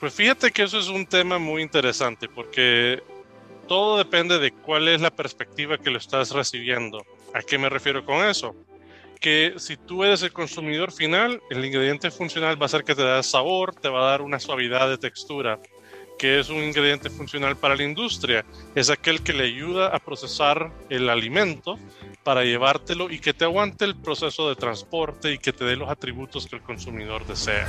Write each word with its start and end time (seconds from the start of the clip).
Pues 0.00 0.14
fíjate 0.14 0.52
que 0.52 0.62
eso 0.62 0.78
es 0.78 0.88
un 0.88 1.06
tema 1.06 1.38
muy 1.38 1.60
interesante 1.60 2.28
porque 2.28 3.02
todo 3.66 3.98
depende 3.98 4.38
de 4.38 4.52
cuál 4.52 4.86
es 4.88 5.00
la 5.00 5.10
perspectiva 5.10 5.76
que 5.76 5.90
lo 5.90 5.98
estás 5.98 6.30
recibiendo. 6.30 7.04
¿A 7.34 7.42
qué 7.42 7.58
me 7.58 7.68
refiero 7.68 8.04
con 8.04 8.24
eso? 8.24 8.54
Que 9.20 9.54
si 9.56 9.76
tú 9.76 10.04
eres 10.04 10.22
el 10.22 10.32
consumidor 10.32 10.92
final, 10.92 11.42
el 11.50 11.64
ingrediente 11.64 12.12
funcional 12.12 12.60
va 12.60 12.66
a 12.66 12.68
ser 12.68 12.84
que 12.84 12.94
te 12.94 13.02
da 13.02 13.22
sabor, 13.24 13.74
te 13.74 13.88
va 13.88 14.06
a 14.06 14.10
dar 14.10 14.22
una 14.22 14.38
suavidad 14.38 14.88
de 14.88 14.98
textura 14.98 15.58
que 16.16 16.40
es 16.40 16.48
un 16.48 16.62
ingrediente 16.62 17.10
funcional 17.10 17.56
para 17.56 17.76
la 17.76 17.84
industria. 17.84 18.44
Es 18.74 18.90
aquel 18.90 19.22
que 19.22 19.32
le 19.32 19.44
ayuda 19.44 19.88
a 19.88 19.98
procesar 20.00 20.72
el 20.90 21.08
alimento 21.08 21.78
para 22.24 22.44
llevártelo 22.44 23.10
y 23.10 23.20
que 23.20 23.34
te 23.34 23.44
aguante 23.44 23.84
el 23.84 23.96
proceso 23.96 24.48
de 24.48 24.56
transporte 24.56 25.32
y 25.32 25.38
que 25.38 25.52
te 25.52 25.64
dé 25.64 25.76
los 25.76 25.88
atributos 25.88 26.46
que 26.46 26.56
el 26.56 26.62
consumidor 26.62 27.24
desea. 27.26 27.68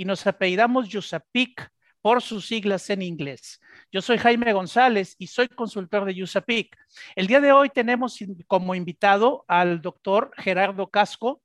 y 0.00 0.06
nos 0.06 0.26
apellidamos 0.26 0.94
USAPIC 0.94 1.70
por 2.00 2.22
sus 2.22 2.46
siglas 2.46 2.88
en 2.88 3.02
inglés. 3.02 3.60
Yo 3.92 4.00
soy 4.00 4.16
Jaime 4.16 4.50
González 4.54 5.14
y 5.18 5.26
soy 5.26 5.46
consultor 5.46 6.06
de 6.06 6.22
USAPIC. 6.22 6.74
El 7.14 7.26
día 7.26 7.38
de 7.42 7.52
hoy 7.52 7.68
tenemos 7.68 8.18
como 8.46 8.74
invitado 8.74 9.44
al 9.46 9.82
doctor 9.82 10.30
Gerardo 10.38 10.88
Casco, 10.88 11.42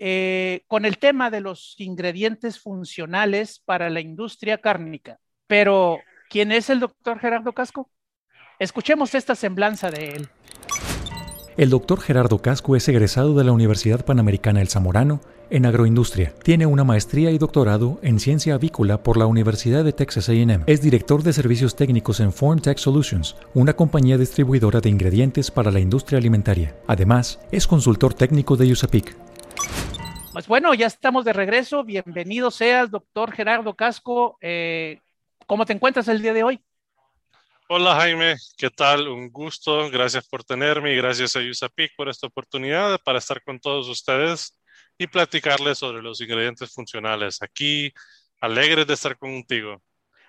eh, 0.00 0.64
con 0.66 0.84
el 0.84 0.98
tema 0.98 1.30
de 1.30 1.40
los 1.40 1.76
ingredientes 1.78 2.58
funcionales 2.58 3.60
para 3.64 3.88
la 3.88 4.00
industria 4.00 4.58
cárnica. 4.58 5.20
Pero, 5.46 6.00
¿quién 6.28 6.50
es 6.50 6.68
el 6.70 6.80
doctor 6.80 7.20
Gerardo 7.20 7.52
Casco? 7.52 7.88
Escuchemos 8.58 9.14
esta 9.14 9.36
semblanza 9.36 9.92
de 9.92 10.08
él. 10.08 10.28
El 11.56 11.70
doctor 11.70 12.00
Gerardo 12.00 12.42
Casco 12.42 12.76
es 12.76 12.86
egresado 12.86 13.32
de 13.32 13.42
la 13.42 13.52
Universidad 13.52 14.04
Panamericana 14.04 14.60
El 14.60 14.68
Zamorano 14.68 15.22
en 15.48 15.64
agroindustria. 15.64 16.34
Tiene 16.42 16.66
una 16.66 16.84
maestría 16.84 17.30
y 17.30 17.38
doctorado 17.38 17.98
en 18.02 18.20
ciencia 18.20 18.56
avícola 18.56 19.02
por 19.02 19.16
la 19.16 19.24
Universidad 19.24 19.82
de 19.82 19.94
Texas 19.94 20.28
AM. 20.28 20.64
Es 20.66 20.82
director 20.82 21.22
de 21.22 21.32
servicios 21.32 21.74
técnicos 21.74 22.20
en 22.20 22.34
Form 22.34 22.60
Tech 22.60 22.76
Solutions, 22.76 23.36
una 23.54 23.72
compañía 23.72 24.18
distribuidora 24.18 24.82
de 24.82 24.90
ingredientes 24.90 25.50
para 25.50 25.70
la 25.70 25.80
industria 25.80 26.18
alimentaria. 26.18 26.76
Además, 26.88 27.40
es 27.50 27.66
consultor 27.66 28.12
técnico 28.12 28.56
de 28.56 28.72
USAPIC, 28.72 29.16
pues 30.34 30.48
bueno, 30.48 30.74
ya 30.74 30.86
estamos 30.86 31.24
de 31.24 31.32
regreso. 31.32 31.82
Bienvenido 31.82 32.50
seas, 32.50 32.90
doctor 32.90 33.32
Gerardo 33.32 33.72
Casco. 33.72 34.36
Eh, 34.42 35.00
¿Cómo 35.46 35.64
te 35.64 35.72
encuentras 35.72 36.08
el 36.08 36.20
día 36.20 36.34
de 36.34 36.42
hoy? 36.42 36.60
Hola 37.68 37.96
Jaime, 37.96 38.36
¿qué 38.56 38.70
tal? 38.70 39.08
Un 39.08 39.30
gusto. 39.30 39.90
Gracias 39.90 40.26
por 40.28 40.44
tenerme 40.44 40.92
y 40.92 40.96
gracias 40.96 41.34
a 41.36 41.40
USAPIC 41.40 41.96
por 41.96 42.08
esta 42.08 42.26
oportunidad 42.26 43.00
para 43.04 43.18
estar 43.18 43.42
con 43.42 43.58
todos 43.58 43.88
ustedes 43.88 44.58
y 44.96 45.06
platicarles 45.06 45.78
sobre 45.78 46.02
los 46.02 46.20
ingredientes 46.20 46.72
funcionales. 46.72 47.42
Aquí, 47.42 47.92
alegres 48.40 48.86
de 48.86 48.94
estar 48.94 49.18
contigo. 49.18 49.82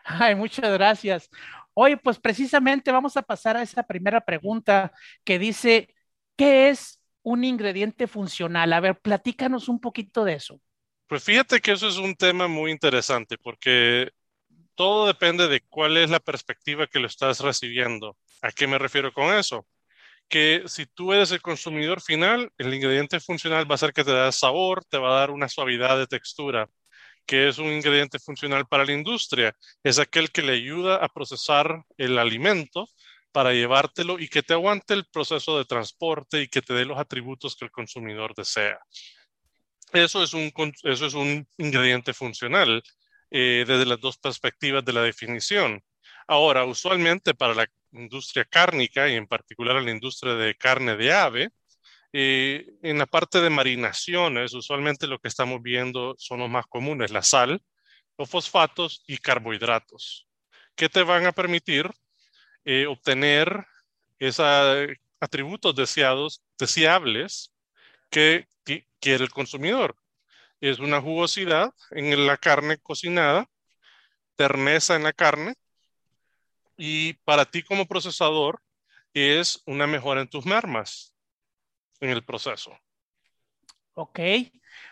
Ay, 0.04 0.36
muchas 0.36 0.72
gracias. 0.72 1.30
Hoy, 1.74 1.96
pues 1.96 2.20
precisamente 2.20 2.92
vamos 2.92 3.18
a 3.18 3.22
pasar 3.22 3.56
a 3.58 3.62
esa 3.62 3.84
primera 3.84 4.22
pregunta 4.22 4.92
que 5.24 5.38
dice, 5.38 5.94
¿qué 6.36 6.70
es 6.70 6.98
un 7.28 7.44
ingrediente 7.44 8.08
funcional. 8.08 8.72
A 8.72 8.80
ver, 8.80 9.02
platícanos 9.02 9.68
un 9.68 9.82
poquito 9.82 10.24
de 10.24 10.36
eso. 10.36 10.62
Pues 11.08 11.26
fíjate 11.26 11.60
que 11.60 11.74
eso 11.74 11.90
es 11.90 11.98
un 11.98 12.16
tema 12.16 12.48
muy 12.48 12.72
interesante 12.72 13.38
porque 13.38 14.12
todo 14.78 15.08
depende 15.08 15.48
de 15.48 15.62
cuál 15.62 15.98
es 15.98 16.12
la 16.12 16.20
perspectiva 16.20 16.88
que 16.88 17.00
lo 17.00 17.08
estás 17.08 17.40
recibiendo. 17.40 18.16
¿A 18.44 18.52
qué 18.52 18.68
me 18.68 18.78
refiero 18.78 19.12
con 19.12 19.34
eso? 19.34 19.68
Que 20.30 20.64
si 20.68 20.86
tú 20.86 21.14
eres 21.14 21.32
el 21.32 21.42
consumidor 21.42 22.00
final, 22.00 22.52
el 22.60 22.74
ingrediente 22.74 23.20
funcional 23.20 23.70
va 23.70 23.76
a 23.76 23.80
ser 23.80 23.92
que 23.92 24.04
te 24.04 24.12
da 24.12 24.32
sabor, 24.32 24.86
te 24.86 25.00
va 25.00 25.10
a 25.18 25.20
dar 25.20 25.32
una 25.32 25.50
suavidad 25.50 25.98
de 25.98 26.06
textura, 26.06 26.70
que 27.26 27.48
es 27.48 27.58
un 27.58 27.68
ingrediente 27.68 28.20
funcional 28.20 28.68
para 28.68 28.86
la 28.86 28.94
industria. 28.94 29.56
Es 29.84 29.98
aquel 29.98 30.32
que 30.32 30.44
le 30.44 30.54
ayuda 30.54 30.98
a 30.98 31.10
procesar 31.10 31.84
el 31.98 32.20
alimento 32.20 32.88
para 33.32 33.54
llevártelo 33.54 34.20
y 34.20 34.30
que 34.30 34.44
te 34.44 34.54
aguante 34.54 34.94
el 34.94 35.06
proceso 35.06 35.58
de 35.58 35.66
transporte 35.66 36.42
y 36.44 36.48
que 36.50 36.62
te 36.62 36.76
dé 36.76 36.86
los 36.86 37.00
atributos 37.00 37.56
que 37.56 37.66
el 37.66 37.72
consumidor 37.72 38.36
desea. 38.36 38.80
Eso 39.92 40.22
es 40.22 40.34
un, 40.36 40.52
eso 40.84 41.06
es 41.08 41.14
un 41.16 41.48
ingrediente 41.58 42.14
funcional 42.14 42.84
eh, 43.32 43.66
desde 43.68 43.86
las 43.86 44.00
dos 44.00 44.18
perspectivas 44.18 44.84
de 44.86 44.94
la 44.94 45.02
definición. 45.02 45.84
Ahora, 46.28 46.66
usualmente 46.66 47.34
para 47.34 47.54
la 47.54 47.68
industria 47.92 48.46
cárnica 48.46 49.08
y 49.08 49.16
en 49.16 49.28
particular 49.28 49.82
la 49.82 49.92
industria 49.92 50.34
de 50.36 50.56
carne 50.56 50.98
de 50.98 51.14
ave, 51.14 51.50
eh, 52.14 52.66
en 52.84 52.98
la 52.98 53.06
parte 53.06 53.42
de 53.42 53.50
marinaciones, 53.50 54.54
usualmente 54.54 55.08
lo 55.08 55.20
que 55.20 55.28
estamos 55.28 55.62
viendo 55.62 56.16
son 56.18 56.40
los 56.40 56.50
más 56.50 56.66
comunes, 56.68 57.12
la 57.12 57.22
sal, 57.22 57.62
los 58.18 58.30
fosfatos 58.30 59.04
y 59.08 59.18
carbohidratos, 59.18 60.28
que 60.76 60.90
te 60.90 61.04
van 61.04 61.26
a 61.26 61.32
permitir 61.32 61.92
eh, 62.66 62.88
obtener 62.88 63.66
esos 64.20 64.46
atributos 65.20 65.76
deseados, 65.76 66.42
deseables 66.58 67.54
que, 68.10 68.48
quiere 69.00 69.24
el 69.24 69.30
consumidor. 69.30 69.96
Es 70.60 70.80
una 70.80 71.02
jugosidad 71.02 71.72
en 71.92 72.26
la 72.26 72.38
carne 72.38 72.78
cocinada, 72.78 73.48
terneza 74.36 74.96
en 74.96 75.04
la 75.04 75.14
carne 75.14 75.56
y 76.78 77.14
para 77.14 77.46
ti 77.46 77.64
como 77.64 77.88
procesador 77.88 78.62
es 79.14 79.62
una 79.66 79.88
mejora 79.88 80.22
en 80.22 80.30
tus 80.30 80.46
mermas 80.46 81.14
en 82.00 82.10
el 82.10 82.24
proceso. 82.24 82.78
Ok, 83.94 84.20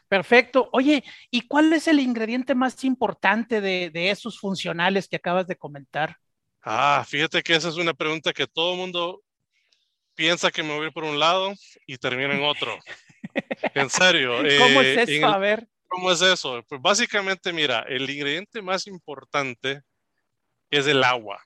perfecto. 0.08 0.70
Oye, 0.74 1.04
¿y 1.30 1.48
cuál 1.48 1.72
es 1.74 1.88
el 1.88 2.00
ingrediente 2.00 2.56
más 2.56 2.84
importante 2.84 3.62
de, 3.62 3.92
de 3.92 4.10
esos 4.10 4.40
funcionales 4.40 5.08
que 5.08 5.18
acabas 5.18 5.46
de 5.46 5.56
comentar? 5.56 6.18
Ah, 6.64 7.06
fíjate 7.08 7.44
que 7.44 7.56
esa 7.56 7.70
es 7.70 7.78
una 7.78 7.94
pregunta 7.94 8.34
que 8.34 8.48
todo 8.48 8.74
el 8.74 8.80
mundo 8.80 9.22
piensa 10.16 10.50
que 10.50 10.64
me 10.64 10.74
voy 10.74 10.86
a 10.86 10.88
ir 10.88 10.94
por 10.94 11.04
un 11.04 11.20
lado 11.20 11.54
y 11.86 11.98
termina 11.98 12.36
en 12.36 12.44
otro. 12.44 12.80
en 13.74 13.90
serio. 13.90 14.38
¿Cómo 14.60 14.82
es 14.82 14.98
eh, 14.98 15.18
eso? 15.18 15.28
a 15.28 15.38
ver. 15.38 15.68
¿Cómo 15.88 16.12
es 16.12 16.22
eso? 16.22 16.64
Pues 16.68 16.82
básicamente, 16.82 17.54
mira, 17.54 17.86
el 17.88 18.10
ingrediente 18.10 18.62
más 18.62 18.88
importante 18.88 19.82
es 20.70 20.88
el 20.88 21.04
agua. 21.04 21.42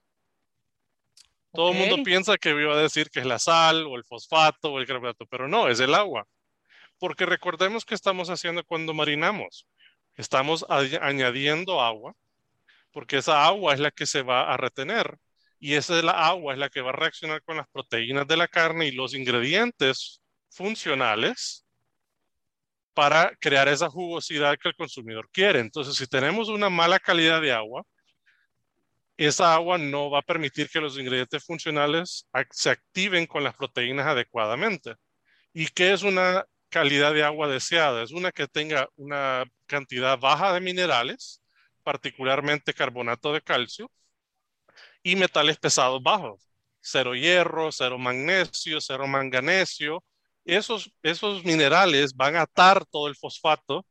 Todo 1.51 1.71
el 1.71 1.77
mundo 1.77 2.03
piensa 2.03 2.37
que 2.37 2.49
iba 2.49 2.73
a 2.73 2.81
decir 2.81 3.09
que 3.09 3.19
es 3.19 3.25
la 3.25 3.39
sal 3.39 3.85
o 3.87 3.95
el 3.95 4.03
fosfato 4.03 4.71
o 4.71 4.79
el 4.79 4.87
carbonato, 4.87 5.25
pero 5.25 5.47
no, 5.47 5.67
es 5.67 5.79
el 5.79 5.93
agua. 5.95 6.27
Porque 6.99 7.25
recordemos 7.25 7.85
que 7.85 7.95
estamos 7.95 8.29
haciendo 8.29 8.63
cuando 8.63 8.93
marinamos. 8.93 9.67
Estamos 10.15 10.65
añadiendo 10.69 11.81
agua 11.81 12.13
porque 12.91 13.17
esa 13.17 13.45
agua 13.45 13.73
es 13.73 13.79
la 13.79 13.91
que 13.91 14.05
se 14.05 14.21
va 14.21 14.51
a 14.51 14.57
retener 14.57 15.17
y 15.59 15.75
esa 15.75 15.97
es 15.97 16.03
la 16.03 16.11
agua 16.11 16.53
es 16.53 16.59
la 16.59 16.69
que 16.69 16.81
va 16.81 16.89
a 16.89 16.93
reaccionar 16.93 17.43
con 17.43 17.57
las 17.57 17.67
proteínas 17.69 18.27
de 18.27 18.37
la 18.37 18.47
carne 18.47 18.87
y 18.87 18.91
los 18.91 19.13
ingredientes 19.13 20.21
funcionales 20.49 21.65
para 22.99 23.33
crear 23.39 23.69
esa 23.69 23.89
jugosidad 23.89 24.57
que 24.61 24.67
el 24.67 24.75
consumidor 24.75 25.29
quiere. 25.31 25.59
Entonces, 25.61 25.95
si 25.95 26.05
tenemos 26.05 26.49
una 26.49 26.69
mala 26.69 26.99
calidad 26.99 27.41
de 27.41 27.53
agua, 27.53 27.83
esa 29.15 29.53
agua 29.53 29.77
no 29.77 30.09
va 30.09 30.19
a 30.19 30.21
permitir 30.21 30.69
que 30.69 30.81
los 30.81 30.97
ingredientes 30.99 31.45
funcionales 31.45 32.27
se 32.51 32.69
activen 32.69 33.25
con 33.25 33.45
las 33.45 33.55
proteínas 33.55 34.05
adecuadamente. 34.05 34.95
¿Y 35.53 35.67
qué 35.67 35.93
es 35.93 36.03
una 36.03 36.45
calidad 36.67 37.13
de 37.13 37.23
agua 37.23 37.47
deseada? 37.47 38.03
Es 38.03 38.11
una 38.11 38.33
que 38.33 38.47
tenga 38.47 38.89
una 38.97 39.45
cantidad 39.65 40.19
baja 40.19 40.51
de 40.51 40.59
minerales, 40.59 41.41
particularmente 41.83 42.73
carbonato 42.73 43.31
de 43.31 43.41
calcio, 43.41 43.89
y 45.03 45.15
metales 45.15 45.57
pesados 45.57 46.03
bajos, 46.03 46.51
cero 46.81 47.15
hierro, 47.15 47.71
cero 47.71 47.97
magnesio, 47.97 48.81
cero 48.81 49.07
manganesio. 49.07 50.03
Esos, 50.55 50.91
esos 51.03 51.43
minerales 51.45 52.15
van 52.15 52.35
a 52.35 52.41
atar 52.41 52.85
todo 52.85 53.07
el 53.07 53.15
fosfato 53.15 53.85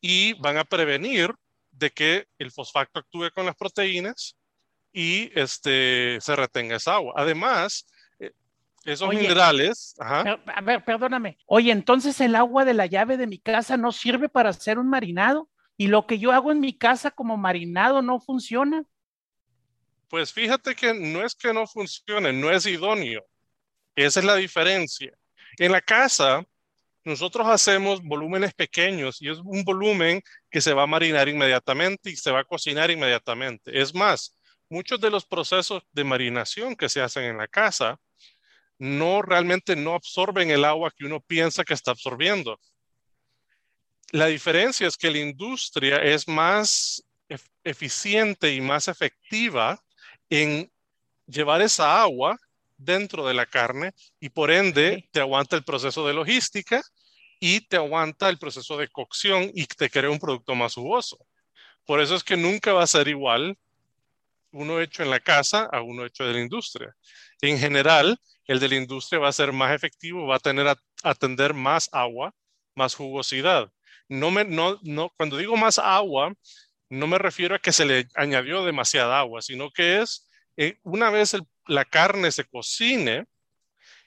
y 0.00 0.34
van 0.34 0.56
a 0.56 0.64
prevenir 0.64 1.32
de 1.70 1.90
que 1.90 2.26
el 2.38 2.50
fosfato 2.50 2.98
actúe 2.98 3.30
con 3.34 3.46
las 3.46 3.56
proteínas 3.56 4.36
y 4.92 5.30
este, 5.38 6.18
se 6.20 6.36
retenga 6.36 6.76
esa 6.76 6.94
agua. 6.94 7.14
Además, 7.16 7.86
eh, 8.18 8.32
esos 8.84 9.08
minerales... 9.08 9.94
A 9.98 10.60
ver, 10.62 10.84
perdóname. 10.84 11.38
Oye, 11.46 11.72
entonces 11.72 12.20
el 12.20 12.34
agua 12.34 12.64
de 12.64 12.74
la 12.74 12.86
llave 12.86 13.16
de 13.16 13.26
mi 13.26 13.38
casa 13.38 13.76
no 13.76 13.92
sirve 13.92 14.28
para 14.28 14.50
hacer 14.50 14.78
un 14.78 14.88
marinado. 14.88 15.48
y 15.80 15.86
lo 15.86 16.06
que 16.06 16.18
yo 16.18 16.32
hago 16.32 16.50
en 16.50 16.58
mi 16.58 16.76
casa 16.76 17.12
como 17.12 17.36
marinado 17.36 18.02
no 18.02 18.18
funciona. 18.18 18.82
Pues 20.08 20.32
fíjate 20.32 20.74
que 20.74 20.92
no 20.92 21.24
es 21.24 21.34
que 21.34 21.52
no 21.52 21.66
funcione, 21.66 22.32
no 22.32 22.50
es 22.50 22.66
idóneo. 22.66 23.24
Esa 23.94 24.20
es 24.20 24.26
la 24.26 24.34
diferencia. 24.34 25.12
En 25.58 25.72
la 25.72 25.80
casa, 25.80 26.44
nosotros 27.04 27.46
hacemos 27.48 28.02
volúmenes 28.02 28.54
pequeños 28.54 29.20
y 29.20 29.28
es 29.28 29.38
un 29.38 29.64
volumen 29.64 30.22
que 30.50 30.60
se 30.60 30.72
va 30.72 30.84
a 30.84 30.86
marinar 30.86 31.28
inmediatamente 31.28 32.10
y 32.10 32.16
se 32.16 32.30
va 32.30 32.40
a 32.40 32.44
cocinar 32.44 32.90
inmediatamente. 32.90 33.80
Es 33.80 33.94
más, 33.94 34.36
muchos 34.68 35.00
de 35.00 35.10
los 35.10 35.26
procesos 35.26 35.82
de 35.92 36.04
marinación 36.04 36.76
que 36.76 36.88
se 36.88 37.00
hacen 37.00 37.24
en 37.24 37.38
la 37.38 37.48
casa 37.48 37.98
no 38.78 39.22
realmente 39.22 39.74
no 39.74 39.94
absorben 39.94 40.50
el 40.50 40.64
agua 40.64 40.92
que 40.96 41.04
uno 41.04 41.20
piensa 41.20 41.64
que 41.64 41.74
está 41.74 41.90
absorbiendo. 41.90 42.60
La 44.12 44.26
diferencia 44.26 44.86
es 44.86 44.96
que 44.96 45.10
la 45.10 45.18
industria 45.18 45.96
es 45.96 46.28
más 46.28 47.02
eficiente 47.64 48.54
y 48.54 48.60
más 48.60 48.86
efectiva 48.88 49.82
en 50.30 50.70
llevar 51.26 51.60
esa 51.62 52.00
agua 52.00 52.38
dentro 52.78 53.26
de 53.26 53.34
la 53.34 53.46
carne 53.46 53.92
y 54.20 54.30
por 54.30 54.50
ende 54.50 55.08
te 55.12 55.20
aguanta 55.20 55.56
el 55.56 55.64
proceso 55.64 56.06
de 56.06 56.14
logística 56.14 56.82
y 57.40 57.60
te 57.60 57.76
aguanta 57.76 58.28
el 58.28 58.38
proceso 58.38 58.76
de 58.78 58.88
cocción 58.88 59.50
y 59.54 59.66
te 59.66 59.90
crea 59.90 60.10
un 60.10 60.18
producto 60.18 60.54
más 60.54 60.74
jugoso. 60.74 61.18
Por 61.84 62.00
eso 62.00 62.14
es 62.14 62.24
que 62.24 62.36
nunca 62.36 62.72
va 62.72 62.82
a 62.82 62.86
ser 62.86 63.08
igual 63.08 63.56
uno 64.52 64.80
hecho 64.80 65.02
en 65.02 65.10
la 65.10 65.20
casa 65.20 65.68
a 65.70 65.82
uno 65.82 66.04
hecho 66.06 66.24
de 66.24 66.32
la 66.32 66.40
industria. 66.40 66.94
En 67.40 67.58
general, 67.58 68.18
el 68.46 68.60
de 68.60 68.68
la 68.68 68.76
industria 68.76 69.20
va 69.20 69.28
a 69.28 69.32
ser 69.32 69.52
más 69.52 69.74
efectivo, 69.74 70.26
va 70.26 70.36
a 70.36 70.40
tener 70.40 70.66
a 70.66 70.78
atender 71.02 71.54
más 71.54 71.88
agua, 71.92 72.34
más 72.74 72.94
jugosidad. 72.94 73.70
No 74.08 74.30
me, 74.30 74.44
no, 74.44 74.78
no, 74.82 75.10
cuando 75.16 75.36
digo 75.36 75.56
más 75.56 75.78
agua, 75.78 76.32
no 76.88 77.06
me 77.06 77.18
refiero 77.18 77.54
a 77.54 77.58
que 77.58 77.72
se 77.72 77.84
le 77.84 78.08
añadió 78.14 78.64
demasiada 78.64 79.18
agua, 79.18 79.42
sino 79.42 79.70
que 79.70 80.00
es 80.00 80.28
eh, 80.56 80.78
una 80.82 81.10
vez 81.10 81.36
la 81.68 81.84
carne 81.84 82.32
se 82.32 82.44
cocine, 82.44 83.26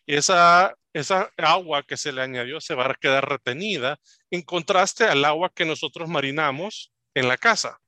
esa, 0.05 0.75
esa 0.93 1.31
agua 1.37 1.83
que 1.83 1.95
se 1.95 2.11
le 2.11 2.21
añadió 2.21 2.59
se 2.59 2.75
va 2.75 2.87
a 2.87 2.95
quedar 2.95 3.29
retenida 3.29 3.99
en 4.29 4.41
contraste 4.41 5.05
al 5.05 5.23
agua 5.23 5.51
que 5.53 5.63
nosotros 5.63 6.09
marinamos 6.09 6.91
en 7.13 7.27
la 7.27 7.37
casa. 7.37 7.79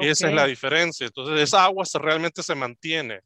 Esa 0.00 0.28
es 0.28 0.34
la 0.34 0.46
diferencia. 0.46 1.06
Entonces, 1.06 1.40
esa 1.40 1.64
agua 1.64 1.84
realmente 1.94 2.42
se 2.42 2.54
mantiene. 2.54 3.20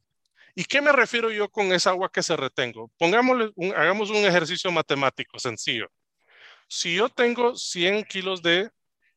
¿Y 0.55 0.65
qué 0.65 0.81
me 0.81 0.91
refiero 0.91 1.31
yo 1.31 1.49
con 1.49 1.71
esa 1.71 1.91
agua 1.91 2.11
que 2.11 2.23
se 2.23 2.35
retengo? 2.35 2.91
Pongámosle 2.97 3.51
hagamos 3.75 4.09
un 4.09 4.17
ejercicio 4.17 4.71
matemático 4.71 5.39
sencillo. 5.39 5.87
Si 6.67 6.95
yo 6.95 7.09
tengo 7.09 7.55
100 7.55 8.03
kilos 8.03 8.41
de 8.41 8.69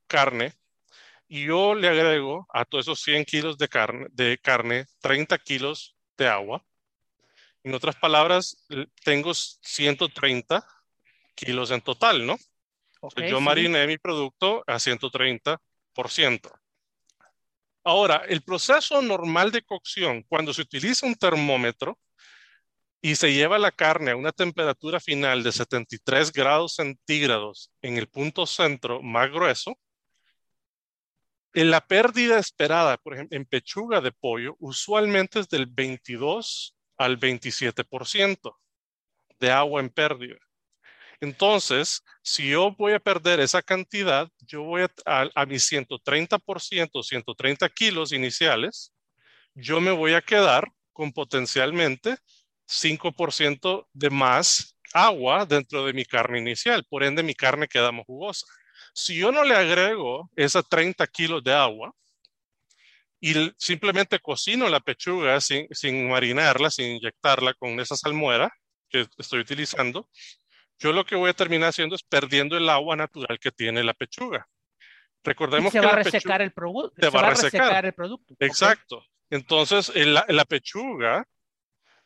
carne 0.06 0.52
y 1.32 1.46
yo 1.46 1.74
le 1.74 1.88
agrego 1.88 2.46
a 2.52 2.66
todos 2.66 2.84
esos 2.84 3.00
100 3.00 3.24
kilos 3.24 3.56
de 3.56 3.66
carne, 3.66 4.06
de 4.10 4.36
carne 4.36 4.84
30 5.00 5.38
kilos 5.38 5.96
de 6.18 6.28
agua, 6.28 6.62
en 7.64 7.72
otras 7.72 7.96
palabras, 7.96 8.66
tengo 9.02 9.32
130 9.32 10.62
kilos 11.34 11.70
en 11.70 11.80
total, 11.80 12.26
¿no? 12.26 12.36
yo 13.26 13.40
mariné 13.40 13.86
mi 13.86 13.96
producto 13.96 14.62
a 14.66 14.78
130%. 14.78 15.58
Ahora, 17.82 18.24
el 18.28 18.42
proceso 18.42 19.00
normal 19.00 19.50
de 19.52 19.62
cocción, 19.62 20.24
cuando 20.28 20.52
se 20.52 20.60
utiliza 20.60 21.06
un 21.06 21.14
termómetro 21.14 21.98
y 23.00 23.16
se 23.16 23.32
lleva 23.32 23.58
la 23.58 23.72
carne 23.72 24.10
a 24.10 24.16
una 24.16 24.32
temperatura 24.32 25.00
final 25.00 25.42
de 25.42 25.52
73 25.52 26.30
grados 26.30 26.74
centígrados 26.74 27.72
en 27.80 27.96
el 27.96 28.06
punto 28.06 28.44
centro 28.44 29.00
más 29.00 29.30
grueso, 29.30 29.78
en 31.54 31.70
la 31.70 31.80
pérdida 31.86 32.38
esperada, 32.38 32.96
por 32.96 33.14
ejemplo, 33.14 33.36
en 33.36 33.44
pechuga 33.44 34.00
de 34.00 34.12
pollo, 34.12 34.56
usualmente 34.58 35.40
es 35.40 35.48
del 35.48 35.66
22 35.66 36.74
al 36.96 37.18
27% 37.18 38.56
de 39.38 39.50
agua 39.50 39.80
en 39.80 39.90
pérdida. 39.90 40.38
Entonces, 41.20 42.02
si 42.22 42.48
yo 42.48 42.74
voy 42.76 42.94
a 42.94 42.98
perder 42.98 43.40
esa 43.40 43.62
cantidad, 43.62 44.28
yo 44.40 44.62
voy 44.62 44.82
a, 44.82 45.30
a, 45.34 45.46
mis 45.46 45.70
130%, 45.70 47.02
130 47.02 47.68
kilos 47.68 48.12
iniciales, 48.12 48.92
yo 49.54 49.80
me 49.80 49.92
voy 49.92 50.14
a 50.14 50.22
quedar 50.22 50.68
con 50.92 51.12
potencialmente 51.12 52.16
5% 52.66 53.86
de 53.92 54.10
más 54.10 54.76
agua 54.92 55.46
dentro 55.46 55.84
de 55.84 55.92
mi 55.92 56.04
carne 56.04 56.38
inicial. 56.38 56.84
Por 56.88 57.04
ende, 57.04 57.22
mi 57.22 57.34
carne 57.34 57.68
queda 57.68 57.92
más 57.92 58.06
jugosa. 58.06 58.46
Si 58.92 59.16
yo 59.16 59.32
no 59.32 59.44
le 59.44 59.54
agrego 59.54 60.30
esas 60.36 60.68
30 60.68 61.06
kilos 61.06 61.42
de 61.42 61.54
agua 61.54 61.94
y 63.20 63.34
simplemente 63.56 64.18
cocino 64.18 64.68
la 64.68 64.80
pechuga 64.80 65.40
sin, 65.40 65.66
sin 65.70 66.08
marinarla, 66.08 66.70
sin 66.70 66.96
inyectarla 66.96 67.54
con 67.54 67.78
esa 67.80 67.96
salmuera 67.96 68.52
que 68.88 69.06
estoy 69.16 69.40
utilizando, 69.40 70.08
yo 70.78 70.92
lo 70.92 71.06
que 71.06 71.14
voy 71.14 71.30
a 71.30 71.34
terminar 71.34 71.70
haciendo 71.70 71.94
es 71.94 72.02
perdiendo 72.02 72.56
el 72.56 72.68
agua 72.68 72.96
natural 72.96 73.38
que 73.38 73.52
tiene 73.52 73.84
la 73.84 73.94
pechuga. 73.94 74.46
Recordemos 75.24 75.72
se 75.72 75.80
que 75.80 75.86
va 75.86 75.92
a 75.92 75.96
resecar 75.96 76.42
el 76.42 76.52
producto. 76.52 77.00
Se, 77.00 77.10
va 77.10 77.20
a 77.20 77.30
resecar 77.30 77.86
el 77.86 77.94
producto. 77.94 78.34
Exacto. 78.40 79.04
Entonces, 79.30 79.94
la, 79.94 80.26
la 80.28 80.44
pechuga 80.44 81.24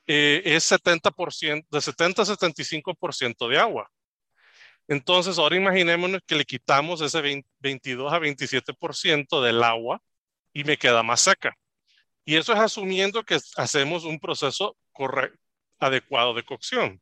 eh, 0.07 0.43
es 0.45 0.71
70%, 0.71 1.67
de 1.69 1.81
70 1.81 2.23
a 2.23 2.25
75% 2.25 3.49
de 3.49 3.59
agua. 3.59 3.91
Entonces, 4.89 5.39
ahora 5.39 5.57
imaginémonos 5.57 6.21
que 6.27 6.37
le 6.37 6.45
quitamos 6.45 7.01
ese 7.01 7.43
22 7.61 8.13
a 8.13 8.19
27% 8.19 9.43
del 9.43 9.63
agua 9.63 10.01
y 10.53 10.65
me 10.65 10.77
queda 10.77 11.03
más 11.03 11.21
seca. 11.23 11.57
Y 12.25 12.37
eso 12.37 12.53
es 12.53 12.59
asumiendo 12.59 13.25
que 13.25 13.39
hacemos 13.57 14.05
un 14.05 14.19
proceso 14.19 14.77
correcto, 14.93 15.39
adecuado 15.79 16.35
de 16.35 16.45
cocción. 16.45 17.01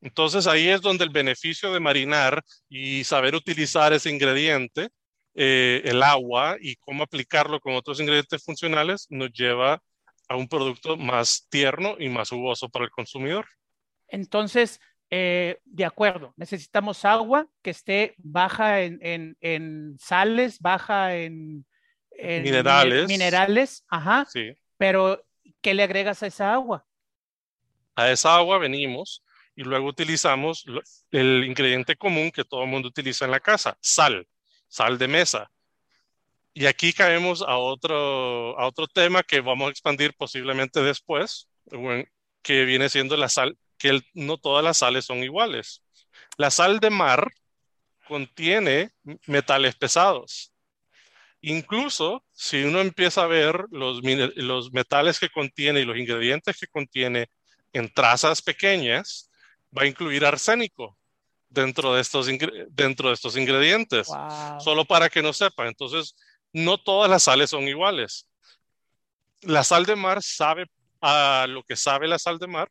Entonces 0.00 0.46
ahí 0.46 0.68
es 0.68 0.80
donde 0.80 1.04
el 1.04 1.10
beneficio 1.10 1.72
de 1.72 1.80
marinar 1.80 2.42
y 2.68 3.04
saber 3.04 3.34
utilizar 3.34 3.92
ese 3.92 4.10
ingrediente, 4.10 4.88
eh, 5.34 5.80
el 5.84 6.02
agua, 6.02 6.56
y 6.60 6.76
cómo 6.76 7.04
aplicarlo 7.04 7.60
con 7.60 7.74
otros 7.74 8.00
ingredientes 8.00 8.44
funcionales, 8.44 9.06
nos 9.10 9.32
lleva 9.32 9.80
a 10.28 10.36
un 10.36 10.48
producto 10.48 10.96
más 10.96 11.46
tierno 11.48 11.96
y 11.98 12.08
más 12.08 12.30
jugoso 12.30 12.68
para 12.68 12.84
el 12.84 12.90
consumidor. 12.90 13.46
Entonces, 14.08 14.80
eh, 15.14 15.60
de 15.66 15.84
acuerdo, 15.84 16.32
necesitamos 16.38 17.04
agua 17.04 17.46
que 17.60 17.68
esté 17.68 18.14
baja 18.16 18.80
en, 18.80 19.36
en, 19.42 19.94
sales, 19.98 20.58
baja 20.58 21.14
en, 21.14 21.66
minerales. 22.18 23.08
Minerales, 23.08 23.84
ajá. 23.88 24.26
Sí. 24.32 24.56
Pero, 24.78 25.22
¿qué 25.60 25.74
le 25.74 25.82
agregas 25.82 26.22
a 26.22 26.28
esa 26.28 26.54
agua? 26.54 26.86
A 27.94 28.10
esa 28.10 28.36
agua 28.36 28.56
venimos 28.56 29.22
y 29.54 29.64
luego 29.64 29.86
utilizamos 29.88 30.64
el 31.10 31.44
ingrediente 31.44 31.94
común 31.94 32.30
que 32.30 32.44
todo 32.46 32.62
el 32.62 32.70
mundo 32.70 32.88
utiliza 32.88 33.26
en 33.26 33.32
la 33.32 33.40
casa, 33.40 33.76
sal, 33.82 34.26
sal 34.66 34.96
de 34.96 35.08
mesa. 35.08 35.50
Y 36.54 36.64
aquí 36.64 36.94
caemos 36.94 37.42
a 37.42 37.58
otro, 37.58 38.58
a 38.58 38.66
otro 38.66 38.86
tema 38.86 39.22
que 39.22 39.42
vamos 39.42 39.68
a 39.68 39.70
expandir 39.72 40.14
posiblemente 40.14 40.80
después, 40.80 41.50
que 42.40 42.64
viene 42.64 42.88
siendo 42.88 43.18
la 43.18 43.28
sal, 43.28 43.58
que 43.82 44.00
no 44.14 44.38
todas 44.38 44.62
las 44.62 44.78
sales 44.78 45.04
son 45.04 45.24
iguales. 45.24 45.82
La 46.36 46.52
sal 46.52 46.78
de 46.78 46.88
mar 46.88 47.28
contiene 48.06 48.92
metales 49.26 49.74
pesados. 49.74 50.52
Incluso 51.40 52.24
si 52.30 52.62
uno 52.62 52.80
empieza 52.80 53.24
a 53.24 53.26
ver 53.26 53.64
los, 53.72 54.00
los 54.36 54.72
metales 54.72 55.18
que 55.18 55.30
contiene 55.30 55.80
y 55.80 55.84
los 55.84 55.98
ingredientes 55.98 56.56
que 56.60 56.68
contiene 56.68 57.28
en 57.72 57.92
trazas 57.92 58.40
pequeñas, 58.40 59.28
va 59.76 59.82
a 59.82 59.86
incluir 59.86 60.24
arsénico 60.24 60.96
dentro 61.48 61.94
de 61.94 62.02
estos, 62.02 62.28
dentro 62.70 63.08
de 63.08 63.14
estos 63.14 63.36
ingredientes. 63.36 64.08
Solo 64.60 64.84
para 64.84 65.08
que 65.08 65.22
no 65.22 65.32
sepa. 65.32 65.66
Entonces, 65.66 66.14
no 66.52 66.78
todas 66.78 67.10
las 67.10 67.24
sales 67.24 67.50
son 67.50 67.64
iguales. 67.64 68.28
La 69.40 69.64
sal 69.64 69.86
de 69.86 69.96
mar 69.96 70.22
sabe 70.22 70.66
a 71.00 71.46
lo 71.48 71.64
que 71.64 71.74
sabe 71.74 72.06
la 72.06 72.20
sal 72.20 72.38
de 72.38 72.46
mar 72.46 72.70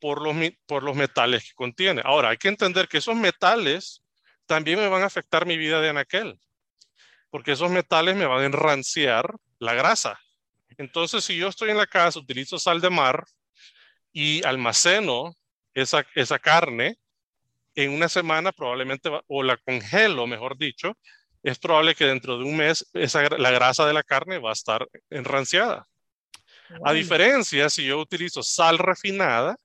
por 0.00 0.22
los, 0.22 0.34
por 0.66 0.82
los 0.82 0.96
metales 0.96 1.44
que 1.44 1.54
contiene. 1.54 2.02
Ahora, 2.04 2.30
hay 2.30 2.36
que 2.36 2.48
entender 2.48 2.88
que 2.88 2.98
esos 2.98 3.16
metales 3.16 4.02
también 4.46 4.78
me 4.78 4.88
van 4.88 5.02
a 5.02 5.06
afectar 5.06 5.46
mi 5.46 5.56
vida 5.56 5.80
de 5.80 5.90
anaquel, 5.90 6.40
porque 7.30 7.52
esos 7.52 7.70
metales 7.70 8.16
me 8.16 8.26
van 8.26 8.40
a 8.40 8.46
enranciar 8.46 9.32
la 9.58 9.74
grasa. 9.74 10.18
Entonces, 10.78 11.24
si 11.24 11.36
yo 11.36 11.48
estoy 11.48 11.70
en 11.70 11.76
la 11.76 11.86
casa, 11.86 12.18
utilizo 12.18 12.58
sal 12.58 12.80
de 12.80 12.90
mar 12.90 13.24
y 14.12 14.44
almaceno 14.44 15.36
esa, 15.74 16.04
esa 16.14 16.38
carne 16.38 16.98
en 17.74 17.92
una 17.92 18.08
semana 18.08 18.52
probablemente, 18.52 19.10
o 19.26 19.42
la 19.42 19.56
congelo, 19.58 20.26
mejor 20.26 20.56
dicho, 20.56 20.96
es 21.42 21.58
probable 21.58 21.94
que 21.94 22.04
dentro 22.04 22.38
de 22.38 22.44
un 22.44 22.56
mes 22.56 22.86
esa, 22.92 23.22
la 23.38 23.50
grasa 23.50 23.86
de 23.86 23.94
la 23.94 24.02
carne 24.02 24.38
va 24.38 24.50
a 24.50 24.54
estar 24.54 24.86
enranciada. 25.08 25.86
A 26.84 26.92
diferencia, 26.92 27.68
si 27.68 27.84
yo 27.84 27.98
utilizo 27.98 28.42
sal 28.42 28.78
refinada, 28.78 29.56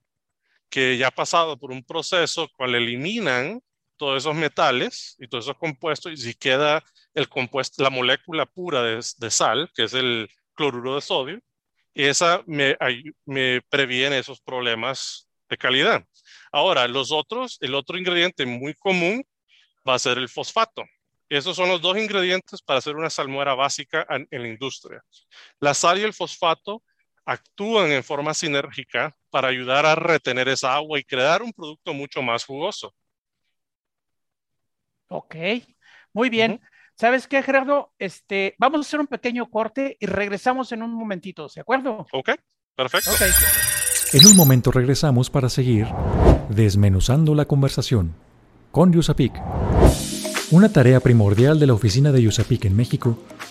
que 0.68 0.96
ya 0.98 1.08
ha 1.08 1.10
pasado 1.10 1.58
por 1.58 1.70
un 1.70 1.84
proceso 1.84 2.48
cual 2.56 2.74
eliminan 2.74 3.60
todos 3.96 4.22
esos 4.22 4.34
metales 4.34 5.16
y 5.18 5.28
todos 5.28 5.44
esos 5.44 5.56
compuestos 5.56 6.12
y 6.12 6.16
si 6.16 6.34
queda 6.34 6.84
el 7.14 7.28
compuesto, 7.28 7.82
la 7.82 7.90
molécula 7.90 8.46
pura 8.46 8.82
de, 8.82 9.30
sal, 9.30 9.70
que 9.74 9.84
es 9.84 9.94
el 9.94 10.28
cloruro 10.54 10.96
de 10.96 11.00
sodio, 11.00 11.40
y 11.94 12.04
esa 12.04 12.42
me, 12.46 12.76
previene 13.70 14.18
esos 14.18 14.40
problemas 14.40 15.28
de 15.48 15.56
calidad. 15.56 16.04
Ahora, 16.52 16.86
los 16.88 17.10
otros, 17.10 17.56
el 17.62 17.74
otro 17.74 17.96
ingrediente 17.96 18.44
muy 18.44 18.74
común 18.74 19.24
va 19.88 19.94
a 19.94 19.98
ser 19.98 20.18
el 20.18 20.28
fosfato. 20.28 20.84
Esos 21.28 21.56
son 21.56 21.68
los 21.70 21.80
dos 21.80 21.96
ingredientes 21.96 22.60
para 22.60 22.78
hacer 22.78 22.96
una 22.96 23.10
salmuera 23.10 23.54
básica 23.54 24.06
en 24.08 24.42
la 24.42 24.48
industria. 24.48 25.02
La 25.58 25.74
sal 25.74 25.98
y 25.98 26.02
el 26.02 26.12
fosfato 26.12 26.82
actúan 27.26 27.90
en 27.90 28.04
forma 28.04 28.32
sinérgica 28.32 29.14
para 29.30 29.48
ayudar 29.48 29.84
a 29.84 29.96
retener 29.96 30.48
esa 30.48 30.74
agua 30.74 30.98
y 30.98 31.04
crear 31.04 31.42
un 31.42 31.52
producto 31.52 31.92
mucho 31.92 32.22
más 32.22 32.44
jugoso. 32.44 32.94
Ok, 35.08 35.34
muy 36.12 36.30
bien. 36.30 36.60
¿Sabes 36.94 37.26
qué, 37.28 37.42
Gerardo? 37.42 37.92
Este, 37.98 38.54
vamos 38.58 38.78
a 38.78 38.88
hacer 38.88 39.00
un 39.00 39.06
pequeño 39.06 39.50
corte 39.50 39.98
y 40.00 40.06
regresamos 40.06 40.72
en 40.72 40.82
un 40.82 40.94
momentito, 40.94 41.46
¿de 41.54 41.60
acuerdo? 41.60 42.06
Ok, 42.12 42.30
perfecto. 42.74 43.10
En 44.12 44.26
un 44.26 44.36
momento 44.36 44.70
regresamos 44.70 45.28
para 45.28 45.50
seguir 45.50 45.86
desmenuzando 46.48 47.34
la 47.34 47.44
conversación 47.44 48.14
con 48.70 48.92
Yusapik. 48.92 49.34
Una 50.52 50.72
tarea 50.72 51.00
primordial 51.00 51.58
de 51.58 51.66
la 51.66 51.74
oficina 51.74 52.12
de 52.12 52.26
USAPIC 52.26 52.66
en 52.66 52.76
México 52.76 53.18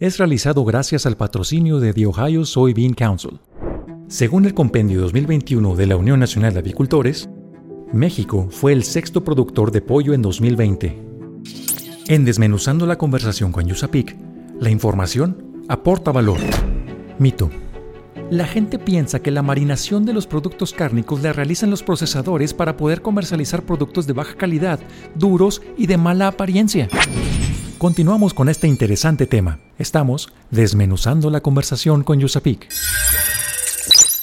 es 0.00 0.18
realizado 0.18 0.64
gracias 0.64 1.06
al 1.06 1.16
patrocinio 1.16 1.80
de 1.80 1.92
The 1.92 2.06
Ohio 2.06 2.44
Soybean 2.44 2.94
Council. 2.94 3.40
Según 4.06 4.44
el 4.46 4.54
compendio 4.54 5.00
2021 5.00 5.74
de 5.74 5.86
la 5.86 5.96
Unión 5.96 6.20
Nacional 6.20 6.52
de 6.52 6.60
Avicultores, 6.60 7.28
México 7.92 8.46
fue 8.50 8.72
el 8.72 8.84
sexto 8.84 9.24
productor 9.24 9.72
de 9.72 9.82
pollo 9.82 10.14
en 10.14 10.22
2020. 10.22 10.98
En 12.06 12.24
Desmenuzando 12.24 12.86
la 12.86 12.96
conversación 12.96 13.50
con 13.50 13.68
USAPIC, 13.68 14.16
la 14.60 14.70
información 14.70 15.64
aporta 15.68 16.12
valor. 16.12 16.38
Mito. 17.18 17.50
La 18.30 18.46
gente 18.46 18.78
piensa 18.78 19.20
que 19.20 19.32
la 19.32 19.42
marinación 19.42 20.04
de 20.04 20.12
los 20.12 20.28
productos 20.28 20.72
cárnicos 20.72 21.22
la 21.22 21.32
realizan 21.32 21.70
los 21.70 21.82
procesadores 21.82 22.54
para 22.54 22.76
poder 22.76 23.02
comercializar 23.02 23.64
productos 23.64 24.06
de 24.06 24.12
baja 24.12 24.36
calidad, 24.36 24.78
duros 25.16 25.60
y 25.76 25.86
de 25.86 25.96
mala 25.96 26.28
apariencia. 26.28 26.88
Continuamos 27.78 28.34
con 28.34 28.48
este 28.48 28.66
interesante 28.66 29.26
tema. 29.26 29.60
Estamos 29.78 30.32
desmenuzando 30.50 31.30
la 31.30 31.40
conversación 31.40 32.02
con 32.02 32.18
Yusapik. 32.18 32.68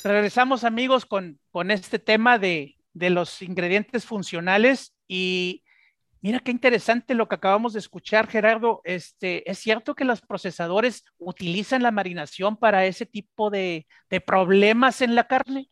Regresamos 0.03 0.63
amigos 0.63 1.05
con, 1.05 1.39
con 1.51 1.71
este 1.71 1.97
tema 1.97 2.38
de, 2.38 2.75
de 2.93 3.09
los 3.09 3.41
ingredientes 3.41 4.05
funcionales 4.05 4.93
y 5.07 5.63
Mira 6.25 6.39
qué 6.39 6.50
interesante 6.50 7.13
lo 7.13 7.27
que 7.27 7.35
acabamos 7.35 7.74
de 7.74 7.79
escuchar, 7.79 8.27
Gerardo. 8.27 8.81
Este, 8.83 9.47
¿Es 9.47 9.59
cierto 9.59 9.93
que 9.93 10.05
los 10.05 10.21
procesadores 10.21 11.05
utilizan 11.19 11.83
la 11.83 11.91
marinación 11.91 12.57
para 12.57 12.88
ese 12.88 13.05
tipo 13.05 13.51
de, 13.51 13.85
problemas 14.25 15.01
en 15.01 15.13
la 15.13 15.27
carne? 15.27 15.69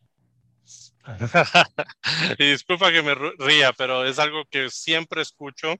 disculpa 2.38 2.92
que 2.92 3.02
me 3.02 3.16
ría, 3.16 3.72
pero 3.72 4.04
es 4.04 4.20
algo 4.20 4.44
que 4.48 4.70
siempre 4.70 5.22
escucho. 5.22 5.74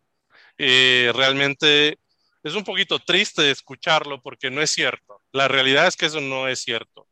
Y 0.58 1.10
realmente 1.10 1.98
es 2.42 2.54
un 2.54 2.64
poquito 2.64 2.98
triste 2.98 3.50
escucharlo 3.50 4.20
porque 4.22 4.50
no 4.50 4.60
es 4.60 4.70
cierto. 4.70 5.20
La 5.32 5.48
realidad 5.48 5.86
es 5.86 5.96
que 5.96 6.06
eso 6.06 6.20
no 6.20 6.48
es 6.48 6.60
cierto. 6.60 7.08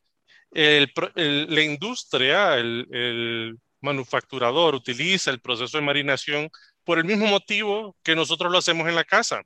la 0.53 1.63
industria, 1.63 2.57
el 2.57 3.59
manufacturador 3.83 4.75
utiliza 4.75 5.31
el 5.31 5.41
proceso 5.41 5.77
de 5.77 5.85
marinación 5.85 6.51
por 6.85 6.99
el 6.99 7.05
mismo 7.05 7.27
motivo 7.27 7.97
que 8.03 8.17
nosotros 8.17 8.51
lo 8.51 8.59
hacemos 8.59 8.89
en 8.89 8.95
la 8.95 9.05
casa. 9.05 9.43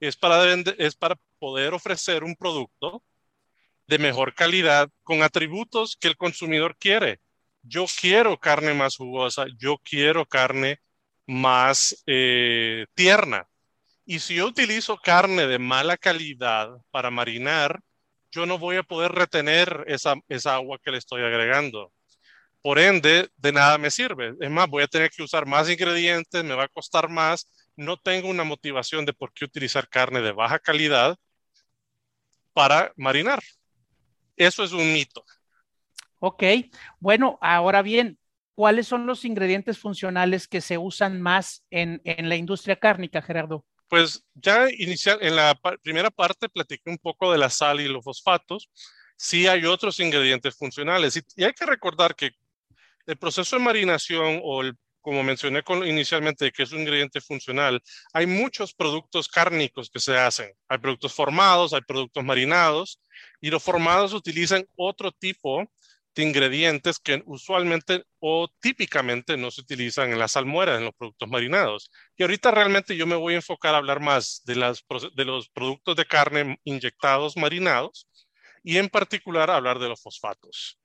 Es 0.00 0.16
para, 0.16 0.52
es 0.78 0.94
para 0.96 1.16
poder 1.38 1.74
ofrecer 1.74 2.24
un 2.24 2.36
producto 2.36 3.02
de 3.86 3.98
mejor 3.98 4.34
calidad 4.34 4.88
con 5.02 5.22
atributos 5.22 5.96
que 5.96 6.08
el 6.08 6.16
consumidor 6.16 6.76
quiere. 6.76 7.20
Yo 7.62 7.86
quiero 8.00 8.38
carne 8.38 8.74
más 8.74 8.96
jugosa, 8.96 9.46
yo 9.58 9.78
quiero 9.78 10.26
carne 10.26 10.80
más 11.30 12.02
eh, 12.06 12.86
tierna. 12.94 13.46
Y 14.04 14.18
si 14.18 14.34
yo 14.34 14.46
utilizo 14.46 14.98
carne 14.98 15.46
de 15.46 15.60
mala 15.60 15.96
calidad 15.96 16.68
para 16.90 17.10
marinar, 17.10 17.80
yo 18.32 18.46
no 18.46 18.58
voy 18.58 18.76
a 18.76 18.82
poder 18.82 19.12
retener 19.12 19.84
esa, 19.86 20.14
esa 20.28 20.56
agua 20.56 20.78
que 20.82 20.90
le 20.90 20.98
estoy 20.98 21.22
agregando. 21.22 21.92
Por 22.62 22.80
ende, 22.80 23.28
de 23.36 23.52
nada 23.52 23.78
me 23.78 23.92
sirve. 23.92 24.34
Es 24.40 24.50
más, 24.50 24.68
voy 24.68 24.82
a 24.82 24.88
tener 24.88 25.10
que 25.10 25.22
usar 25.22 25.46
más 25.46 25.70
ingredientes, 25.70 26.42
me 26.42 26.54
va 26.54 26.64
a 26.64 26.68
costar 26.68 27.08
más. 27.08 27.48
No 27.76 27.96
tengo 27.96 28.28
una 28.28 28.42
motivación 28.42 29.04
de 29.06 29.12
por 29.12 29.32
qué 29.32 29.44
utilizar 29.44 29.88
carne 29.88 30.20
de 30.20 30.32
baja 30.32 30.58
calidad 30.58 31.16
para 32.52 32.92
marinar. 32.96 33.40
Eso 34.36 34.64
es 34.64 34.72
un 34.72 34.92
mito. 34.92 35.24
Ok, 36.18 36.42
bueno, 36.98 37.38
ahora 37.40 37.82
bien, 37.82 38.18
¿cuáles 38.54 38.86
son 38.86 39.06
los 39.06 39.24
ingredientes 39.24 39.78
funcionales 39.78 40.48
que 40.48 40.60
se 40.60 40.78
usan 40.78 41.20
más 41.20 41.64
en, 41.70 42.00
la 42.04 42.36
industria 42.36 42.76
cárnica, 42.76 43.22
Gerardo? 43.22 43.64
Pues 43.88 44.24
ya 44.34 44.68
inicial, 44.70 45.18
en 45.20 45.36
la 45.36 45.58
primera 45.82 46.10
parte 46.10 46.48
platiqué 46.48 46.90
un 46.90 46.98
poco 46.98 47.32
de 47.32 47.38
la 47.38 47.50
sal 47.50 47.80
y 47.80 47.88
los 47.88 48.04
fosfatos. 48.04 48.70
Sí 49.16 49.46
hay 49.46 49.64
otros 49.64 50.00
ingredientes 50.00 50.56
funcionales 50.56 51.22
y 51.36 51.44
hay 51.44 51.52
que 51.52 51.66
recordar 51.66 52.14
que 52.14 52.30
el 53.06 53.16
proceso 53.16 53.56
de 53.56 53.64
marinación 53.64 54.40
o 54.42 54.62
el, 54.62 54.76
como 55.00 55.22
mencioné 55.22 55.62
inicialmente, 55.86 56.52
que 56.52 56.62
es 56.62 56.72
un 56.72 56.80
ingrediente 56.80 57.20
funcional, 57.20 57.82
hay 58.12 58.26
muchos 58.26 58.74
productos 58.74 59.28
cárnicos 59.28 59.90
que 59.90 59.98
se 59.98 60.16
hacen. 60.16 60.52
Hay 60.68 60.78
productos 60.78 61.12
formados, 61.14 61.72
hay 61.72 61.80
productos 61.80 62.24
marinados, 62.24 63.00
y 63.40 63.50
los 63.50 63.62
formados 63.62 64.12
utilizan 64.12 64.66
otro 64.76 65.12
tipo 65.12 65.70
de 66.14 66.22
ingredientes 66.22 66.98
que 66.98 67.22
usualmente 67.26 68.04
o 68.18 68.48
típicamente 68.60 69.36
no 69.36 69.50
se 69.50 69.60
utilizan 69.60 70.12
en 70.12 70.18
la 70.18 70.28
salmuera, 70.28 70.76
en 70.76 70.84
los 70.84 70.94
productos 70.94 71.28
marinados. 71.28 71.90
Y 72.16 72.22
ahorita 72.22 72.50
realmente 72.50 72.96
yo 72.96 73.06
me 73.06 73.16
voy 73.16 73.34
a 73.34 73.36
enfocar 73.36 73.74
a 73.74 73.78
hablar 73.78 74.00
más 74.00 74.42
de, 74.44 74.56
las, 74.56 74.84
de 75.14 75.24
los 75.24 75.48
productos 75.48 75.96
de 75.96 76.06
carne 76.06 76.58
inyectados 76.64 77.36
marinados 77.36 78.08
y 78.62 78.78
en 78.78 78.88
particular 78.88 79.50
hablar 79.50 79.78
de 79.78 79.88
los 79.88 80.02
fosfatos. 80.02 80.78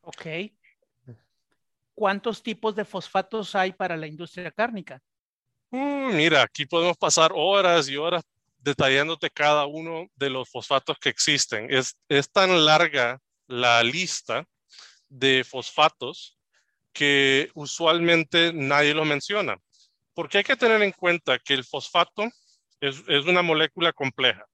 Ok. 0.00 0.26
¿cuántos 1.94 2.42
tipos 2.42 2.74
de 2.74 2.84
fosfatos 2.84 3.54
hay 3.54 3.72
para 3.72 3.96
la 3.96 4.06
industria 4.06 4.50
cárnica? 4.50 5.00
Mm, 5.70 6.16
mira, 6.16 6.42
aquí 6.42 6.66
podemos 6.66 6.96
pasar 6.96 7.30
horas 7.32 7.88
y 7.88 7.96
horas 7.96 8.24
detallándote 8.58 9.30
cada 9.30 9.66
uno 9.66 10.08
de 10.16 10.30
los 10.30 10.48
fosfatos 10.50 10.96
que 10.98 11.08
existen. 11.08 11.66
Es, 11.70 11.96
es 12.08 12.30
tan 12.30 12.64
larga 12.64 13.20
la 13.46 13.82
lista 13.82 14.46
de 15.08 15.44
fosfatos 15.48 16.38
que 16.92 17.50
usualmente 17.54 18.52
nadie 18.52 18.94
lo 18.94 19.04
menciona. 19.04 19.56
Porque 20.14 20.38
hay 20.38 20.44
que 20.44 20.56
tener 20.56 20.82
en 20.82 20.92
cuenta 20.92 21.38
que 21.38 21.54
el 21.54 21.64
fosfato 21.64 22.24
es, 22.80 23.02
es 23.08 23.24
una 23.24 23.42
molécula 23.42 23.92
compleja, 23.92 24.44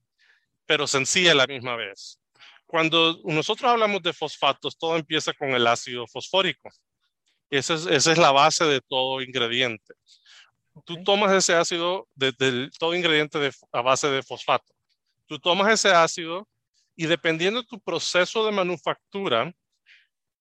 pero 0.67 0.87
sencilla 0.87 1.33
a 1.33 1.37
la 1.37 1.47
misma 1.47 1.77
vez. 1.77 2.21
Cuando 2.69 3.19
nosotros 3.25 3.71
hablamos 3.71 4.03
de 4.03 4.13
fosfatos, 4.13 4.77
todo 4.77 4.97
empieza 4.97 5.33
con 5.33 5.51
el 5.53 5.67
ácido 5.67 6.07
fosfórico. 6.07 6.69
Esa 7.51 7.75
es, 7.75 8.19
la 8.19 8.31
base 8.31 8.65
de 8.67 8.83
todo 8.83 9.23
ingrediente. 9.23 9.95
Tú 10.85 11.03
tomas 11.03 11.33
ese 11.33 11.55
ácido, 11.55 12.09
de, 12.15 12.71
todo 12.79 12.95
ingrediente 12.95 13.51
a 13.73 13.81
base 13.81 14.09
de 14.09 14.23
fosfato. 14.23 14.71
Tú 15.27 15.39
tomas 15.39 15.73
ese 15.73 15.91
ácido 15.91 16.47
y 16.99 17.07
dependiendo 17.07 17.63
de 17.63 17.69
tu 17.69 17.81
proceso 17.81 18.45
de 18.45 18.51
manufactura, 18.53 19.55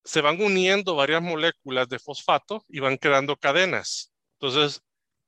se 0.03 0.21
van 0.21 0.41
uniendo 0.41 0.95
varias 0.95 1.21
moléculas 1.21 1.87
de 1.87 1.99
fosfato 1.99 2.65
y 2.67 2.79
van 2.79 2.97
creando 2.97 3.37
cadenas. 3.37 4.11
Entonces, 4.39 4.81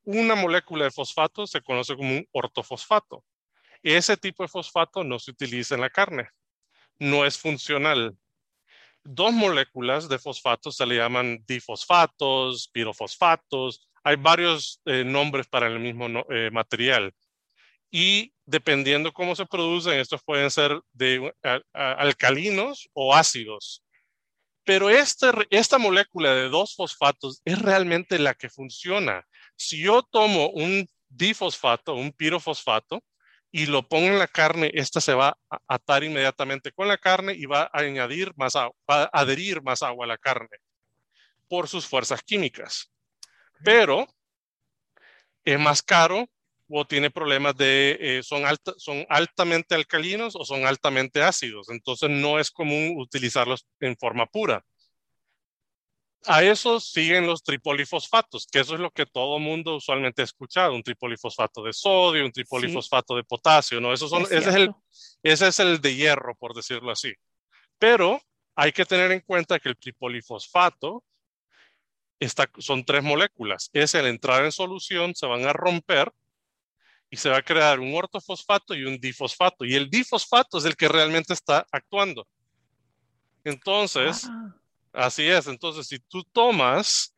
una 0.04 0.36
molécula 0.36 0.86
de 0.86 0.92
fosfato 0.92 1.46
se 1.46 1.62
conoce 1.62 1.96
como 1.96 2.10
un 2.10 2.28
ortofosfato. 2.32 3.24
Ese 3.84 4.18
tipo 4.18 4.44
de 4.44 4.50
fosfato 4.50 5.04
no 5.04 5.20
se 5.20 5.32
utiliza 5.32 5.76
en 5.76 5.82
la 5.82 5.90
carne. 5.90 6.30
No 6.98 7.26
es 7.26 7.38
funcional 7.38 8.18
dos 9.04 9.34
moléculas 9.34 10.10
de 10.10 10.20
fosfatos 10.20 10.76
se 10.76 10.86
le 10.86 10.98
llaman 10.98 11.44
difosfatos, 11.48 12.70
pirofosfatos. 12.72 13.90
Hay 14.04 14.16
varios 14.16 14.82
eh, 14.86 15.04
nombres 15.04 15.48
para 15.48 15.68
el 15.68 15.80
mismo 15.80 16.08
eh, 16.30 16.50
material. 16.52 17.14
Y 17.92 18.34
dependiendo 18.46 19.12
cómo 19.12 19.36
se 19.36 19.46
producen, 19.46 20.00
estos 20.00 20.24
pueden 20.24 20.52
ser 20.52 20.80
de 20.94 21.34
alcalinos 21.74 22.90
o 22.94 23.16
ácidos. 23.16 23.84
Pero 24.64 24.90
esta, 24.90 25.34
esta 25.50 25.78
molécula 25.78 26.34
de 26.34 26.50
dos 26.50 26.76
fosfatos 26.76 27.42
es 27.46 27.60
realmente 27.60 28.20
la 28.20 28.36
que 28.36 28.50
funciona. 28.50 29.26
Si 29.56 29.82
yo 29.82 30.04
tomo 30.04 30.50
un 30.50 30.88
difosfato, 31.10 31.96
un 31.96 32.12
pirofosfato, 32.12 33.04
y 33.52 33.66
lo 33.66 33.88
pongo 33.88 34.08
en 34.08 34.20
la 34.20 34.28
carne, 34.28 34.72
esta 34.74 35.02
se 35.02 35.14
va 35.14 35.38
a 35.50 35.60
atar 35.68 36.04
inmediatamente 36.04 36.72
con 36.72 36.88
la 36.88 36.98
carne 36.98 37.34
y 37.34 37.46
va 37.46 37.64
a 37.64 37.80
añadir 37.80 38.32
más 38.36 38.56
agua, 38.56 38.76
va 38.90 39.04
a 39.04 39.10
adherir 39.12 39.62
más 39.64 39.82
agua 39.82 40.06
a 40.06 40.08
la 40.08 40.18
carne 40.18 40.58
por 41.48 41.68
sus 41.68 41.88
fuerzas 41.88 42.22
químicas. 42.22 42.92
Pero 43.64 44.08
es 45.44 45.60
más 45.60 45.82
caro 45.82 46.30
o 46.70 46.86
tiene 46.86 47.10
problemas 47.10 47.56
de, 47.56 47.98
eh, 48.00 48.24
son, 48.24 48.44
son 48.78 49.06
altamente 49.10 49.76
alcalinos 49.76 50.36
o 50.36 50.46
son 50.46 50.66
altamente 50.66 51.22
ácidos. 51.24 51.70
Entonces 51.70 52.10
no 52.10 52.40
es 52.40 52.52
común 52.52 52.96
utilizarlos 52.98 53.66
en 53.80 53.98
forma 53.98 54.28
pura. 54.28 54.64
A 56.26 56.44
eso 56.44 56.80
siguen 56.80 57.26
los 57.26 57.44
tripolifosfatos, 57.44 58.46
que 58.52 58.60
eso 58.60 58.74
es 58.74 58.82
lo 58.82 58.92
que 58.92 59.06
todo 59.06 59.40
mundo 59.40 59.78
usualmente 59.78 60.22
ha 60.22 60.26
escuchado, 60.26 60.76
un 60.76 60.84
tripolifosfato 60.84 61.64
de 61.64 61.72
sodio, 61.72 62.26
un 62.26 62.32
tripolifosfato 62.32 63.16
de 63.16 63.24
potasio, 63.24 63.80
¿no? 63.80 63.94
Esos 63.94 64.10
son, 64.10 64.24
ese, 64.24 64.38
es 64.38 64.56
el, 64.56 64.72
ese 65.24 65.48
es 65.48 65.60
el 65.60 65.80
de 65.80 65.96
hierro, 65.96 66.36
por 66.36 66.54
decirlo 66.54 66.92
así. 66.92 67.14
Pero 67.78 68.22
hay 68.54 68.74
que 68.74 68.86
tener 68.86 69.12
en 69.14 69.22
cuenta 69.22 69.60
que 69.60 69.70
el 69.70 69.78
tripolifosfato 69.78 71.06
está, 72.20 72.50
son 72.58 72.84
tres 72.84 73.02
moléculas. 73.02 73.70
Es 73.72 73.96
el 73.96 74.06
entrar 74.06 74.44
en 74.44 74.52
solución, 74.52 75.16
se 75.16 75.26
van 75.26 75.46
a 75.46 75.54
romper 75.54 76.12
y 77.10 77.18
se 77.18 77.30
va 77.30 77.38
a 77.38 77.42
crear 77.42 77.80
un 77.80 77.96
ortofosfato 77.96 78.76
y 78.76 78.86
un 78.86 79.00
difosfato. 79.00 79.66
Y 79.66 79.76
el 79.76 79.90
difosfato 79.90 80.58
es 80.58 80.66
el 80.66 80.76
que 80.76 80.88
realmente 80.88 81.34
está 81.34 81.66
actuando. 81.72 82.28
Entonces, 83.44 84.28
ah. 84.30 84.56
así 84.94 85.28
es. 85.28 85.48
Entonces, 85.48 85.88
si 85.88 86.00
tú 86.00 86.24
tomas 86.24 87.16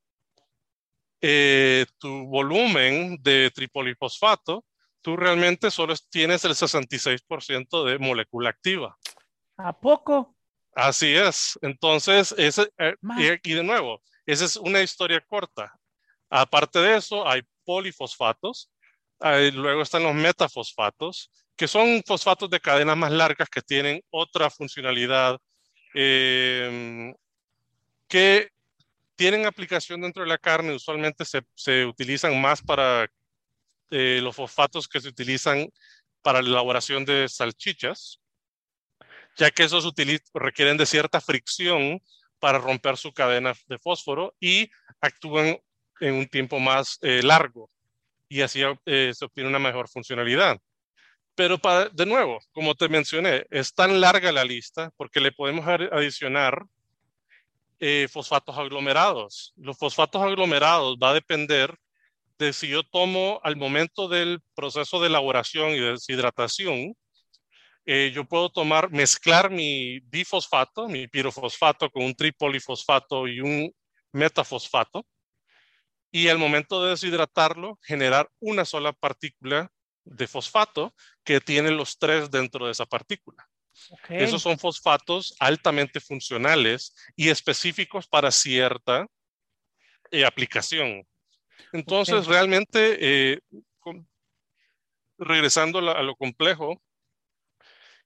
eh, 1.20 1.86
tu 1.98 2.26
volumen 2.28 3.18
de 3.22 3.52
tripolifosfato, 3.54 4.64
tú 5.02 5.18
realmente 5.18 5.70
solo 5.70 5.94
tienes 6.10 6.46
el 6.46 6.52
66% 6.52 7.86
de 7.86 8.00
molécula 8.00 8.50
activa. 8.50 8.98
¿A 9.58 9.78
poco? 9.78 10.36
Así 10.74 11.14
es. 11.14 11.60
Entonces, 11.62 12.34
ese, 12.38 12.72
eh, 12.78 12.96
y, 13.18 13.52
y 13.52 13.54
de 13.56 13.64
nuevo, 13.64 14.02
esa 14.26 14.46
es 14.46 14.56
una 14.56 14.82
historia 14.82 15.20
corta. 15.28 15.74
Aparte 16.30 16.80
de 16.80 16.96
eso, 16.96 17.28
hay 17.28 17.42
polifosfatos, 17.66 18.72
luego 19.54 19.84
están 19.84 20.04
los 20.04 20.16
metafosfatos, 20.16 21.32
que 21.56 21.68
son 21.68 22.04
fosfatos 22.06 22.50
de 22.50 22.60
cadenas 22.60 22.98
más 22.98 23.12
largas 23.12 23.50
que 23.50 23.62
tienen 23.62 24.02
otra 24.10 24.50
funcionalidad, 24.50 25.38
em, 25.94 27.14
que 28.08 28.50
tienen 29.16 29.46
aplicación 29.46 30.02
dentro 30.02 30.24
de 30.24 30.30
la 30.30 30.38
carne. 30.38 30.74
Usualmente 30.74 31.24
se, 31.26 31.86
utilizan 31.86 32.40
más 32.42 32.62
para 32.62 33.08
eh, 33.92 34.20
los 34.24 34.36
fosfatos 34.36 34.88
que 34.88 35.02
se 35.02 35.10
utilizan 35.10 35.70
para 36.24 36.42
la 36.42 36.50
elaboración 36.50 37.06
de 37.06 37.28
salchichas, 37.30 38.20
ya 39.38 39.52
que 39.52 39.64
esos 39.64 39.94
requieren 40.34 40.78
de 40.78 40.86
cierta 40.86 41.22
fricción 41.22 42.02
para 42.40 42.58
romper 42.58 42.98
su 42.98 43.14
cadena 43.14 43.54
de 43.68 43.80
fósforo 43.80 44.36
y 44.40 44.70
actúan 45.02 45.60
en 46.00 46.14
un 46.16 46.28
tiempo 46.28 46.60
más 46.60 46.98
eh, 47.02 47.22
largo 47.24 47.70
y 48.32 48.42
así 48.42 48.62
eh, 48.86 49.12
se 49.14 49.26
obtiene 49.26 49.50
una 49.50 49.60
mejor 49.60 49.90
funcionalidad. 49.90 50.58
Pero 51.36 51.58
para, 51.58 51.90
de 51.90 52.06
nuevo, 52.06 52.40
como 52.54 52.76
te 52.76 52.88
mencioné, 52.88 53.46
es 53.50 53.74
tan 53.74 54.00
larga 54.00 54.32
la 54.32 54.46
lista 54.46 54.90
porque 54.96 55.20
le 55.20 55.34
podemos 55.34 55.68
adicionar 55.68 56.64
eh, 57.82 58.08
fosfatos 58.10 58.58
aglomerados. 58.58 59.54
Los 59.58 59.78
fosfatos 59.78 60.22
aglomerados 60.22 60.96
va 60.98 61.10
a 61.10 61.14
depender 61.14 61.76
de 62.38 62.54
si 62.54 62.70
yo 62.70 62.84
tomo 62.84 63.42
al 63.44 63.58
momento 63.58 64.08
del 64.08 64.40
proceso 64.56 65.02
de 65.02 65.08
elaboración 65.08 65.72
y 65.72 65.80
de 65.82 65.92
deshidratación, 65.92 66.96
eh, 67.86 68.14
yo 68.16 68.24
puedo 68.24 68.50
tomar, 68.50 68.92
mezclar 68.92 69.52
mi 69.52 70.00
difosfato, 70.06 70.88
mi 70.88 71.06
pirofosfato 71.10 71.90
con 71.90 72.04
un 72.04 72.16
tripolifosfato 72.16 73.28
y 73.28 73.42
un 73.42 73.74
metafosfato 74.14 75.06
y 76.12 76.28
al 76.28 76.38
momento 76.38 76.84
de 76.84 76.92
deshidratarlo, 76.92 77.80
generar 77.82 78.30
una 78.40 78.66
sola 78.66 78.92
partícula 78.92 79.72
de 80.04 80.28
fosfato 80.28 80.94
que 81.24 81.40
tiene 81.40 81.72
los 81.72 81.98
tres 81.98 82.30
dentro 82.30 82.66
de 82.66 82.74
esa 82.74 82.86
partícula. 82.86 83.48
Esos 84.10 84.42
son 84.42 84.60
fosfatos 84.60 85.36
altamente 85.40 86.00
funcionales 86.00 86.94
y 87.16 87.30
específicos 87.30 88.08
para 88.08 88.30
cierta 88.30 89.08
eh, 90.12 90.26
aplicación. 90.26 91.08
Entonces, 91.72 92.28
realmente, 92.28 92.98
eh, 93.00 93.40
regresando 95.18 95.80
a 95.80 96.04
lo 96.04 96.16
complejo, 96.16 96.82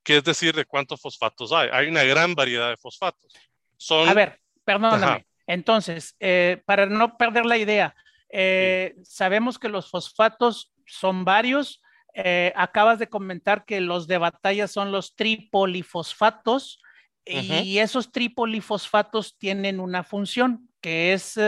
que 0.04 0.18
es 0.18 0.24
decir, 0.24 0.56
de 0.56 0.66
cuántos 0.66 1.02
fosfatos 1.02 1.52
hay. 1.52 1.70
Hay 1.72 1.88
una 1.88 2.04
gran 2.04 2.36
variedad 2.36 2.70
de 2.70 2.78
fosfatos. 2.78 3.34
Son... 3.76 4.08
A 4.08 4.14
ver, 4.14 4.40
perdóname. 4.64 5.26
Entonces, 5.48 6.16
eh, 6.20 6.62
para 6.66 6.86
no 6.86 7.18
perder 7.18 7.46
la 7.46 7.58
idea, 7.58 7.96
eh, 8.30 8.96
sabemos 9.04 9.60
que 9.60 9.70
los 9.70 9.90
fosfatos 9.90 10.74
son 10.86 11.26
varios. 11.26 11.82
Eh, 12.14 12.54
acabas 12.56 13.00
de 13.00 13.10
comentar 13.10 13.66
que 13.66 13.82
los 13.82 14.08
de 14.08 14.18
batalla 14.18 14.68
son 14.68 14.92
los 14.92 15.16
tripolifosfatos 15.16 16.82
y 17.28 17.80
esos 17.80 18.12
tripolifosfatos 18.12 19.36
tienen 19.40 19.80
una 19.80 20.04
función 20.04 20.70
que 20.80 21.12
es 21.14 21.40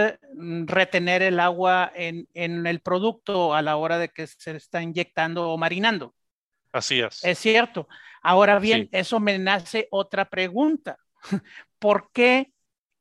retener 0.65 1.21
el 1.21 1.39
agua 1.39 1.91
en, 1.93 2.27
el 2.33 2.79
producto 2.79 3.53
a 3.53 3.61
la 3.61 3.75
hora 3.77 3.99
de 3.99 4.09
que 4.09 4.25
se 4.25 4.55
está 4.55 4.81
inyectando 4.81 5.51
o 5.51 5.57
marinando. 5.57 6.15
Así 6.71 6.99
es. 6.99 7.23
Es 7.23 7.37
cierto. 7.37 7.87
Ahora 8.23 8.57
bien, 8.57 8.89
eso 8.91 9.19
me 9.19 9.37
nace 9.37 9.87
otra 9.91 10.25
pregunta. 10.25 10.97
¿Por 11.79 12.09
qué 12.11 12.51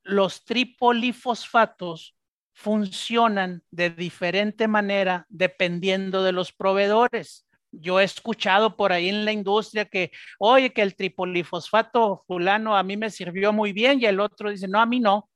los 0.07 0.45
tripolifosfatos 0.45 2.16
funcionan 2.53 3.62
de 3.71 3.90
diferente 3.90 4.69
manera 4.69 5.27
dependiendo 5.29 6.23
de 6.23 6.33
los 6.33 6.53
proveedores? 6.53 7.47
Yo 7.71 8.01
he 8.01 8.05
escuchado 8.05 8.77
por 8.77 8.92
ahí 8.92 9.09
en 9.09 9.25
la 9.25 9.33
industria 9.33 9.85
que, 9.85 10.11
oye, 10.38 10.73
que 10.73 10.83
el 10.83 10.95
tripolifosfato 10.95 12.25
fulano 12.27 12.77
a 12.77 12.83
mí 12.83 12.97
me 12.97 13.11
sirvió 13.11 13.53
muy 13.53 13.73
bien 13.73 14.01
y 14.01 14.07
el 14.07 14.21
otro 14.21 14.51
dice, 14.51 14.69
no, 14.69 14.81
a 14.81 14.87
mí 14.87 15.01
no. 15.01 15.29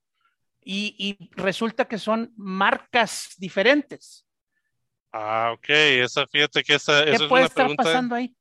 Y, 0.63 1.19
resulta 1.33 1.87
que 1.87 1.99
son 1.99 2.33
marcas 2.37 3.35
diferentes. 3.39 4.27
Ah, 5.13 5.53
ok. 5.55 5.69
Esa, 5.69 6.27
fíjate 6.27 6.63
que 6.63 6.75
esa, 6.75 7.05
¿Qué 7.05 7.19
puede 7.29 7.47
estar 7.47 7.75
pasando 7.75 8.15
ahí? 8.15 8.35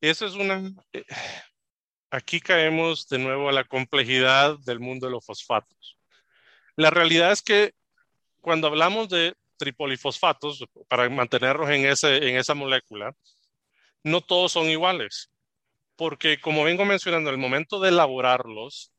Eso 0.00 0.26
es 0.26 0.34
una... 0.34 0.72
Aquí 2.10 2.40
caemos 2.40 3.08
de 3.08 3.18
nuevo 3.18 3.48
a 3.48 3.52
la 3.52 3.64
complejidad 3.64 4.58
del 4.60 4.80
mundo 4.80 5.06
de 5.06 5.12
los 5.12 5.24
fosfatos. 5.24 5.98
La 6.76 6.90
realidad 6.90 7.32
es 7.32 7.42
que 7.42 7.72
cuando 8.40 8.68
hablamos 8.68 9.08
de 9.08 9.34
tripolifosfatos, 9.56 10.64
para 10.88 11.08
mantenerlos 11.08 11.68
en, 11.70 11.86
ese, 11.86 12.28
en 12.28 12.36
esa 12.36 12.54
molécula, 12.54 13.14
no 14.04 14.20
todos 14.20 14.52
son 14.52 14.66
iguales, 14.66 15.30
porque 15.96 16.38
como 16.40 16.62
vengo 16.62 16.84
mencionando, 16.84 17.30
el 17.30 17.38
momento 17.38 17.80
de 17.80 17.88
elaborarlos, 17.88 18.92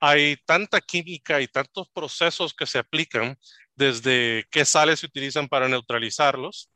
hay 0.00 0.36
tanta 0.46 0.80
química 0.80 1.40
y 1.40 1.48
tantos 1.48 1.88
procesos 1.88 2.54
que 2.54 2.66
se 2.66 2.78
aplican, 2.78 3.36
desde 3.74 4.46
qué 4.50 4.64
sales 4.64 5.00
se 5.00 5.06
utilizan 5.06 5.48
para 5.48 5.68
neutralizarlos, 5.68 6.70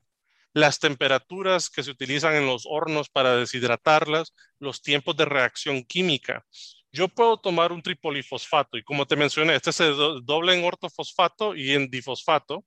las 0.58 0.80
temperaturas 0.80 1.70
que 1.70 1.82
se 1.82 1.90
utilizan 1.90 2.34
en 2.34 2.46
los 2.46 2.64
hornos 2.66 3.08
para 3.08 3.36
deshidratarlas, 3.36 4.34
los 4.58 4.82
tiempos 4.82 5.16
de 5.16 5.24
reacción 5.24 5.84
química. 5.84 6.44
Yo 6.90 7.08
puedo 7.08 7.36
tomar 7.36 7.70
un 7.70 7.82
tripolifosfato 7.82 8.76
y 8.76 8.82
como 8.82 9.06
te 9.06 9.16
mencioné, 9.16 9.54
este 9.54 9.72
se 9.72 9.84
doble 9.84 10.54
en 10.58 10.64
ortofosfato 10.64 11.54
y 11.54 11.72
en 11.72 11.88
difosfato 11.90 12.64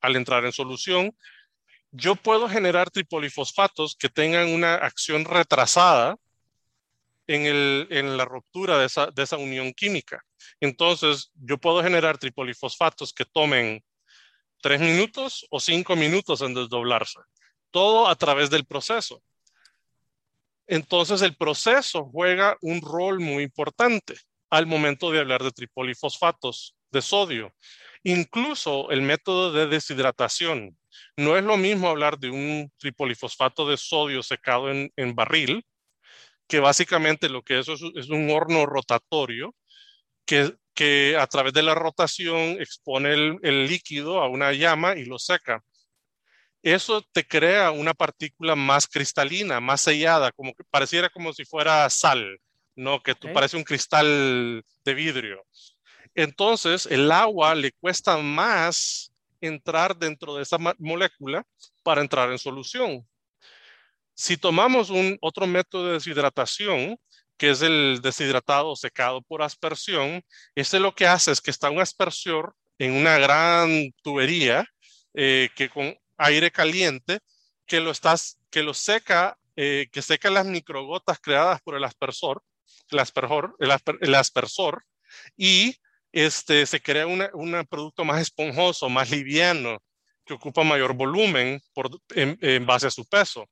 al 0.00 0.16
entrar 0.16 0.44
en 0.44 0.52
solución. 0.52 1.16
Yo 1.90 2.14
puedo 2.14 2.48
generar 2.48 2.90
tripolifosfatos 2.90 3.96
que 3.96 4.08
tengan 4.08 4.48
una 4.50 4.74
acción 4.74 5.24
retrasada 5.24 6.16
en, 7.26 7.46
el, 7.46 7.88
en 7.90 8.16
la 8.16 8.24
ruptura 8.24 8.78
de 8.78 8.86
esa, 8.86 9.06
de 9.06 9.22
esa 9.22 9.36
unión 9.36 9.72
química. 9.72 10.22
Entonces, 10.60 11.30
yo 11.34 11.58
puedo 11.58 11.82
generar 11.82 12.18
tripolifosfatos 12.18 13.12
que 13.12 13.24
tomen 13.24 13.82
tres 14.62 14.80
minutos 14.80 15.46
o 15.50 15.60
cinco 15.60 15.96
minutos 15.96 16.40
en 16.40 16.54
desdoblarse. 16.54 17.18
Todo 17.70 18.08
a 18.08 18.14
través 18.14 18.48
del 18.48 18.64
proceso. 18.64 19.22
Entonces 20.66 21.20
el 21.20 21.36
proceso 21.36 22.06
juega 22.06 22.56
un 22.62 22.80
rol 22.80 23.20
muy 23.20 23.42
importante 23.42 24.14
al 24.48 24.66
momento 24.66 25.10
de 25.10 25.18
hablar 25.18 25.42
de 25.42 25.50
tripolifosfatos 25.50 26.74
de 26.90 27.02
sodio. 27.02 27.52
Incluso 28.04 28.90
el 28.90 29.02
método 29.02 29.52
de 29.52 29.66
deshidratación. 29.66 30.78
No 31.16 31.36
es 31.36 31.44
lo 31.44 31.56
mismo 31.56 31.88
hablar 31.88 32.18
de 32.18 32.30
un 32.30 32.70
tripolifosfato 32.78 33.68
de 33.68 33.76
sodio 33.76 34.22
secado 34.22 34.70
en, 34.70 35.14
barril, 35.14 35.64
que 36.46 36.60
básicamente 36.60 37.28
lo 37.28 37.42
que 37.42 37.58
es 37.58 37.68
es 37.68 38.08
un 38.10 38.30
horno 38.30 38.66
rotatorio 38.66 39.54
que, 40.24 40.54
que 40.74 41.16
a 41.18 41.26
través 41.26 41.52
de 41.52 41.62
la 41.62 41.74
rotación 41.74 42.60
expone 42.60 43.12
el, 43.12 43.38
el 43.42 43.66
líquido 43.66 44.20
a 44.20 44.28
una 44.28 44.52
llama 44.52 44.96
y 44.96 45.04
lo 45.04 45.18
seca 45.18 45.62
eso 46.62 47.02
te 47.12 47.26
crea 47.26 47.72
una 47.72 47.92
partícula 47.92 48.54
más 48.54 48.86
cristalina, 48.86 49.60
más 49.60 49.80
sellada, 49.80 50.30
como 50.32 50.54
que 50.54 50.62
pareciera 50.70 51.10
como 51.10 51.32
si 51.32 51.44
fuera 51.44 51.90
sal, 51.90 52.38
¿no? 52.76 53.02
Que 53.02 53.14
tú 53.14 53.32
parece 53.32 53.56
un 53.56 53.64
cristal 53.64 54.64
de 54.84 54.94
vidrio. 54.94 55.44
Entonces, 56.14 56.86
el 56.86 57.10
agua 57.10 57.54
le 57.54 57.72
cuesta 57.72 58.16
más 58.18 59.12
entrar 59.40 59.96
dentro 59.96 60.36
de 60.36 60.44
esa 60.44 60.56
molécula 60.78 61.44
para 61.82 62.00
entrar 62.00 62.30
en 62.30 62.38
solución. 62.38 63.04
Si 64.14 64.36
tomamos 64.36 64.90
un 64.90 65.18
otro 65.20 65.48
método 65.48 65.86
de 65.86 65.92
deshidratación, 65.94 66.96
que 67.42 67.50
es 67.50 67.60
el 67.60 67.98
deshidratado 68.00 68.76
secado 68.76 69.20
por 69.20 69.42
aspersión, 69.42 70.22
ese 70.54 70.78
lo 70.78 70.94
que 70.94 71.08
hace 71.08 71.32
es 71.32 71.40
que 71.40 71.50
está 71.50 71.70
un 71.70 71.80
aspersor 71.80 72.54
en 72.78 72.92
una 72.92 73.18
gran 73.18 73.90
tubería 74.04 74.64
eh, 75.12 75.48
que 75.56 75.68
con 75.68 75.92
aire 76.18 76.52
caliente 76.52 77.18
que 77.66 77.80
lo, 77.80 77.90
estás, 77.90 78.38
que 78.48 78.62
lo 78.62 78.74
seca, 78.74 79.36
eh, 79.56 79.88
que 79.90 80.02
seca 80.02 80.30
las 80.30 80.46
microgotas 80.46 81.18
creadas 81.18 81.60
por 81.62 81.74
el 81.74 81.82
aspersor, 81.82 82.44
el, 82.92 84.14
aspersor 84.14 84.84
y 85.36 85.74
este, 86.12 86.64
se 86.64 86.80
crea 86.80 87.08
un 87.08 87.66
producto 87.68 88.04
más 88.04 88.20
esponjoso, 88.20 88.88
más 88.88 89.10
liviano, 89.10 89.82
que 90.24 90.34
ocupa 90.34 90.62
mayor 90.62 90.94
volumen 90.94 91.60
por, 91.74 91.90
en, 92.10 92.66
base 92.66 92.86
a 92.86 92.90
su 92.90 93.04
peso. 93.04 93.48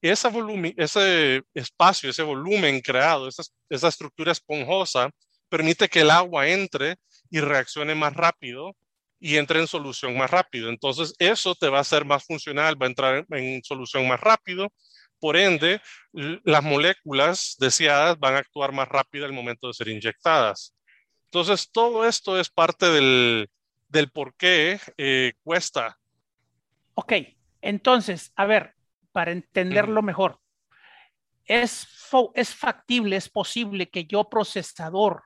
Ese, 0.00 0.28
volumen, 0.28 0.74
ese 0.76 1.42
espacio, 1.54 2.10
ese 2.10 2.22
volumen 2.22 2.80
creado, 2.80 3.28
esa, 3.28 3.42
esa 3.68 3.88
estructura 3.88 4.32
esponjosa, 4.32 5.10
permite 5.48 5.88
que 5.88 6.00
el 6.00 6.10
agua 6.10 6.48
entre 6.48 6.96
y 7.30 7.40
reaccione 7.40 7.94
más 7.94 8.14
rápido 8.14 8.76
y 9.18 9.36
entre 9.36 9.60
en 9.60 9.66
solución 9.66 10.16
más 10.16 10.30
rápido. 10.30 10.70
Entonces, 10.70 11.14
eso 11.18 11.54
te 11.54 11.68
va 11.68 11.78
a 11.78 11.82
hacer 11.82 12.04
más 12.04 12.24
funcional, 12.24 12.80
va 12.80 12.86
a 12.86 12.88
entrar 12.88 13.26
en 13.30 13.62
solución 13.62 14.08
más 14.08 14.20
rápido. 14.20 14.72
Por 15.20 15.36
ende, 15.36 15.80
las 16.12 16.62
moléculas 16.62 17.56
deseadas 17.58 18.18
van 18.18 18.34
a 18.34 18.38
actuar 18.38 18.72
más 18.72 18.88
rápido 18.88 19.26
al 19.26 19.34
momento 19.34 19.66
de 19.68 19.74
ser 19.74 19.88
inyectadas. 19.88 20.74
Entonces, 21.26 21.70
todo 21.70 22.06
esto 22.08 22.40
es 22.40 22.48
parte 22.48 22.86
del, 22.86 23.48
del 23.88 24.10
por 24.10 24.34
qué 24.34 24.80
eh, 24.96 25.34
cuesta. 25.44 25.99
Ok, 27.02 27.14
entonces, 27.62 28.30
a 28.36 28.44
ver, 28.44 28.74
para 29.10 29.32
entenderlo 29.32 30.02
mejor, 30.02 30.38
¿es, 31.46 31.88
¿es 32.34 32.54
factible, 32.54 33.16
es 33.16 33.30
posible 33.30 33.88
que 33.88 34.04
yo 34.04 34.28
procesador 34.28 35.22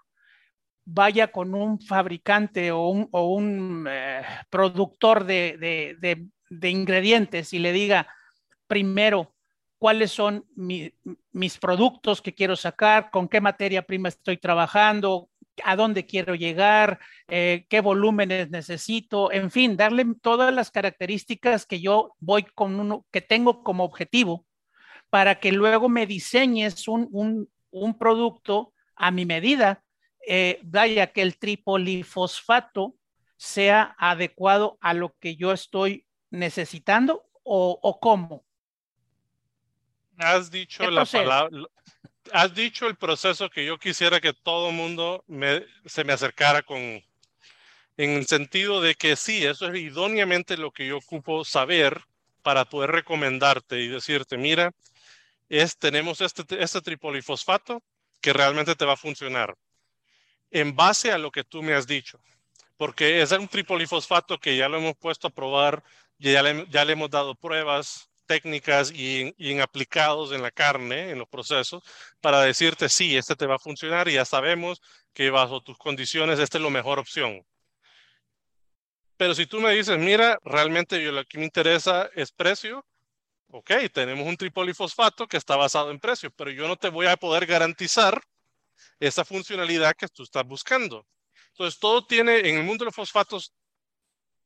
vaya 0.85 1.33
con 1.33 1.53
un 1.53 1.81
fabricante 1.81 2.71
o 2.71 2.91
un, 2.91 3.89
eh, 3.91 4.23
productor 4.51 5.25
de, 5.25 6.29
ingredientes 6.63 7.53
y 7.53 7.59
le 7.59 7.73
diga 7.73 8.07
primero 8.69 9.34
cuáles 9.85 10.13
son 10.13 10.47
mis 10.57 11.59
productos 11.59 12.23
que 12.23 12.35
quiero 12.35 12.57
sacar, 12.57 13.11
con 13.11 13.29
qué 13.29 13.43
materia 13.43 13.83
prima 13.83 14.09
estoy 14.09 14.39
trabajando, 14.39 15.29
a 15.63 15.77
dónde 15.77 16.07
quiero 16.07 16.35
llegar, 16.35 16.99
eh, 17.29 17.67
qué 17.69 17.83
volúmenes 17.83 18.49
necesito, 18.49 19.31
en 19.31 19.51
fin, 19.51 19.77
darle 19.77 20.07
todas 20.23 20.55
las 20.55 20.71
características 20.71 21.67
que 21.67 21.83
yo 21.83 22.15
voy 22.19 22.45
con 22.55 22.81
uno, 22.81 23.05
que 23.11 23.21
tengo 23.21 23.63
como 23.63 23.85
objetivo 23.85 24.47
para 25.11 25.35
que 25.39 25.53
luego 25.53 25.91
me 25.91 26.07
diseñes 26.07 26.89
un, 26.89 27.47
un 27.71 27.99
producto 27.99 28.73
a 28.97 29.11
mi 29.11 29.27
medida 29.27 29.85
eh, 30.27 30.61
vaya 30.63 31.09
que 31.09 31.21
el 31.21 31.37
tripolifosfato 31.37 32.95
sea 33.37 33.95
adecuado 33.99 34.79
a 34.81 34.95
lo 34.95 35.15
que 35.21 35.37
yo 35.37 35.53
estoy 35.53 36.07
necesitando 36.31 37.27
o, 37.43 37.99
cómo? 38.01 38.47
Has 40.19 40.51
dicho 40.51 40.89
la 40.91 41.05
palabra, 41.05 41.51
has 42.33 42.55
dicho 42.55 42.87
el 42.87 42.97
proceso 42.97 43.51
que 43.51 43.65
yo 43.65 43.79
quisiera 43.79 44.21
que 44.21 44.33
todo 44.33 44.71
el 44.71 44.77
mundo 44.77 45.25
se 45.87 46.05
me 46.05 46.13
acercara 46.13 46.63
con, 46.63 46.79
en 47.97 48.11
el 48.11 48.27
sentido 48.27 48.81
de 48.81 48.95
que 48.95 49.17
sí, 49.17 49.45
eso 49.45 49.69
es 49.69 49.79
idóneamente 49.79 50.57
lo 50.57 50.71
que 50.71 50.87
yo 50.87 50.99
ocupo 50.99 51.45
saber 51.45 52.01
para 52.43 52.65
poder 52.65 52.91
recomendarte 52.91 53.81
y 53.81 53.89
decirte, 53.89 54.37
mira, 54.37 54.73
es, 55.49 55.79
tenemos 55.79 56.21
este, 56.21 56.45
este 56.63 56.81
tripolifosfato 56.81 57.83
que 58.21 58.33
realmente 58.33 58.75
te 58.75 58.85
va 58.85 58.95
a 58.95 58.97
funcionar 58.97 59.55
en 60.51 60.75
base 60.75 61.11
a 61.13 61.19
lo 61.19 61.31
que 61.31 61.45
tú 61.45 61.63
me 61.63 61.75
has 61.75 61.87
dicho, 61.87 62.21
porque 62.77 63.21
es 63.23 63.33
un 63.33 63.49
tripolifosfato 63.49 64.39
que 64.39 64.57
ya 64.57 64.69
lo 64.69 64.79
hemos 64.79 64.97
puesto 64.97 65.29
a 65.29 65.31
probar, 65.31 65.83
ya 66.19 66.43
le, 66.43 66.67
ya 66.69 66.85
le 66.85 66.93
hemos 66.93 67.11
dado 67.11 67.35
pruebas 67.35 68.09
técnicas 68.27 68.91
y, 68.91 69.35
y 69.39 69.53
en 69.53 69.61
aplicados 69.61 70.33
en 70.33 70.43
la 70.43 70.51
carne, 70.51 71.11
en 71.11 71.19
los 71.19 71.29
procesos, 71.29 71.83
para 72.21 72.41
decirte, 72.43 72.89
sí, 72.89 73.17
este 73.17 73.37
te 73.37 73.47
va 73.47 73.57
a 73.57 73.59
funcionar 73.59 74.09
y 74.09 74.15
ya 74.15 74.25
sabemos 74.25 74.81
que 75.13 75.31
bajo 75.31 75.63
tus 75.63 75.79
condiciones 75.79 76.39
esta 76.39 76.59
es 76.59 76.65
la 76.65 76.71
mejor 76.71 76.99
opción. 76.99 77.45
Pero 79.17 79.35
si 79.35 79.47
tú 79.47 79.61
me 79.61 79.71
dices, 79.71 79.99
mira, 79.99 80.39
realmente 80.45 81.03
yo 81.03 81.13
lo 81.13 81.25
que 81.25 81.39
me 81.39 81.45
interesa 81.45 82.11
es 82.15 82.33
precio, 82.33 82.85
ok, 83.49 83.71
tenemos 83.93 84.27
un 84.27 84.37
tripolifosfato 84.37 85.29
que 85.29 85.37
está 85.37 85.57
basado 85.57 85.91
en 85.91 86.01
precio, 86.01 86.31
pero 86.33 86.51
yo 86.51 86.67
no 86.67 86.77
te 86.77 86.89
voy 86.89 87.07
a 87.07 87.17
poder 87.17 87.47
garantizar 87.47 88.21
esa 88.99 89.25
funcionalidad 89.25 89.95
que 89.97 90.09
tú 90.09 90.25
estás 90.25 90.45
buscando. 90.45 91.07
Entonces, 91.51 91.79
todo 91.79 92.05
tiene, 92.05 92.39
en 92.49 92.57
el 92.57 92.65
mundo 92.65 92.85
de 92.85 92.87
los 92.87 92.95
fosfatos, 92.95 93.53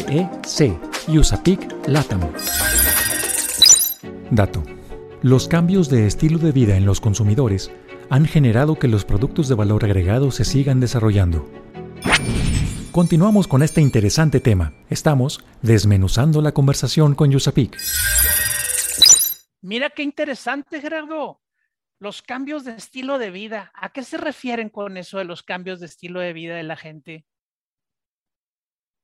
E 0.07 0.29
C. 0.45 0.77
Usapic 1.07 1.87
Latam. 1.87 2.21
Dato. 4.31 4.63
Los 5.21 5.47
cambios 5.47 5.89
de 5.89 6.07
estilo 6.07 6.37
de 6.39 6.51
vida 6.51 6.77
en 6.77 6.85
los 6.85 7.01
consumidores 7.01 7.71
han 8.09 8.25
generado 8.25 8.79
que 8.79 8.87
los 8.87 9.03
productos 9.03 9.47
de 9.47 9.55
valor 9.55 9.83
agregado 9.83 10.31
se 10.31 10.45
sigan 10.45 10.79
desarrollando. 10.79 11.49
Continuamos 12.97 13.47
con 13.47 13.61
este 13.61 13.79
interesante 13.79 14.39
tema. 14.39 14.73
Estamos 14.89 15.45
desmenuzando 15.61 16.41
la 16.41 16.51
conversación 16.51 17.13
con 17.13 17.29
Usapic. 17.29 17.77
Mira 19.61 19.91
qué 19.91 20.01
interesante, 20.01 20.81
Gerardo. 20.81 21.39
Los 21.99 22.23
cambios 22.23 22.65
de 22.65 22.71
estilo 22.71 23.19
de 23.19 23.29
vida. 23.29 23.71
¿A 23.75 23.91
qué 23.91 24.01
se 24.01 24.17
refieren 24.17 24.69
con 24.69 24.97
eso 24.97 25.19
de 25.19 25.25
los 25.25 25.43
cambios 25.43 25.79
de 25.79 25.85
estilo 25.85 26.21
de 26.21 26.33
vida 26.33 26.55
de 26.55 26.63
la 26.63 26.75
gente? 26.75 27.23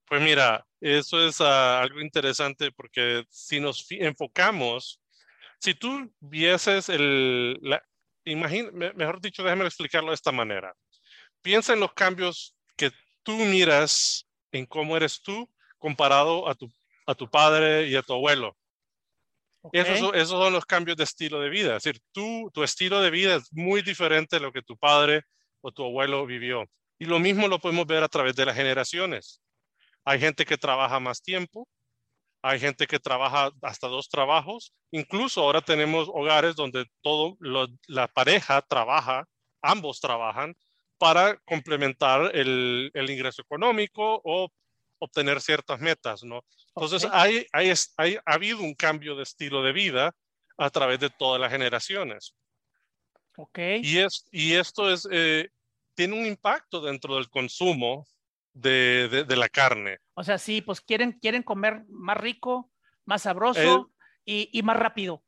Pues 0.08 0.24
mira, 0.24 0.66
eso 0.82 1.24
es 1.24 1.40
ah, 1.40 1.80
algo 1.80 2.02
interesante 2.02 2.72
porque 2.72 3.26
si 3.30 3.60
nos 3.60 3.86
enfocamos, 3.92 5.04
si 5.60 5.76
tú 5.76 6.12
vieses 6.20 6.90
el, 6.90 7.60
la, 7.62 7.80
mejor 8.26 9.22
dicho, 9.22 9.44
déjame 9.44 9.66
explicarlo 9.66 10.10
de 10.10 10.16
esta 10.16 10.32
manera. 10.32 10.74
Piensa 11.44 11.74
en 11.74 11.82
los 11.82 11.94
cambios 11.94 12.56
que 12.76 12.92
tú 13.24 13.34
miras 13.38 14.28
en 14.52 14.66
cómo 14.66 14.96
eres 14.96 15.22
tú 15.22 15.50
comparado 15.78 16.48
a 16.48 16.56
tu, 16.56 16.72
a 17.06 17.16
tu 17.16 17.30
padre 17.30 17.88
y 17.88 17.96
a 17.96 18.02
tu 18.02 18.14
abuelo. 18.14 18.56
Esos, 19.72 20.14
esos, 20.14 20.30
son 20.30 20.52
los 20.52 20.66
cambios 20.66 20.98
de 20.98 21.06
estilo 21.06 21.40
de 21.40 21.50
vida. 21.50 21.78
Es 21.78 21.84
decir, 21.84 22.02
tú, 22.12 22.52
tu 22.54 22.64
estilo 22.64 23.02
de 23.02 23.10
vida 23.10 23.36
es 23.36 23.52
muy 23.54 23.82
diferente 23.82 24.36
de 24.36 24.42
lo 24.42 24.52
que 24.52 24.62
tu 24.62 24.78
padre 24.78 25.24
o 25.62 25.72
tu 25.72 25.86
abuelo 25.86 26.26
vivió. 26.26 26.66
Y 27.00 27.06
lo 27.06 27.20
mismo 27.20 27.48
lo 27.48 27.60
podemos 27.60 27.86
ver 27.86 28.04
a 28.04 28.10
través 28.10 28.36
de 28.36 28.46
las 28.46 28.56
generaciones. 28.56 29.42
Hay 30.04 30.20
gente 30.20 30.46
que 30.46 30.58
trabaja 30.58 31.00
más 31.00 31.22
tiempo, 31.22 31.68
hay 32.42 32.60
gente 32.60 32.88
que 32.88 33.00
trabaja 33.00 33.52
hasta 33.62 33.88
dos 33.88 34.10
trabajos, 34.10 34.74
incluso 34.92 35.42
ahora 35.42 35.62
tenemos 35.62 36.10
hogares 36.10 36.56
donde 36.58 36.86
todo 37.02 37.38
la 37.88 38.08
pareja 38.10 38.62
trabaja, 38.62 39.26
ambos 39.62 40.02
trabajan 40.02 40.54
para 41.04 41.36
complementar 41.40 42.34
el, 42.34 42.90
el 42.94 43.10
ingreso 43.10 43.42
económico 43.42 44.22
o 44.24 44.50
obtener 45.00 45.42
ciertas 45.42 45.82
metas, 45.82 46.24
¿no? 46.24 46.46
Entonces, 46.74 47.06
hay, 47.12 47.46
hay, 47.52 47.74
hay, 47.98 48.16
ha 48.26 48.34
habido 48.34 48.62
un 48.62 48.74
cambio 48.74 49.14
de 49.18 49.24
estilo 49.24 49.62
de 49.62 49.74
vida 49.74 50.16
a 50.58 50.70
través 50.70 51.02
de 51.02 51.10
todas 51.10 51.42
las 51.42 51.52
generaciones. 51.52 52.34
Ok. 53.36 53.60
Y, 53.82 53.98
es, 53.98 54.26
y 54.32 54.54
esto 54.54 54.90
es, 54.90 55.06
eh, 55.12 55.50
tiene 55.94 56.18
un 56.18 56.26
impacto 56.26 56.80
dentro 56.80 57.16
del 57.16 57.30
consumo 57.30 58.08
de, 58.54 59.26
de, 59.28 59.36
la 59.36 59.50
carne. 59.50 59.98
O 60.14 60.24
sea, 60.24 60.38
sí, 60.38 60.62
pues 60.62 60.80
quieren, 60.80 61.20
quieren 61.20 61.44
comer 61.44 61.84
más 61.90 62.16
rico, 62.16 62.72
más 63.04 63.24
sabroso 63.24 63.92
y, 64.24 64.50
y, 64.58 64.64
más 64.64 64.78
rápido. 64.78 65.22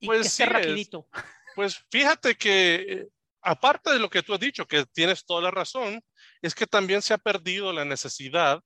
Y 0.00 0.06
pues 0.06 0.22
que 0.22 0.26
esté 0.26 0.46
rapidito. 0.46 1.06
pues 1.54 1.86
fíjate 1.88 2.34
que, 2.34 2.74
eh, 2.74 3.08
aparte 3.44 3.92
de 3.92 3.98
lo 3.98 4.08
que 4.08 4.22
tú 4.22 4.34
has 4.34 4.40
dicho, 4.40 4.66
que 4.66 4.84
tienes 4.86 5.24
toda 5.24 5.42
la 5.42 5.50
razón, 5.50 6.00
es 6.42 6.54
que 6.54 6.66
también 6.66 7.02
se 7.02 7.14
ha 7.14 7.18
perdido 7.18 7.72
la 7.72 7.84
necesidad 7.84 8.60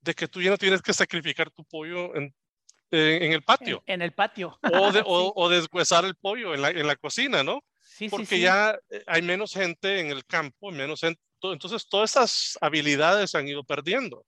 de 0.00 0.14
que 0.14 0.28
tú 0.28 0.40
ya 0.40 0.50
no 0.50 0.58
tienes 0.58 0.82
que 0.82 0.92
sacrificar 0.92 1.50
tu 1.50 1.64
pollo 1.64 2.14
en, 2.14 2.34
en, 2.90 3.32
el 3.32 3.42
patio. 3.42 3.82
En, 3.86 4.02
el 4.02 4.12
patio. 4.12 4.58
O, 4.62 4.92
de, 4.92 5.02
o, 5.06 5.48
deshuesar 5.48 6.04
el 6.04 6.14
pollo 6.16 6.54
en 6.54 6.62
la, 6.62 6.70
en 6.70 6.86
la 6.86 6.96
cocina, 6.96 7.42
¿no? 7.42 7.60
Sí, 7.80 8.08
Porque 8.08 8.38
ya 8.40 8.78
eh, 8.90 9.02
hay 9.06 9.22
menos 9.22 9.52
gente 9.52 10.00
en 10.00 10.10
el 10.10 10.24
campo, 10.24 10.70
menos 10.70 11.00
gente. 11.00 11.20
Entonces, 11.42 11.86
todas 11.88 12.10
esas 12.10 12.58
habilidades 12.60 13.30
se 13.30 13.38
han 13.38 13.48
ido 13.48 13.64
perdiendo. 13.64 14.24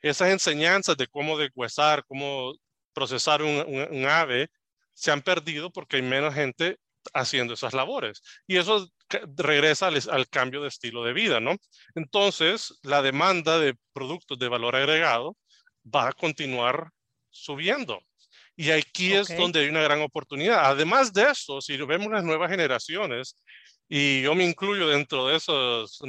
Esas 0.00 0.28
enseñanzas 0.30 0.96
de 0.96 1.08
cómo 1.08 1.36
deshuesar, 1.36 2.04
cómo 2.06 2.54
procesar 2.92 3.42
un, 3.42 3.64
un, 3.90 4.06
ave, 4.06 4.48
se 4.94 5.10
han 5.10 5.22
perdido 5.22 5.70
porque 5.70 5.96
hay 5.96 6.02
menos 6.02 6.34
gente 6.34 6.78
haciendo 7.14 7.54
esas 7.54 7.74
labores. 7.74 8.22
Y 8.46 8.56
eso 8.56 8.88
regresa 9.36 9.88
al, 9.88 10.00
al, 10.10 10.28
cambio 10.28 10.62
de 10.62 10.68
estilo 10.68 11.04
de 11.04 11.12
vida, 11.12 11.40
¿no? 11.40 11.56
Entonces, 11.94 12.78
la 12.82 13.02
demanda 13.02 13.58
de 13.58 13.74
productos 13.92 14.38
de 14.38 14.48
valor 14.48 14.76
agregado 14.76 15.36
va 15.84 16.08
a 16.08 16.12
continuar 16.12 16.90
subiendo. 17.30 18.00
Y 18.56 18.70
aquí 18.70 19.12
es 19.12 19.28
donde 19.36 19.60
hay 19.60 19.68
una 19.68 19.82
gran 19.82 20.02
oportunidad. 20.02 20.64
Además 20.64 21.12
de 21.12 21.30
eso, 21.30 21.60
si 21.60 21.76
vemos 21.76 22.10
las 22.10 22.24
nuevas 22.24 22.50
generaciones, 22.50 23.36
y 23.88 24.22
yo 24.22 24.34
me 24.34 24.44
incluyo 24.44 24.88
dentro 24.88 25.28
de 25.28 25.36
esos, 25.36 26.00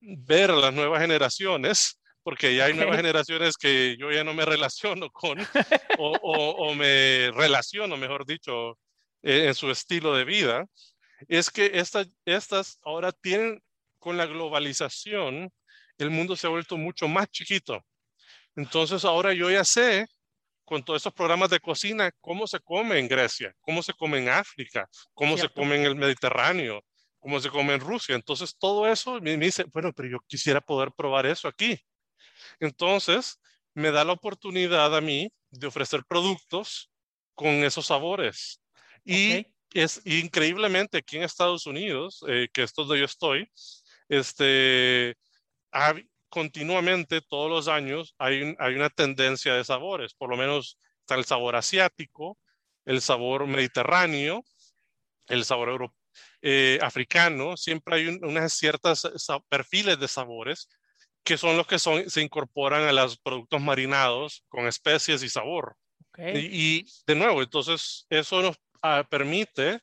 ver 0.00 0.50
a 0.50 0.56
las 0.56 0.74
nuevas 0.74 1.00
generaciones, 1.00 2.00
porque 2.22 2.56
ya 2.56 2.64
hay 2.64 2.74
nuevas 2.74 2.96
generaciones 2.96 3.56
que 3.56 3.96
yo 3.96 4.10
ya 4.10 4.24
no 4.24 4.34
me 4.34 4.44
relaciono 4.44 5.08
con, 5.10 5.38
o, 5.98 6.10
o, 6.22 6.74
me 6.74 7.30
relaciono, 7.32 7.96
mejor 7.96 8.26
dicho, 8.26 8.78
eh, 9.24 9.46
en 9.48 9.54
su 9.54 9.70
estilo 9.70 10.14
de 10.14 10.24
vida, 10.24 10.66
es 11.28 11.50
que 11.50 11.70
estas, 11.74 12.08
estas 12.26 12.78
ahora 12.84 13.10
tienen, 13.12 13.62
con 13.98 14.18
la 14.18 14.26
globalización, 14.26 15.50
el 15.96 16.10
mundo 16.10 16.36
se 16.36 16.46
ha 16.46 16.50
vuelto 16.50 16.76
mucho 16.76 17.08
más 17.08 17.28
chiquito. 17.30 17.82
Entonces 18.54 19.04
ahora 19.04 19.32
yo 19.32 19.50
ya 19.50 19.64
sé, 19.64 20.06
con 20.64 20.84
todos 20.84 21.02
esos 21.02 21.14
programas 21.14 21.50
de 21.50 21.60
cocina, 21.60 22.10
cómo 22.20 22.46
se 22.46 22.60
come 22.60 22.98
en 22.98 23.08
Grecia, 23.08 23.54
cómo 23.60 23.82
se 23.82 23.94
come 23.94 24.18
en 24.18 24.28
África, 24.28 24.88
cómo 25.14 25.38
se 25.38 25.48
come 25.48 25.76
en 25.76 25.82
el 25.84 25.96
Mediterráneo, 25.96 26.82
cómo 27.18 27.40
se 27.40 27.48
come 27.50 27.74
en 27.74 27.80
Rusia. 27.80 28.14
Entonces 28.14 28.56
todo 28.58 28.86
eso 28.86 29.20
me, 29.20 29.36
me 29.36 29.46
dice, 29.46 29.64
bueno, 29.72 29.92
pero 29.94 30.08
yo 30.08 30.18
quisiera 30.26 30.60
poder 30.60 30.90
probar 30.96 31.26
eso 31.26 31.48
aquí. 31.48 31.78
Entonces 32.60 33.40
me 33.74 33.90
da 33.90 34.04
la 34.04 34.12
oportunidad 34.12 34.94
a 34.94 35.00
mí 35.00 35.30
de 35.50 35.66
ofrecer 35.66 36.04
productos 36.06 36.90
con 37.34 37.48
esos 37.48 37.86
sabores. 37.86 38.60
Y 39.04 39.46
es 39.72 40.00
increíblemente 40.04 40.98
aquí 40.98 41.16
en 41.16 41.24
Estados 41.24 41.66
Unidos, 41.66 42.24
eh, 42.28 42.48
que 42.52 42.62
es 42.62 42.72
donde 42.74 42.98
yo 42.98 43.04
estoy, 43.04 43.50
este, 44.08 45.16
continuamente 46.28 47.20
todos 47.20 47.50
los 47.50 47.68
años 47.68 48.14
hay, 48.18 48.54
hay 48.58 48.74
una 48.74 48.90
tendencia 48.90 49.54
de 49.54 49.64
sabores, 49.64 50.14
por 50.14 50.30
lo 50.30 50.36
menos 50.36 50.78
está 51.00 51.16
el 51.16 51.24
sabor 51.24 51.56
asiático, 51.56 52.38
el 52.84 53.00
sabor 53.00 53.46
mediterráneo, 53.46 54.44
el 55.28 55.44
sabor 55.44 55.92
eh, 56.42 56.78
africano, 56.82 57.56
siempre 57.56 57.96
hay 57.96 58.06
unas 58.08 58.52
ciertas 58.52 59.02
perfiles 59.48 59.98
de 59.98 60.08
sabores 60.08 60.68
que 61.24 61.38
son 61.38 61.56
los 61.56 61.66
que 61.66 61.78
son, 61.78 62.08
se 62.10 62.20
incorporan 62.20 62.82
a 62.82 62.92
los 62.92 63.18
productos 63.18 63.60
marinados 63.60 64.44
con 64.48 64.66
especies 64.66 65.22
y 65.22 65.30
sabor. 65.30 65.76
Y, 66.16 66.78
y, 66.78 66.86
de 67.06 67.14
nuevo, 67.16 67.42
entonces 67.42 68.06
eso 68.10 68.40
nos 68.42 68.56
permite 69.08 69.80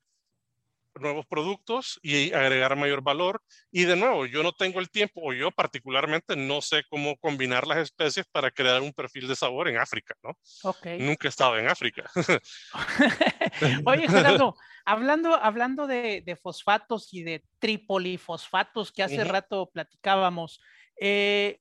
nuevos 0.99 1.25
productos 1.25 1.99
y 2.01 2.33
agregar 2.33 2.75
mayor 2.75 3.01
valor. 3.01 3.41
Y 3.71 3.83
de 3.83 3.95
nuevo, 3.95 4.25
yo 4.25 4.43
no 4.43 4.51
tengo 4.51 4.79
el 4.79 4.89
tiempo, 4.89 5.21
o 5.23 5.33
yo 5.33 5.51
particularmente 5.51 6.35
no 6.35 6.61
sé 6.61 6.83
cómo 6.89 7.15
combinar 7.17 7.65
las 7.67 7.77
especies 7.77 8.25
para 8.31 8.51
crear 8.51 8.81
un 8.81 8.93
perfil 8.93 9.27
de 9.27 9.35
sabor 9.35 9.69
en 9.69 9.77
África, 9.77 10.15
¿no? 10.23 10.37
Okay. 10.63 10.99
Nunca 10.99 11.27
he 11.27 11.29
estado 11.29 11.57
en 11.57 11.67
África. 11.67 12.09
Oye, 13.85 14.07
Gerardo, 14.07 14.55
hablando, 14.85 15.35
hablando 15.35 15.87
de, 15.87 16.23
de, 16.25 16.35
fosfatos 16.35 17.13
y 17.13 17.23
de 17.23 17.43
tripolifosfatos 17.59 18.91
que 18.91 19.03
hace 19.03 19.23
rato 19.23 19.69
platicábamos, 19.71 20.61
eh, 20.99 21.59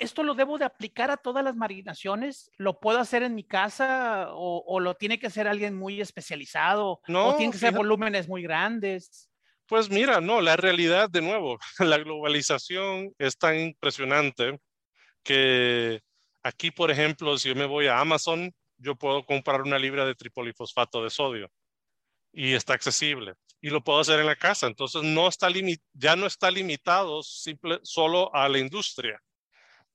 ¿Esto 0.00 0.22
lo 0.22 0.34
debo 0.34 0.58
de 0.58 0.64
aplicar 0.64 1.10
a 1.10 1.16
todas 1.16 1.44
las 1.44 1.56
marinaciones? 1.56 2.50
¿Lo 2.56 2.80
puedo 2.80 2.98
hacer 2.98 3.22
en 3.22 3.34
mi 3.34 3.44
casa 3.44 4.28
o, 4.30 4.80
lo 4.80 4.94
tiene 4.94 5.18
que 5.18 5.28
hacer 5.28 5.48
alguien 5.48 5.76
muy 5.76 6.00
especializado? 6.00 7.00
No, 7.08 7.28
¿O 7.28 7.36
tiene 7.36 7.52
que 7.52 7.58
ser 7.58 7.74
volúmenes 7.74 8.28
muy 8.28 8.42
grandes? 8.42 9.30
Pues 9.66 9.90
mira, 9.90 10.20
no, 10.20 10.40
la 10.40 10.56
realidad 10.56 11.10
de 11.10 11.20
nuevo, 11.20 11.58
la 11.78 11.98
globalización 11.98 13.12
es 13.18 13.36
tan 13.36 13.58
impresionante 13.58 14.58
que 15.22 16.00
aquí, 16.42 16.70
por 16.70 16.90
ejemplo, 16.90 17.36
si 17.36 17.50
yo 17.50 17.54
me 17.54 17.66
voy 17.66 17.86
a 17.86 18.00
Amazon, 18.00 18.52
yo 18.78 18.96
puedo 18.96 19.24
comprar 19.26 19.62
una 19.62 19.78
libra 19.78 20.06
de 20.06 20.14
tripolifosfato 20.14 21.02
de 21.02 21.10
sodio 21.10 21.50
y 22.32 22.54
está 22.54 22.74
accesible 22.74 23.34
y 23.60 23.70
lo 23.70 23.82
puedo 23.82 24.00
hacer 24.00 24.20
en 24.20 24.26
la 24.26 24.36
casa. 24.36 24.66
Entonces 24.66 25.02
no 25.02 25.28
está 25.28 25.48
ya 25.92 26.16
no 26.16 26.26
está 26.26 26.50
limitado 26.50 27.22
simple, 27.22 27.80
solo 27.82 28.34
a 28.34 28.48
la 28.48 28.58
industria. 28.58 29.20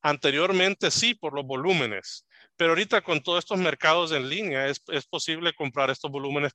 Anteriormente 0.04 0.92
sí, 0.92 1.16
por 1.16 1.34
los 1.34 1.46
volúmenes, 1.46 2.28
pero 2.58 2.72
ahorita 2.72 3.02
con 3.02 3.24
todos 3.24 3.40
estos 3.40 3.58
mercados 3.58 4.12
en 4.12 4.28
línea 4.28 4.68
es, 4.68 4.84
es 4.90 5.06
posible 5.08 5.54
comprar 5.54 5.90
estos 5.90 6.12
volúmenes 6.12 6.52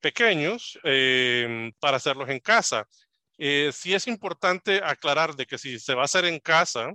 pequeños 0.00 0.76
eh, 0.82 1.70
para 1.78 1.98
hacerlos 1.98 2.28
en 2.28 2.40
casa. 2.40 2.88
Eh, 3.38 3.70
sí 3.72 3.94
es 3.94 4.08
importante 4.08 4.80
aclarar 4.84 5.36
de 5.36 5.46
que 5.46 5.56
si 5.56 5.78
se 5.78 5.94
va 5.94 6.02
a 6.02 6.06
hacer 6.06 6.24
en 6.24 6.40
casa, 6.40 6.92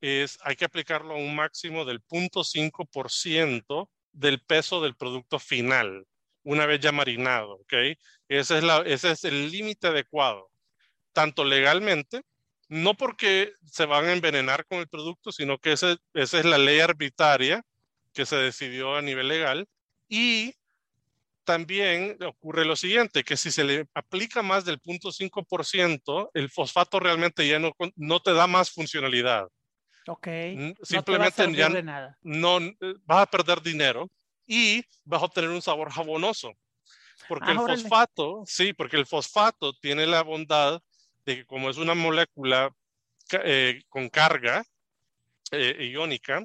es, 0.00 0.36
hay 0.42 0.56
que 0.56 0.64
aplicarlo 0.64 1.14
a 1.14 1.18
un 1.18 1.36
máximo 1.36 1.84
del 1.84 2.02
0.5% 2.02 3.88
del 4.12 4.42
peso 4.42 4.82
del 4.82 4.96
producto 4.96 5.38
final, 5.38 6.06
una 6.42 6.66
vez 6.66 6.80
ya 6.80 6.90
marinado, 6.90 7.52
¿ok? 7.52 7.72
Ese 8.28 8.58
es 8.94 9.24
el 9.24 9.50
límite 9.50 9.86
adecuado, 9.86 10.50
tanto 11.12 11.44
legalmente 11.44 12.22
no 12.70 12.94
porque 12.94 13.52
se 13.66 13.84
van 13.84 14.04
a 14.04 14.12
envenenar 14.12 14.64
con 14.64 14.78
el 14.78 14.88
producto, 14.88 15.32
sino 15.32 15.58
que 15.58 15.72
esa 15.72 15.96
es 16.14 16.44
la 16.44 16.56
ley 16.56 16.78
arbitraria 16.78 17.64
que 18.12 18.24
se 18.24 18.36
decidió 18.36 18.94
a 18.94 19.02
nivel 19.02 19.26
legal. 19.26 19.68
Y 20.08 20.54
también 21.42 22.16
ocurre 22.24 22.64
lo 22.64 22.76
siguiente, 22.76 23.24
que 23.24 23.36
si 23.36 23.50
se 23.50 23.64
le 23.64 23.86
aplica 23.92 24.42
más 24.42 24.64
del 24.64 24.80
0.5%, 24.80 26.30
el 26.32 26.48
fosfato 26.48 27.00
realmente 27.00 27.46
ya 27.46 27.58
no, 27.58 27.72
no 27.96 28.20
te 28.20 28.32
da 28.32 28.46
más 28.46 28.70
funcionalidad. 28.70 29.48
Ok. 30.06 30.28
Simplemente 30.82 31.48
no 31.48 31.54
ya 31.54 31.68
nada. 31.82 32.16
no 32.22 32.60
vas 33.04 33.22
a 33.22 33.26
perder 33.26 33.62
dinero 33.62 34.08
y 34.46 34.84
vas 35.04 35.22
a 35.22 35.24
obtener 35.24 35.50
un 35.50 35.60
sabor 35.60 35.90
jabonoso. 35.90 36.52
Porque 37.28 37.50
el 37.50 37.58
fosfato, 37.58 38.44
sí, 38.46 38.72
porque 38.72 38.96
el 38.96 39.06
fosfato 39.06 39.72
tiene 39.72 40.06
la 40.06 40.22
bondad 40.22 40.80
de 41.24 41.36
que 41.36 41.46
como 41.46 41.70
es 41.70 41.76
una 41.76 41.94
molécula 41.94 42.74
eh, 43.32 43.82
con 43.88 44.08
carga 44.08 44.64
eh, 45.52 45.88
iónica 45.92 46.44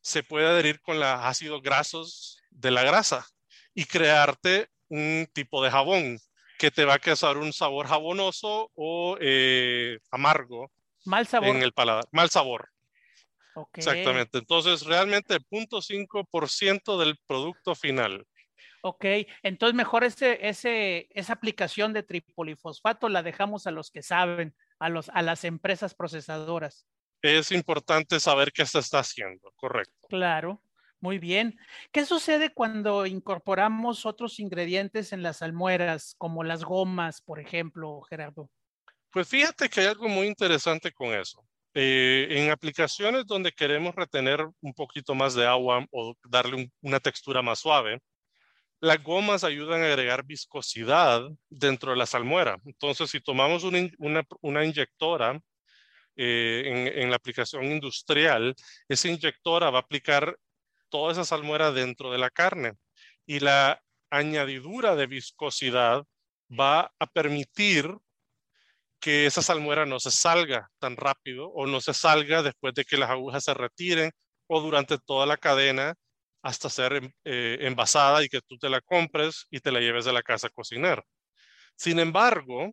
se 0.00 0.22
puede 0.22 0.46
adherir 0.46 0.80
con 0.80 1.00
los 1.00 1.08
ácidos 1.08 1.62
grasos 1.62 2.38
de 2.50 2.70
la 2.70 2.82
grasa 2.82 3.26
y 3.74 3.86
crearte 3.86 4.68
un 4.88 5.26
tipo 5.32 5.62
de 5.62 5.70
jabón 5.70 6.18
que 6.58 6.70
te 6.70 6.84
va 6.84 6.94
a 6.94 6.98
causar 6.98 7.36
un 7.38 7.52
sabor 7.52 7.86
jabonoso 7.86 8.70
o 8.74 9.16
eh, 9.20 9.98
amargo. 10.10 10.70
Mal 11.04 11.26
sabor. 11.26 11.48
En 11.48 11.62
el 11.62 11.72
paladar. 11.72 12.04
Mal 12.12 12.30
sabor. 12.30 12.70
Exactamente. 13.74 14.38
Entonces, 14.38 14.82
realmente 14.82 15.34
el 15.34 15.44
0.5% 15.46 16.98
del 16.98 17.18
producto 17.26 17.74
final. 17.74 18.26
Ok, 18.86 19.06
entonces 19.42 19.74
mejor 19.74 20.04
ese, 20.04 20.46
ese, 20.46 21.08
esa 21.14 21.32
aplicación 21.32 21.94
de 21.94 22.02
tripolifosfato 22.02 23.08
la 23.08 23.22
dejamos 23.22 23.66
a 23.66 23.70
los 23.70 23.90
que 23.90 24.02
saben, 24.02 24.54
a, 24.78 24.90
los, 24.90 25.08
a 25.08 25.22
las 25.22 25.44
empresas 25.44 25.94
procesadoras. 25.94 26.86
Es 27.22 27.50
importante 27.50 28.20
saber 28.20 28.52
qué 28.52 28.66
se 28.66 28.80
está 28.80 28.98
haciendo, 28.98 29.50
correcto. 29.56 30.06
Claro, 30.10 30.62
muy 31.00 31.18
bien. 31.18 31.58
¿Qué 31.92 32.04
sucede 32.04 32.52
cuando 32.52 33.06
incorporamos 33.06 34.04
otros 34.04 34.38
ingredientes 34.38 35.14
en 35.14 35.22
las 35.22 35.40
almueras, 35.40 36.14
como 36.18 36.44
las 36.44 36.62
gomas, 36.62 37.22
por 37.22 37.40
ejemplo, 37.40 38.02
Gerardo? 38.02 38.50
Pues 39.08 39.26
fíjate 39.26 39.70
que 39.70 39.80
hay 39.80 39.86
algo 39.86 40.10
muy 40.10 40.26
interesante 40.26 40.92
con 40.92 41.14
eso. 41.14 41.42
Eh, 41.72 42.26
en 42.28 42.50
aplicaciones 42.50 43.24
donde 43.24 43.50
queremos 43.50 43.94
retener 43.94 44.46
un 44.60 44.74
poquito 44.74 45.14
más 45.14 45.34
de 45.34 45.46
agua 45.46 45.86
o 45.90 46.14
darle 46.28 46.70
una 46.82 47.00
textura 47.00 47.40
más 47.40 47.60
suave, 47.60 47.98
las 48.84 49.02
gomas 49.02 49.44
ayudan 49.44 49.82
a 49.82 49.86
agregar 49.86 50.26
viscosidad 50.26 51.22
dentro 51.48 51.92
de 51.92 51.96
la 51.96 52.04
salmuera. 52.04 52.58
Entonces, 52.66 53.10
si 53.10 53.20
tomamos 53.20 53.64
una, 53.64 54.64
inyectora 54.64 55.40
eh, 56.16 56.92
en, 56.96 57.10
la 57.10 57.16
aplicación 57.16 57.64
industrial, 57.64 58.54
esa 58.86 59.08
inyectora 59.08 59.70
va 59.70 59.78
a 59.78 59.82
aplicar 59.82 60.38
toda 60.90 61.12
esa 61.12 61.24
salmuera 61.24 61.72
dentro 61.72 62.12
de 62.12 62.18
la 62.18 62.28
carne 62.28 62.74
y 63.26 63.40
la 63.40 63.82
añadidura 64.10 64.96
de 64.96 65.06
viscosidad 65.06 66.04
va 66.50 66.92
a 66.98 67.06
permitir 67.06 67.90
que 69.00 69.24
esa 69.24 69.40
salmuera 69.40 69.86
no 69.86 69.98
se 69.98 70.10
salga 70.10 70.70
tan 70.78 70.96
rápido 70.96 71.48
o 71.48 71.66
no 71.66 71.80
se 71.80 71.94
salga 71.94 72.42
después 72.42 72.74
de 72.74 72.84
que 72.84 72.98
las 72.98 73.08
agujas 73.08 73.44
se 73.44 73.54
retiren 73.54 74.10
o 74.46 74.60
durante 74.60 74.98
toda 74.98 75.24
la 75.24 75.38
cadena 75.38 75.94
hasta 76.44 76.68
ser 76.68 77.10
eh, 77.24 77.56
envasada 77.62 78.22
y 78.22 78.28
que 78.28 78.42
tú 78.42 78.58
te 78.58 78.68
la 78.68 78.82
compres 78.82 79.46
y 79.50 79.60
te 79.60 79.72
la 79.72 79.80
lleves 79.80 80.04
de 80.04 80.12
la 80.12 80.22
casa 80.22 80.48
a 80.48 80.50
cocinar. 80.50 81.02
Sin 81.74 81.98
embargo, 81.98 82.70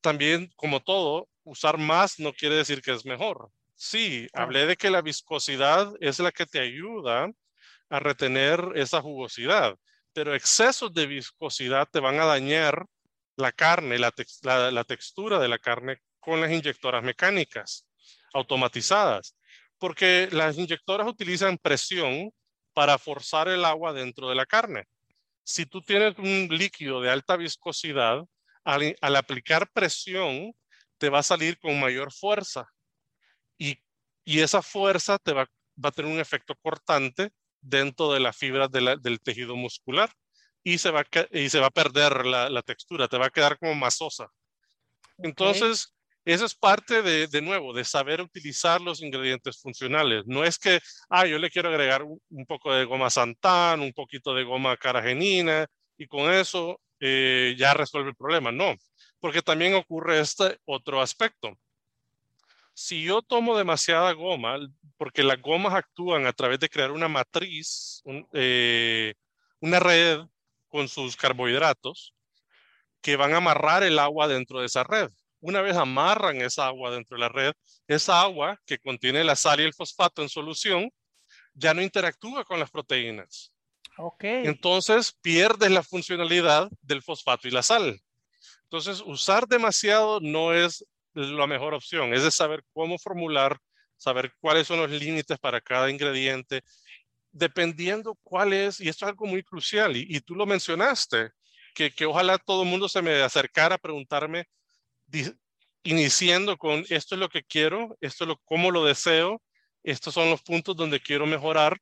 también 0.00 0.50
como 0.56 0.80
todo, 0.80 1.28
usar 1.44 1.78
más 1.78 2.18
no 2.18 2.32
quiere 2.32 2.56
decir 2.56 2.82
que 2.82 2.92
es 2.92 3.06
mejor. 3.06 3.48
Sí, 3.76 4.26
hablé 4.32 4.66
de 4.66 4.76
que 4.76 4.90
la 4.90 5.02
viscosidad 5.02 5.92
es 6.00 6.18
la 6.18 6.32
que 6.32 6.46
te 6.46 6.58
ayuda 6.58 7.30
a 7.90 8.00
retener 8.00 8.60
esa 8.74 9.00
jugosidad, 9.00 9.76
pero 10.12 10.34
excesos 10.34 10.92
de 10.92 11.06
viscosidad 11.06 11.88
te 11.92 12.00
van 12.00 12.18
a 12.18 12.24
dañar 12.24 12.86
la 13.36 13.52
carne, 13.52 14.00
la, 14.00 14.12
la 14.72 14.84
textura 14.84 15.38
de 15.38 15.48
la 15.48 15.60
carne 15.60 15.98
con 16.18 16.40
las 16.40 16.50
inyectoras 16.50 17.04
mecánicas 17.04 17.86
automatizadas, 18.34 19.36
porque 19.78 20.28
las 20.32 20.58
inyectoras 20.58 21.06
utilizan 21.06 21.56
presión 21.56 22.32
para 22.72 22.98
forzar 22.98 23.48
el 23.48 23.64
agua 23.64 23.92
dentro 23.92 24.28
de 24.28 24.34
la 24.34 24.46
carne. 24.46 24.86
Si 25.44 25.66
tú 25.66 25.82
tienes 25.82 26.16
un 26.18 26.48
líquido 26.50 27.00
de 27.00 27.10
alta 27.10 27.36
viscosidad, 27.36 28.24
al, 28.64 29.16
aplicar 29.16 29.70
presión, 29.72 30.52
te 30.98 31.08
va 31.08 31.20
a 31.20 31.24
salir 31.24 31.58
con 31.58 31.80
mayor 31.80 32.12
fuerza. 32.12 32.66
Y, 33.58 33.78
esa 34.24 34.62
fuerza 34.62 35.18
te 35.18 35.32
va, 35.32 35.46
a 35.82 35.90
tener 35.90 36.12
un 36.12 36.20
efecto 36.20 36.54
cortante 36.62 37.32
dentro 37.60 38.12
de 38.12 38.20
las 38.20 38.36
fibras 38.36 38.70
del 38.70 39.20
tejido 39.20 39.56
muscular 39.56 40.10
y 40.62 40.78
se 40.78 40.90
va, 40.90 41.04
y 41.32 41.48
se 41.48 41.58
va 41.58 41.66
a 41.66 41.70
perder 41.70 42.26
la, 42.26 42.62
textura, 42.62 43.08
te 43.08 43.18
va 43.18 43.26
a 43.26 43.30
quedar 43.30 43.58
como 43.58 43.74
masosa. 43.74 44.28
Entonces, 45.18 45.94
eso 46.24 46.44
es 46.44 46.54
parte 46.54 47.02
de, 47.02 47.26
de 47.26 47.42
nuevo, 47.42 47.72
de 47.72 47.84
saber 47.84 48.20
utilizar 48.20 48.80
los 48.80 49.02
ingredientes 49.02 49.60
funcionales. 49.60 50.24
No 50.26 50.44
es 50.44 50.58
que, 50.58 50.80
ah, 51.08 51.26
yo 51.26 51.38
le 51.38 51.50
quiero 51.50 51.70
agregar 51.70 52.02
un, 52.02 52.46
poco 52.46 52.72
de 52.74 52.84
goma 52.84 53.10
santán, 53.10 53.80
un 53.80 53.92
poquito 53.92 54.34
de 54.34 54.44
goma 54.44 54.76
caragenina, 54.76 55.66
y 55.96 56.06
con 56.06 56.30
eso 56.30 56.80
eh, 57.00 57.54
ya 57.58 57.74
resuelve 57.74 58.10
el 58.10 58.16
problema. 58.16 58.52
No, 58.52 58.74
porque 59.20 59.42
también 59.42 59.74
ocurre 59.74 60.20
este 60.20 60.58
otro 60.66 61.00
aspecto. 61.00 61.56
Si 62.74 63.02
yo 63.02 63.22
tomo 63.22 63.56
demasiada 63.56 64.12
goma, 64.12 64.58
porque 64.96 65.22
las 65.22 65.40
gomas 65.40 65.74
actúan 65.74 66.26
a 66.26 66.32
través 66.32 66.60
de 66.60 66.68
crear 66.68 66.92
una 66.92 67.08
matriz, 67.08 68.02
eh, 68.32 69.14
una 69.60 69.80
red 69.80 70.20
con 70.68 70.88
sus 70.88 71.16
carbohidratos, 71.16 72.14
que 73.02 73.16
van 73.16 73.32
a 73.34 73.38
amarrar 73.38 73.82
el 73.82 73.98
agua 73.98 74.28
dentro 74.28 74.60
de 74.60 74.66
esa 74.66 74.84
red 74.84 75.10
una 75.40 75.62
vez 75.62 75.76
amarran 75.76 76.40
esa 76.40 76.66
agua 76.66 76.90
dentro 76.90 77.16
de 77.16 77.20
la 77.20 77.28
red, 77.28 77.52
esa 77.86 78.20
agua 78.20 78.60
que 78.66 78.78
contiene 78.78 79.24
la 79.24 79.36
sal 79.36 79.60
y 79.60 79.64
el 79.64 79.74
fosfato 79.74 80.22
en 80.22 80.28
solución 80.28 80.90
ya 81.54 81.74
no 81.74 81.82
interactúa 81.82 82.44
con 82.44 82.60
las 82.60 82.70
proteínas. 82.70 83.52
Ok. 83.96 84.24
Entonces 84.24 85.12
pierdes 85.20 85.70
la 85.70 85.82
funcionalidad 85.82 86.70
del 86.82 87.02
fosfato 87.02 87.48
y 87.48 87.50
la 87.50 87.62
sal. 87.62 88.00
Entonces 88.64 89.02
usar 89.04 89.46
demasiado 89.46 90.20
no 90.20 90.54
es 90.54 90.86
la 91.14 91.46
mejor 91.46 91.74
opción, 91.74 92.14
es 92.14 92.22
de 92.22 92.30
saber 92.30 92.62
cómo 92.72 92.98
formular, 92.98 93.58
saber 93.96 94.32
cuáles 94.40 94.66
son 94.66 94.78
los 94.78 94.90
límites 94.90 95.38
para 95.38 95.60
cada 95.60 95.90
ingrediente, 95.90 96.62
dependiendo 97.32 98.16
cuál 98.22 98.52
es, 98.52 98.80
y 98.80 98.88
esto 98.88 99.04
es 99.04 99.10
algo 99.10 99.26
muy 99.26 99.42
crucial, 99.42 99.96
y, 99.96 100.20
tú 100.20 100.34
lo 100.34 100.46
mencionaste, 100.46 101.30
que, 101.74 101.90
que 101.90 102.06
ojalá 102.06 102.38
todo 102.38 102.62
el 102.62 102.68
mundo 102.68 102.88
se 102.88 103.02
me 103.02 103.20
acercara 103.22 103.74
a 103.74 103.78
preguntarme 103.78 104.46
iniciando 105.82 106.56
con 106.56 106.84
esto 106.88 107.14
es 107.14 107.18
lo 107.18 107.28
que 107.28 107.42
quiero, 107.42 107.96
esto 108.00 108.24
es 108.24 108.28
lo, 108.28 108.36
cómo 108.44 108.70
lo 108.70 108.84
deseo, 108.84 109.42
estos 109.82 110.14
son 110.14 110.30
los 110.30 110.42
puntos 110.42 110.76
donde 110.76 111.00
quiero 111.00 111.26
mejorar, 111.26 111.80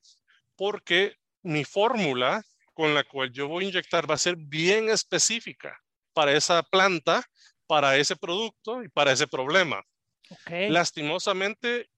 porque 0.57 1.15
mi 1.43 1.65
fórmula 1.65 2.45
con 2.75 2.95
la 2.95 3.05
cual 3.05 3.33
yo 3.33 3.49
voy 3.49 3.65
a 3.65 3.69
inyectar 3.69 4.09
va 4.09 4.15
a 4.15 4.19
ser 4.19 4.37
bien 4.37 4.89
específica 4.89 5.81
para 6.13 6.33
esa 6.33 6.63
planta, 6.63 7.25
para 7.67 7.97
ese 7.97 8.17
producto 8.17 8.83
y 8.83 8.89
para 8.89 9.13
ese 9.13 9.27
problema. 9.27 9.83
Lastimosamente, 10.49 11.89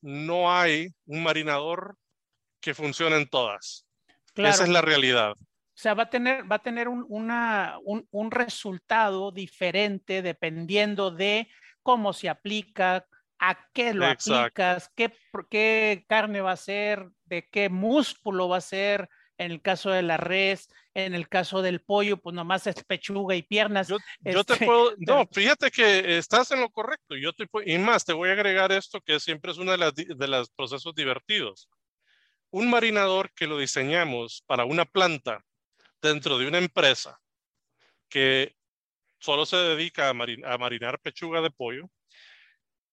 no 0.00 0.52
hay 0.52 0.88
un 1.06 1.22
marinador 1.22 1.96
que 2.60 2.74
funcione 2.74 3.16
en 3.16 3.28
todas. 3.28 3.86
Esa 4.34 4.62
es 4.62 4.68
la 4.68 4.80
realidad. 4.80 5.34
O 5.78 5.80
sea, 5.80 5.94
va 5.94 6.02
a 6.02 6.10
tener, 6.10 6.50
va 6.50 6.56
a 6.56 6.62
tener 6.62 6.88
un, 6.88 7.06
una, 7.08 7.78
un, 7.84 8.30
resultado 8.32 9.30
diferente 9.30 10.22
dependiendo 10.22 11.12
de 11.12 11.48
cómo 11.84 12.12
se 12.12 12.28
aplica, 12.28 13.06
a 13.38 13.56
qué 13.72 13.94
lo 13.94 14.04
aplicas, 14.04 14.90
qué, 14.96 15.12
qué 15.48 16.04
carne 16.08 16.40
va 16.40 16.50
a 16.50 16.56
ser, 16.56 17.08
de 17.26 17.48
qué 17.48 17.68
músculo 17.68 18.48
va 18.48 18.56
a 18.56 18.60
ser, 18.60 19.08
en 19.36 19.52
el 19.52 19.62
caso 19.62 19.90
de 19.90 20.02
la 20.02 20.16
res, 20.16 20.68
en 20.94 21.14
el 21.14 21.28
caso 21.28 21.62
del 21.62 21.80
pollo, 21.80 22.16
pues 22.16 22.34
nomás 22.34 22.66
es 22.66 22.82
pechuga 22.82 23.36
y 23.36 23.42
piernas. 23.42 23.86
Yo, 23.86 23.98
te 24.24 24.30
este, 24.32 24.66
puedo, 24.66 24.94
no, 24.98 25.28
fíjate 25.32 25.70
que 25.70 26.18
estás 26.18 26.50
en 26.50 26.60
lo 26.60 26.70
correcto. 26.70 27.14
Yo 27.14 27.32
te, 27.32 27.48
y 27.66 27.78
más, 27.78 28.04
te 28.04 28.14
voy 28.14 28.30
a 28.30 28.32
agregar 28.32 28.72
esto 28.72 29.00
que 29.00 29.20
siempre 29.20 29.52
es 29.52 29.58
uno 29.58 29.70
de, 29.70 29.78
las, 29.78 29.94
de 29.94 30.26
los 30.26 30.50
procesos 30.50 30.92
divertidos. 30.92 31.68
Un 32.50 32.68
marinador 32.68 33.30
que 33.32 33.46
lo 33.46 33.58
diseñamos 33.58 34.42
para 34.44 34.64
una 34.64 34.84
planta 34.84 35.44
dentro 36.00 36.38
de 36.38 36.46
una 36.46 36.58
empresa 36.58 37.20
que 38.08 38.54
solo 39.18 39.46
se 39.46 39.56
dedica 39.56 40.08
a, 40.08 40.14
marinar 40.14 41.00
pechuga 41.00 41.40
de 41.40 41.50
pollo, 41.50 41.90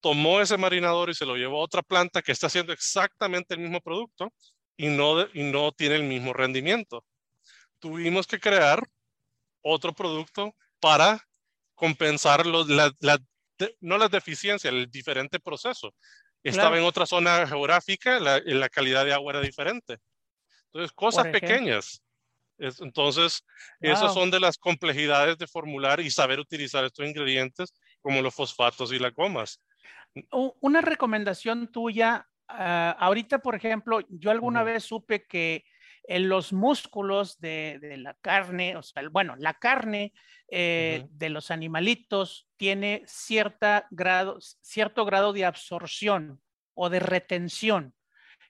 tomó 0.02 0.42
ese 0.42 0.58
marinador 0.58 1.10
y 1.10 1.16
se 1.16 1.26
lo 1.26 1.36
llevó 1.36 1.62
a 1.62 1.66
otra 1.66 1.82
planta 1.82 2.22
que 2.22 2.32
está 2.32 2.48
haciendo 2.48 2.74
exactamente 2.74 3.54
el 3.54 3.62
mismo 3.62 3.82
producto 3.82 4.34
y 4.78 4.88
no, 4.88 5.22
y 5.34 5.44
no 5.44 5.72
tiene 5.72 5.96
el 5.96 6.04
mismo 6.04 6.34
rendimiento. 6.34 7.06
Tuvimos 7.80 8.28
que 8.28 8.40
crear 8.40 8.88
otro 9.62 9.94
producto 9.94 10.56
para 10.80 11.28
compensar 11.76 12.46
los, 12.46 12.68
no 12.68 13.98
las 13.98 14.12
deficiencias, 14.12 14.74
el 14.74 14.90
diferente 14.90 15.40
proceso. 15.40 15.94
Estaba 16.44 16.78
en 16.78 16.84
otra 16.84 17.08
zona 17.08 17.48
geográfica, 17.48 18.20
la, 18.20 18.40
la 18.46 18.70
calidad 18.70 19.06
de 19.06 19.14
agua 19.14 19.34
era 19.34 19.42
diferente. 19.42 19.98
Entonces, 20.68 20.92
cosas 20.92 21.28
pequeñas 21.28 22.05
entonces, 22.58 23.46
esas 23.80 24.14
son 24.14 24.32
de 24.32 24.40
las 24.40 24.58
complejidades 24.58 25.38
de 25.38 25.48
formular 25.48 26.00
y 26.00 26.10
saber 26.10 26.40
utilizar 26.40 26.84
estos 26.86 27.06
ingredientes 27.06 27.74
como 28.02 28.22
los 28.22 28.34
fosfatos 28.34 28.92
y 28.94 29.00
las 29.00 29.14
gomas. 29.14 29.62
Una 30.62 30.82
recomendación 30.82 31.72
tuya, 31.72 32.28
ah, 32.48 32.96
ahorita, 33.00 33.40
por 33.40 33.56
ejemplo, 33.56 34.00
yo 34.10 34.32
alguna 34.32 34.64
vez 34.64 34.84
supe 34.84 35.26
que 35.26 35.66
en 36.08 36.30
los 36.30 36.54
músculos 36.54 37.40
de, 37.40 37.96
la 37.98 38.14
carne, 38.22 38.78
o 38.78 38.84
sea, 38.84 39.04
bueno, 39.10 39.36
la 39.38 39.56
carne 39.56 40.14
eh, 40.50 41.06
de 41.10 41.30
los 41.30 41.52
animalitos 41.52 42.48
tiene 42.58 43.04
cierta 43.08 43.88
grado, 43.90 44.38
cierto 44.40 45.06
grado 45.06 45.34
de 45.34 45.46
absorción 45.46 46.42
o 46.74 46.90
de 46.90 47.00
retención. 47.00 47.96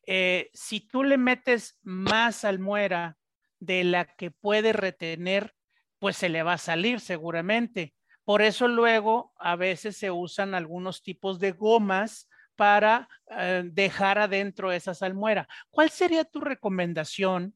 Eh, 0.06 0.49
si 0.53 0.82
tú 0.82 1.03
le 1.03 1.18
metes 1.18 1.80
más 1.82 2.43
almuera 2.43 3.18
de 3.66 3.84
la 3.84 4.05
que 4.05 4.32
puede 4.32 4.74
retener, 4.74 5.55
pues 5.99 6.18
se 6.18 6.30
le 6.30 6.43
va 6.43 6.53
a 6.53 6.57
salir 6.57 6.99
seguramente. 6.99 7.93
Por 8.24 8.41
eso 8.41 8.68
luego 8.68 9.34
a 9.38 9.55
veces 9.55 9.97
se 9.97 10.11
usan 10.11 10.55
algunos 10.55 11.03
tipos 11.03 11.39
de 11.39 11.51
gomas 11.51 12.28
para 12.55 13.07
eh, 13.30 13.63
dejar 13.66 14.18
adentro 14.18 14.72
esa 14.72 14.93
salmuera. 14.93 15.47
¿Cuál 15.70 15.89
sería 15.89 16.24
tu 16.24 16.41
recomendación? 16.41 17.55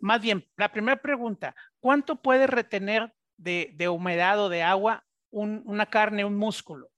más 0.00 0.20
bien, 0.20 0.46
la 0.56 0.70
primera 0.70 1.00
pregunta, 1.00 1.54
¿cuánto 1.80 2.20
puede 2.20 2.46
retener 2.46 3.14
de, 3.36 3.88
humedad 3.88 4.38
o 4.40 4.48
de 4.48 4.62
agua 4.62 5.04
una 5.30 5.86
carne, 5.86 6.24
un 6.24 6.36
músculo? 6.36 6.90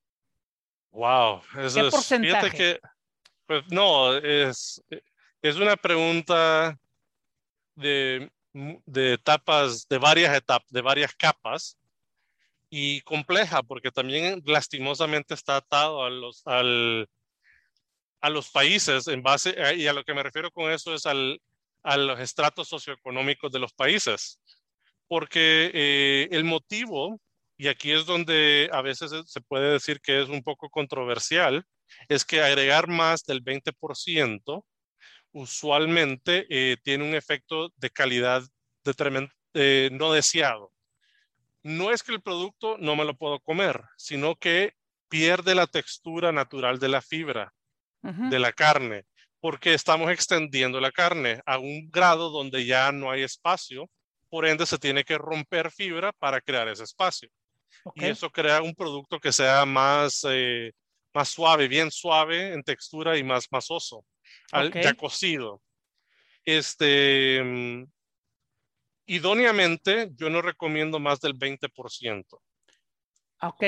Wow, 0.91 1.43
eso 1.59 1.81
¿Qué 1.81 1.87
es, 1.87 1.95
porcentaje? 1.95 2.51
que, 2.57 2.81
pues 3.47 3.65
no, 3.71 4.17
es, 4.17 4.83
es 5.43 5.57
una 5.57 5.77
pregunta 5.77 6.77
de, 7.75 8.31
de 8.53 9.13
etapas, 9.15 9.87
de 9.89 9.99
varias 9.99 10.37
etapas, 10.37 10.71
de 10.71 10.81
varias 10.81 11.15
capas 11.15 11.77
y 12.71 13.01
compleja 13.03 13.63
porque 13.63 13.91
también 13.91 14.43
lastimosamente 14.47 15.35
está 15.35 15.57
atado 15.57 16.05
a 16.05 16.11
los, 16.11 16.47
al, 16.47 17.09
a 18.21 18.31
los 18.31 18.51
países 18.51 19.07
en 19.07 19.23
base, 19.23 19.55
eh, 19.57 19.77
y 19.77 19.87
a 19.87 19.93
lo 19.93 20.03
que 20.03 20.15
me 20.15 20.23
refiero 20.23 20.51
con 20.51 20.73
eso 20.73 20.95
es 20.95 21.07
al, 21.07 21.41
a 21.83 21.97
los 21.97 22.19
estratos 22.19 22.69
socioeconómicos 22.69 23.53
de 23.53 23.59
los 23.59 23.73
países. 23.73 24.41
Porque 25.07 25.71
eh, 25.75 26.29
el 26.33 26.45
motivo, 26.45 27.21
y 27.59 27.69
aquí 27.69 27.93
es 27.93 28.07
donde 28.07 28.71
a 28.73 28.81
veces 28.81 29.13
se 29.27 29.41
puede 29.43 29.73
decir 29.73 30.01
que 30.01 30.23
es 30.23 30.29
un 30.29 30.43
poco 30.43 30.71
controversial, 30.71 31.65
es 32.09 32.25
que 32.25 32.43
agregar 32.43 32.89
más 32.89 33.25
del 33.25 33.45
20% 33.45 34.65
usualmente 35.35 36.47
eh, 36.49 36.77
tiene 36.83 37.05
un 37.05 37.15
efecto 37.15 37.73
de 37.77 37.91
calidad 37.91 38.43
de 38.85 39.91
no 39.93 40.13
deseado. 40.13 40.73
No 41.63 41.91
es 41.91 42.03
que 42.03 42.13
el 42.13 42.23
producto 42.23 42.77
no 42.79 42.97
me 42.97 43.05
lo 43.05 43.17
puedo 43.17 43.41
comer, 43.41 43.83
sino 43.97 44.37
que 44.37 44.75
pierde 45.09 45.55
la 45.55 45.67
textura 45.67 46.33
natural 46.33 46.79
de 46.79 46.89
la 46.89 47.03
fibra, 47.03 47.53
de 48.03 48.39
la 48.39 48.53
carne, 48.53 49.07
porque 49.41 49.73
estamos 49.73 50.11
extendiendo 50.11 50.79
la 50.81 50.93
carne 50.93 51.41
a 51.47 51.59
un 51.59 51.91
grado 51.91 52.31
donde 52.31 52.67
ya 52.67 52.93
no 52.93 53.11
hay 53.11 53.23
espacio, 53.23 53.91
por 54.29 54.47
ende 54.47 54.67
se 54.67 54.79
tiene 54.79 55.05
que 55.05 55.17
romper 55.17 55.71
fibra 55.71 56.13
para 56.13 56.41
crear 56.41 56.69
ese 56.69 56.85
espacio. 56.85 57.31
Y 57.95 58.05
eso 58.05 58.31
crea 58.31 58.63
un 58.63 58.75
producto 58.75 59.19
que 59.19 59.33
sea 59.33 59.65
más, 59.65 60.25
eh, 60.29 60.73
más 61.15 61.29
suave, 61.31 61.67
bien 61.67 61.91
suave 61.91 62.53
en 62.53 62.63
textura 62.63 63.17
y 63.17 63.25
más 63.25 63.47
masoso, 63.51 64.05
ya 64.83 64.95
cocido. 64.95 65.63
Este, 66.45 67.43
mm, 67.43 67.85
idóneamente 69.07 70.11
yo 70.15 70.31
no 70.31 70.43
recomiendo 70.43 70.99
más 70.99 71.21
del 71.21 71.35
20%. 71.35 72.41
Ok, 73.43 73.63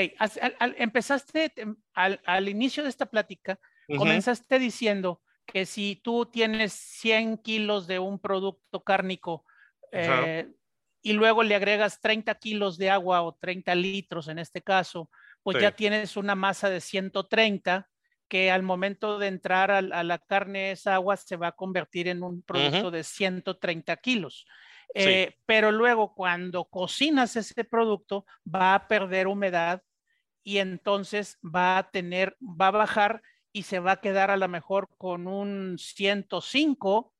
empezaste 0.77 1.53
al, 1.93 2.49
inicio 2.49 2.83
de 2.83 2.89
esta 2.89 3.05
plática, 3.05 3.59
comenzaste 3.95 4.57
diciendo 4.57 5.21
que 5.45 5.65
si 5.65 6.01
tú 6.03 6.25
tienes 6.25 6.73
100 6.73 7.37
kilos 7.37 7.85
de 7.85 7.99
un 7.99 8.19
producto 8.19 8.83
cárnico 8.83 9.45
eh, 9.91 10.51
y 11.01 11.13
luego 11.13 11.43
le 11.43 11.55
agregas 11.55 12.01
30 12.01 12.35
kilos 12.35 12.77
de 12.77 12.89
agua 12.89 13.21
o 13.21 13.35
30 13.35 13.75
litros 13.75 14.27
en 14.29 14.39
este 14.39 14.63
caso, 14.63 15.11
pues 15.43 15.61
ya 15.61 15.71
tienes 15.71 16.17
una 16.17 16.35
masa 16.35 16.69
de 16.69 16.81
130 16.81 17.87
que 18.27 18.51
al 18.51 18.63
momento 18.63 19.19
de 19.19 19.27
entrar 19.27 19.71
a, 19.71 19.81
la 19.81 20.17
carne 20.19 20.71
esa 20.71 20.95
agua 20.95 21.17
se 21.17 21.37
va 21.37 21.47
a 21.47 21.55
convertir 21.55 22.07
en 22.07 22.23
un 22.23 22.41
producto 22.41 22.91
de 22.91 23.03
130 23.03 23.95
kilos. 23.97 24.45
Eh, 24.93 25.35
pero 25.45 25.71
luego 25.71 26.13
cuando 26.15 26.65
cocinas 26.65 27.35
ese 27.35 27.63
producto 27.63 28.25
va 28.43 28.73
a 28.73 28.87
perder 28.87 29.27
humedad 29.27 29.83
y 30.43 30.59
entonces 30.59 31.37
va 31.43 31.77
a 31.77 31.91
tener, 31.91 32.37
va 32.41 32.67
a 32.67 32.71
bajar 32.71 33.21
y 33.51 33.63
se 33.63 33.79
va 33.79 33.93
a 33.93 34.01
quedar 34.01 34.31
a 34.31 34.37
lo 34.37 34.47
mejor 34.47 34.89
con 34.97 35.27
un 35.27 35.77
105 35.77 37.13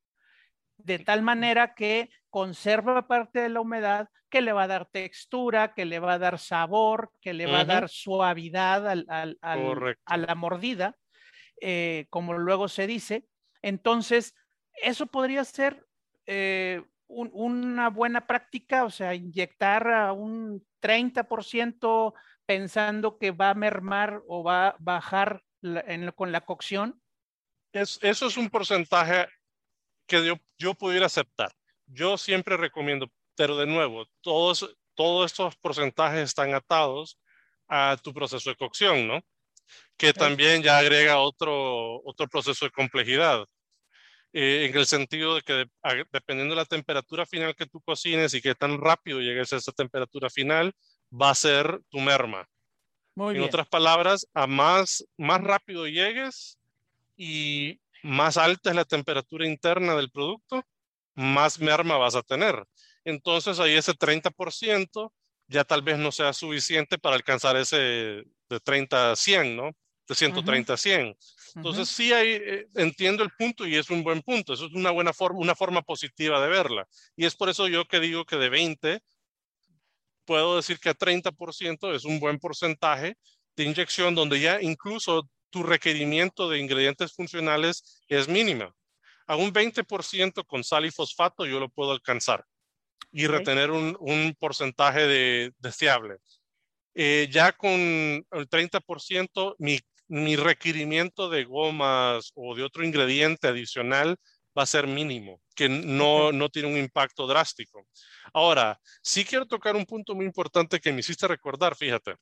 de 0.77 0.99
tal 0.99 1.23
manera 1.23 1.73
que 1.73 2.09
conserva 2.29 3.07
parte 3.07 3.41
de 3.41 3.49
la 3.49 3.61
humedad, 3.61 4.09
que 4.29 4.41
le 4.41 4.51
va 4.51 4.63
a 4.63 4.67
dar 4.67 4.89
textura, 4.89 5.73
que 5.73 5.85
le 5.85 5.99
va 5.99 6.13
a 6.13 6.19
dar 6.19 6.39
sabor, 6.39 7.11
que 7.21 7.33
le 7.33 7.45
va 7.45 7.61
a 7.61 7.65
dar 7.65 7.89
suavidad 7.89 8.87
a 8.87 10.17
la 10.17 10.35
mordida, 10.35 10.97
eh, 11.61 12.07
como 12.09 12.33
luego 12.33 12.67
se 12.67 12.87
dice. 12.87 13.25
Entonces, 13.61 14.35
eso 14.73 15.07
podría 15.07 15.43
ser 15.45 15.85
eh, 16.25 16.83
una 17.07 17.89
buena 17.89 18.27
práctica, 18.27 18.83
o 18.83 18.89
sea, 18.89 19.15
inyectar 19.15 19.87
a 19.87 20.11
un 20.11 20.65
30% 20.81 22.13
pensando 22.45 23.17
que 23.17 23.31
va 23.31 23.51
a 23.51 23.55
mermar 23.55 24.21
o 24.27 24.43
va 24.43 24.69
a 24.69 24.75
bajar 24.79 25.43
con 26.15 26.31
la 26.31 26.41
cocción? 26.41 27.01
Es, 27.73 27.99
eso 28.01 28.27
es 28.27 28.37
un 28.37 28.49
porcentaje 28.49 29.27
que 30.07 30.25
yo, 30.25 30.35
yo 30.57 30.73
pudiera 30.73 31.05
aceptar. 31.05 31.51
Yo 31.87 32.17
siempre 32.17 32.57
recomiendo, 32.57 33.11
pero 33.35 33.57
de 33.57 33.65
nuevo, 33.65 34.05
todos, 34.21 34.75
todos 34.95 35.31
estos 35.31 35.55
porcentajes 35.57 36.21
están 36.21 36.53
atados 36.53 37.19
a 37.67 37.97
tu 38.01 38.13
proceso 38.13 38.49
de 38.49 38.55
cocción, 38.55 39.07
¿no? 39.07 39.21
Que 39.97 40.13
también 40.13 40.63
ya 40.63 40.77
agrega 40.77 41.19
otro, 41.19 42.01
otro 42.03 42.27
proceso 42.27 42.65
de 42.65 42.71
complejidad. 42.71 43.45
Eh, 44.33 44.67
en 44.69 44.77
el 44.77 44.85
sentido 44.85 45.35
de 45.35 45.41
que 45.41 45.65
dependiendo 46.11 46.53
de 46.53 46.61
la 46.61 46.65
temperatura 46.65 47.25
final 47.25 47.55
que 47.55 47.65
tú 47.65 47.81
cocines 47.81 48.33
y 48.33 48.41
qué 48.41 48.55
tan 48.55 48.79
rápido 48.79 49.19
llegues 49.19 49.51
a 49.53 49.57
esa 49.57 49.71
temperatura 49.71 50.29
final, 50.29 50.73
va 51.09 51.31
a 51.31 51.35
ser 51.35 51.79
tu 51.89 51.99
merma. 51.99 52.47
en 53.15 53.41
otras 53.41 53.67
palabras, 53.67 54.27
a 54.33 54.45
más, 54.45 55.05
más 55.17 55.41
rápido 55.41 55.87
llegues 55.87 56.59
y 57.15 57.79
más 58.03 58.37
alta 58.37 58.69
es 58.69 58.75
la 58.75 58.85
temperatura 58.85 59.47
interna 59.47 59.95
del 59.95 60.11
producto, 60.11 60.63
más 61.17 61.59
merma 61.59 61.97
vas 61.97 62.15
a 62.15 62.21
tener. 62.21 62.63
Entonces 63.03 63.59
ahí 63.59 63.73
ese 63.73 63.93
30% 63.93 65.11
ya 65.47 65.63
tal 65.63 65.81
vez 65.81 65.97
no 65.97 66.11
sea 66.11 66.31
suficiente 66.31 66.97
para 66.97 67.15
alcanzar 67.15 67.57
ese 67.57 68.23
de 68.49 68.59
30 68.63 69.11
a 69.11 69.15
100, 69.15 69.55
¿no? 69.55 69.71
De 70.07 70.15
130 70.15 70.73
a 70.73 70.77
100. 70.77 71.17
Entonces, 71.55 71.89
sí 71.89 72.13
hay, 72.13 72.29
eh, 72.33 72.67
entiendo 72.75 73.23
el 73.23 73.31
punto 73.31 73.65
y 73.65 73.75
es 73.75 73.89
un 73.89 74.03
buen 74.03 74.21
punto. 74.21 74.53
Eso 74.53 74.67
es 74.67 74.73
una 74.73 74.91
buena 74.91 75.11
forma, 75.11 75.39
una 75.39 75.55
forma 75.55 75.81
positiva 75.81 76.41
de 76.41 76.49
verla. 76.49 76.87
Y 77.15 77.25
es 77.25 77.35
por 77.35 77.49
eso 77.49 77.67
yo 77.67 77.85
que 77.85 77.99
digo 77.99 78.25
que 78.25 78.37
de 78.37 78.49
20, 78.49 79.01
puedo 80.25 80.57
decir 80.57 80.79
que 80.79 80.89
a 80.89 80.93
30% 80.93 81.93
es 81.95 82.05
un 82.05 82.19
buen 82.19 82.37
porcentaje 82.39 83.17
de 83.55 83.63
inyección 83.63 84.13
donde 84.13 84.39
ya 84.39 84.61
incluso 84.61 85.29
tu 85.49 85.63
requerimiento 85.63 86.49
de 86.49 86.59
ingredientes 86.59 87.13
funcionales 87.13 88.01
es 88.07 88.27
mínima. 88.27 88.73
A 89.27 89.35
un 89.35 89.51
20% 89.51 90.45
con 90.45 90.63
sal 90.63 90.85
y 90.85 90.91
fosfato 90.91 91.45
yo 91.45 91.59
lo 91.59 91.69
puedo 91.69 91.91
alcanzar 91.91 92.45
y 93.11 93.27
retener 93.27 93.71
un, 93.71 93.95
un 93.99 94.35
porcentaje 94.39 95.07
de, 95.07 95.53
deseable. 95.59 96.17
Eh, 96.95 97.27
ya 97.31 97.51
con 97.51 97.69
el 97.71 98.49
30%, 98.49 99.55
mi 99.59 99.79
mi 100.07 100.35
requerimiento 100.35 101.29
de 101.29 101.43
gomas 101.43 102.31
o 102.35 102.55
de 102.55 102.63
otro 102.63 102.85
ingrediente 102.85 103.47
adicional 103.47 104.17
va 104.57 104.63
a 104.63 104.67
ser 104.67 104.87
mínimo, 104.87 105.41
que 105.55 105.69
no, 105.69 106.31
no 106.31 106.49
tiene 106.49 106.69
un 106.69 106.77
impacto 106.77 107.27
drástico. 107.27 107.87
Ahora, 108.33 108.79
sí 109.03 109.23
quiero 109.23 109.45
tocar 109.45 109.75
un 109.75 109.85
punto 109.85 110.15
muy 110.15 110.25
importante 110.25 110.79
que 110.79 110.91
me 110.91 111.01
hiciste 111.01 111.27
recordar, 111.27 111.75
fíjate. 111.75 112.15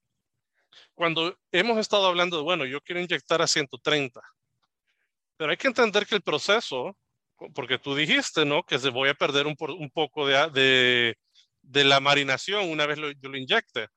Cuando 0.94 1.38
hemos 1.52 1.78
estado 1.78 2.08
hablando 2.08 2.38
de, 2.38 2.44
bueno, 2.44 2.66
yo 2.66 2.82
quiero 2.82 3.00
inyectar 3.00 3.42
a 3.42 3.48
130, 3.48 4.20
pero 5.38 5.52
hay 5.52 5.58
que 5.58 5.68
entender 5.68 6.06
que 6.06 6.16
el 6.16 6.22
proceso, 6.22 6.98
porque 7.54 7.78
tú 7.80 7.96
dijiste, 7.96 8.46
¿no? 8.46 8.64
Que 8.64 8.80
se 8.80 8.90
voy 8.90 9.10
a 9.10 9.14
perder 9.14 9.48
un, 9.48 9.56
un 9.60 9.90
poco 9.92 10.28
de, 10.28 10.50
de, 10.52 11.18
de, 11.62 11.84
la 11.84 12.00
marinación 12.00 12.70
una 12.70 12.86
vez 12.86 12.98
yo 12.98 13.30
lo 13.30 13.38
inyecte. 13.38 13.88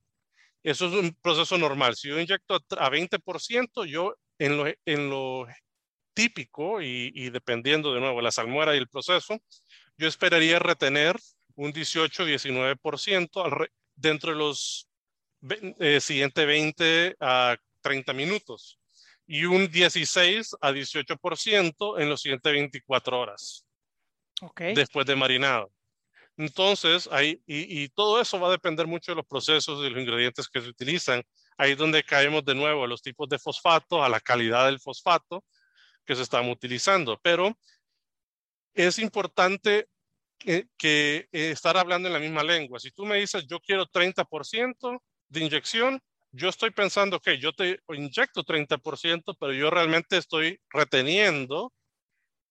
Eso 0.63 0.87
es 0.89 0.95
un 0.95 1.15
proceso 1.23 1.57
normal. 1.59 1.97
Si 1.97 2.09
yo 2.09 2.19
inyecto 2.21 2.57
a 2.57 2.91
20%, 2.91 3.87
yo 3.87 4.17
en 4.39 4.57
lo, 4.57 4.67
en 4.85 5.11
lo 5.11 5.47
típico 6.15 6.83
y, 6.83 7.31
dependiendo 7.31 7.95
de 7.95 8.01
nuevo 8.01 8.21
la 8.21 8.33
salmuera 8.33 8.75
y 8.75 8.79
el 8.79 8.89
proceso, 8.89 9.39
yo 9.97 10.09
esperaría 10.09 10.59
retener 10.59 11.17
un 11.55 11.73
18-19% 11.73 13.69
dentro 13.95 14.33
de 14.33 14.39
los 14.39 14.89
eh, 15.79 16.01
siguientes 16.01 16.47
20 16.47 17.17
a 17.21 17.57
30 17.83 18.13
minutos 18.15 18.78
y 19.29 19.45
un 19.45 19.71
16 19.71 20.57
a 20.61 20.73
18% 20.73 22.01
en 22.01 22.09
los 22.09 22.23
siguientes 22.23 22.51
24 22.51 23.21
horas. 23.21 23.65
después 24.57 25.05
de 25.05 25.17
marinado. 25.17 25.71
Entonces, 26.37 27.09
ahí, 27.11 27.43
y, 27.47 27.89
todo 27.89 28.21
eso 28.21 28.39
va 28.39 28.49
a 28.49 28.53
depender 28.53 28.87
mucho 28.87 29.11
de 29.13 29.17
los 29.17 29.27
procesos 29.27 29.85
y 29.85 29.91
los 29.91 30.01
ingredientes 30.01 30.49
que 30.49 30.61
se 30.61 30.69
utilizan. 30.69 31.23
Ahí 31.59 31.73
es 31.73 31.79
donde 31.79 32.05
caemos 32.05 32.45
de 32.45 32.55
nuevo 32.55 32.85
a 32.85 32.87
los 32.87 33.03
tipos 33.03 33.29
de 33.29 33.39
fosfato, 33.39 34.03
a 34.03 34.09
la 34.09 34.21
calidad 34.21 34.67
del 34.67 34.79
fosfato 34.79 35.45
que 36.07 36.15
se 36.15 36.23
están 36.23 36.49
utilizando. 36.49 37.19
Pero 37.21 37.59
es 38.73 39.01
importante 39.01 39.89
que, 40.39 40.69
que 40.79 41.29
eh, 41.33 41.51
estar 41.51 41.77
hablando 41.77 42.07
en 42.07 42.15
la 42.15 42.21
misma 42.21 42.45
lengua. 42.45 42.79
Si 42.79 42.93
tú 42.93 43.05
me 43.05 43.17
dices, 43.17 43.45
yo 43.49 43.59
quiero 43.59 43.87
30% 43.87 45.03
de 45.29 45.41
inyección, 45.41 46.01
yo 46.33 46.49
estoy 46.49 46.71
pensando 46.71 47.21
que 47.21 47.39
yo 47.39 47.53
te 47.53 47.81
inyecto 47.89 48.45
30%, 48.45 49.37
pero 49.39 49.53
yo 49.53 49.71
realmente 49.71 50.17
estoy 50.17 50.61
reteniendo 50.71 51.73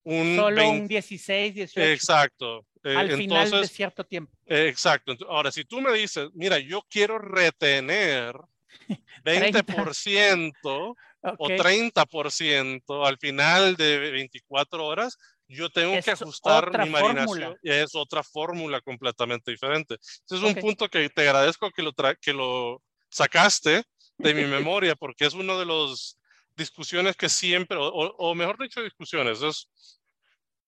un... 0.03 0.35
Solo 0.35 0.69
un 0.69 0.87
16, 0.87 1.53
18. 1.53 1.91
Exacto. 1.91 2.65
Eh, 2.83 2.95
al 2.95 3.11
final 3.17 3.51
de 3.51 3.67
cierto 3.67 4.05
tiempo. 4.05 4.31
exacto. 4.45 5.15
Ahora, 5.27 5.51
si 5.51 5.65
tú 5.65 5.81
me 5.81 5.91
dices, 5.93 6.29
mira, 6.33 6.57
yo 6.59 6.81
quiero 6.89 7.19
retener 7.19 8.33
20% 9.25 10.95
o 11.37 11.49
30% 11.49 13.05
al 13.05 13.17
final 13.17 13.75
de 13.75 14.11
24 14.11 14.85
horas, 14.85 15.17
yo 15.49 15.69
tengo 15.69 15.93
que 16.01 16.11
ajustar 16.11 16.85
mi 16.85 16.89
marinación 16.89 17.57
y 17.63 17.71
es 17.71 17.95
otra 17.95 18.23
fórmula 18.23 18.81
completamente 18.81 19.51
diferente. 19.51 19.95
Ese 19.95 20.35
es 20.35 20.41
un 20.41 20.55
punto 20.55 20.89
que 20.89 21.09
te 21.09 21.21
agradezco 21.21 21.71
que 21.71 21.81
lo, 21.81 21.93
que 22.21 22.33
lo 22.33 22.81
sacaste 23.09 23.83
de 24.17 24.33
mi 24.33 24.43
memoria 24.45 24.95
porque 24.95 25.25
es 25.25 25.33
uno 25.33 25.59
de 25.59 25.65
los 25.65 26.19
discusiones 26.55 27.15
que 27.15 27.29
siempre, 27.29 27.77
o, 27.79 28.35
mejor 28.35 28.57
dicho, 28.59 28.81
discusiones, 28.81 29.41
es 29.41 29.69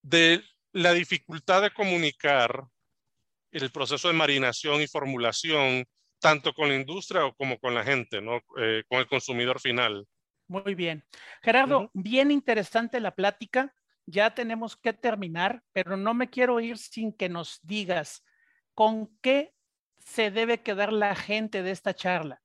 de 0.02 0.44
la 0.72 0.94
dificultad 0.94 1.64
de 1.64 1.72
comunicar 1.72 2.68
el 3.52 3.72
proceso 3.72 4.08
de 4.08 4.14
marinación 4.14 4.82
y 4.82 4.88
formulación 4.88 5.86
tanto 6.20 6.54
con 6.54 6.70
la 6.70 6.76
industria 6.76 7.22
como 7.38 7.58
con 7.60 7.74
la 7.74 7.84
gente, 7.84 8.22
¿no? 8.22 8.42
Eh, 8.58 8.84
con 8.88 9.00
el 9.00 9.08
consumidor 9.08 9.60
final. 9.60 10.06
Muy 10.48 10.76
bien. 10.76 11.04
Gerardo, 11.42 11.90
bien 11.94 12.32
interesante 12.32 13.00
la 13.00 13.16
plática. 13.16 13.74
Ya 14.06 14.34
tenemos 14.34 14.76
que 14.76 14.94
terminar, 14.94 15.64
pero 15.72 15.96
no 15.96 16.14
me 16.14 16.30
quiero 16.30 16.60
ir 16.60 16.78
sin 16.78 17.14
que 17.14 17.30
nos 17.30 17.60
digas 17.64 18.24
con 18.74 19.16
qué 19.22 19.54
se 20.10 20.32
debe 20.32 20.62
quedar 20.62 20.92
la 20.92 21.16
gente 21.16 21.62
de 21.62 21.72
esta 21.72 21.94
charla. 21.94 22.42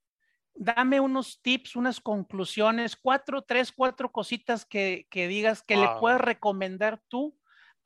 Dame 0.54 1.00
unos 1.00 1.40
tips, 1.40 1.76
unas 1.76 2.00
conclusiones, 2.00 2.94
cuatro, 2.94 3.42
tres, 3.42 3.72
cuatro 3.72 4.12
cositas 4.12 4.64
que, 4.64 5.06
digas 5.12 5.62
que 5.62 5.76
le 5.76 5.88
puedas 5.98 6.20
recomendar 6.20 7.00
tú 7.08 7.36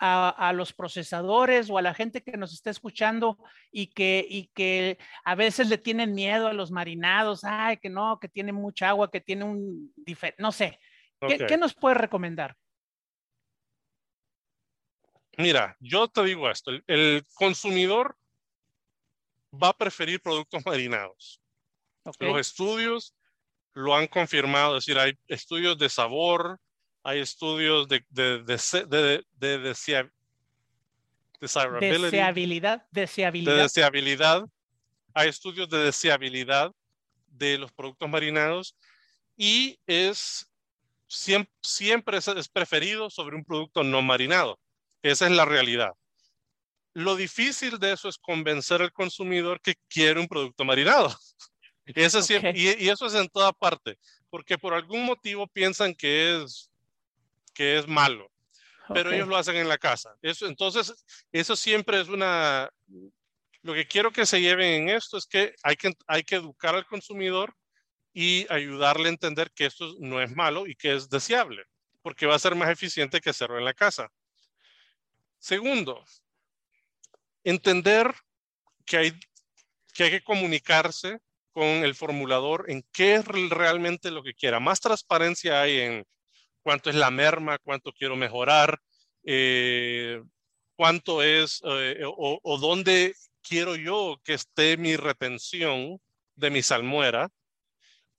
a, 0.01 0.53
los 0.55 0.73
procesadores 0.73 1.71
o 1.71 1.79
a 1.79 1.83
la 1.83 1.95
gente 1.95 2.23
que 2.23 2.37
nos 2.37 2.53
está 2.53 2.71
escuchando 2.71 3.39
y 3.73 3.89
que, 3.89 4.27
y 4.29 4.49
que 4.49 4.99
a 5.25 5.35
veces 5.35 5.69
le 5.69 5.79
tienen 5.79 6.13
miedo 6.13 6.49
a 6.49 6.53
los 6.53 6.71
marinados, 6.71 7.45
ay, 7.45 7.79
que 7.79 7.89
no, 7.89 8.19
que 8.21 8.29
tiene 8.29 8.53
mucha 8.53 8.91
agua, 8.91 9.11
que 9.11 9.21
tiene 9.21 9.45
un, 9.45 9.95
no 10.39 10.53
sé. 10.53 10.79
¿Qué, 11.21 11.57
nos 11.57 11.75
puede 11.75 11.95
recomendar? 11.95 12.57
Mira, 15.37 15.77
yo 15.81 16.09
te 16.09 16.23
digo 16.25 16.51
esto, 16.51 16.73
el, 16.87 17.25
consumidor 17.35 18.17
va 19.53 19.69
a 19.69 19.77
preferir 19.77 20.21
productos 20.21 20.65
marinados. 20.65 21.41
Los 22.19 22.41
estudios 22.41 23.15
lo 23.75 23.95
han 23.95 24.07
confirmado, 24.07 24.77
es 24.77 24.87
decir, 24.87 24.99
hay 24.99 25.15
estudios 25.27 25.79
de 25.79 25.89
sabor, 25.89 26.59
hay 27.03 27.21
estudios 27.21 27.89
de, 27.89 28.05
de, 28.11 28.43
de, 28.43 29.25
de 29.37 29.59
deseabilidad, 29.59 30.13
deseabilidad. 32.91 33.57
deseabilidad. 33.57 34.45
Hay 35.15 35.29
estudios 35.29 35.69
de 35.69 35.79
deseabilidad 35.79 36.73
de 37.27 37.59
los 37.59 37.73
productos 37.73 38.09
marinados 38.09 38.77
y 39.37 39.79
es 39.87 40.51
siempre, 41.07 41.53
siempre 41.63 42.19
es, 42.19 42.49
preferido 42.49 43.11
sobre 43.11 43.37
un 43.37 43.45
producto 43.45 43.83
no 43.83 44.03
marinado. 44.03 44.59
Esa 45.03 45.27
es 45.27 45.33
la 45.33 45.45
realidad. 45.45 45.93
Lo 46.99 47.15
difícil 47.15 47.79
de 47.79 47.93
eso 47.93 48.09
es 48.09 48.19
convencer 48.19 48.83
al 48.83 48.93
consumidor 48.93 49.61
que 49.61 49.77
quiere 49.89 50.19
un 50.19 50.27
producto 50.27 50.65
marinado. 50.65 51.17
Eso 51.87 52.19
y, 52.55 52.85
y, 52.85 52.89
eso 52.91 53.07
es 53.07 53.15
en 53.15 53.29
toda 53.29 53.51
parte, 53.51 53.97
porque 54.29 54.59
por 54.59 54.75
algún 54.75 55.07
motivo 55.07 55.47
piensan 55.47 55.95
que 55.95 56.43
es 56.43 56.71
que 57.55 57.79
es 57.79 57.89
malo, 57.89 58.31
pero 58.93 59.11
ellos 59.11 59.27
lo 59.27 59.39
hacen 59.39 59.57
en 59.57 59.69
la 59.69 59.79
casa. 59.79 60.15
Eso, 60.21 60.47
entonces, 60.47 60.93
eso 61.33 61.57
siempre 61.57 61.99
es 61.99 62.09
una... 62.09 62.69
Lo 63.63 63.73
que 63.73 63.87
quiero 63.87 64.13
que 64.13 64.27
se 64.27 64.43
lleven 64.43 64.83
en 64.83 64.89
esto 64.91 65.17
es 65.17 65.27
que 65.27 65.55
hay 65.63 65.77
que, 65.77 65.95
hay 66.07 66.25
que 66.25 66.35
educar 66.35 66.75
al 66.75 66.85
consumidor 66.85 67.55
y 68.13 68.45
ayudarle 68.53 69.07
a 69.07 69.13
entender 69.13 69.51
que 69.53 69.65
esto 69.65 69.95
no 69.99 70.21
es 70.21 70.35
malo 70.37 70.67
y 70.67 70.75
que 70.75 70.95
es 70.95 71.09
deseable, 71.09 71.65
porque 72.03 72.27
va 72.27 72.35
a 72.35 72.41
ser 72.41 72.55
más 72.55 72.69
eficiente 72.69 73.21
que 73.21 73.31
hacerlo 73.31 73.57
en 73.57 73.65
la 73.65 73.73
casa. 73.73 74.11
Segundo, 75.39 76.05
entender 77.51 78.13
que 78.85 78.97
hay 78.99 79.21
que, 79.95 80.23
comunicarse 80.23 81.19
con 81.53 81.67
el 81.67 81.95
formulador 81.95 82.67
en 82.69 82.85
qué 82.93 83.17
es 83.17 83.25
realmente 83.25 84.11
lo 84.11 84.23
que 84.23 84.35
quiera. 84.35 84.61
Más 84.61 84.81
transparencia 84.81 85.63
hay 85.63 85.81
en 85.81 86.05
cuánto 86.63 86.91
es 86.91 86.97
la 86.97 87.11
merma, 87.11 87.59
cuánto 87.59 87.93
quiero 87.93 88.17
mejorar, 88.17 88.79
eh, 89.25 90.23
cuánto 90.77 91.23
es 91.23 91.61
eh, 91.65 92.03
o, 92.05 92.59
dónde 92.59 93.15
quiero 93.43 93.75
yo 93.77 94.21
que 94.23 94.35
esté 94.35 94.77
mi 94.77 94.97
retención 94.97 95.99
de 96.37 96.51
mi 96.51 96.63
salmuera, 96.63 97.29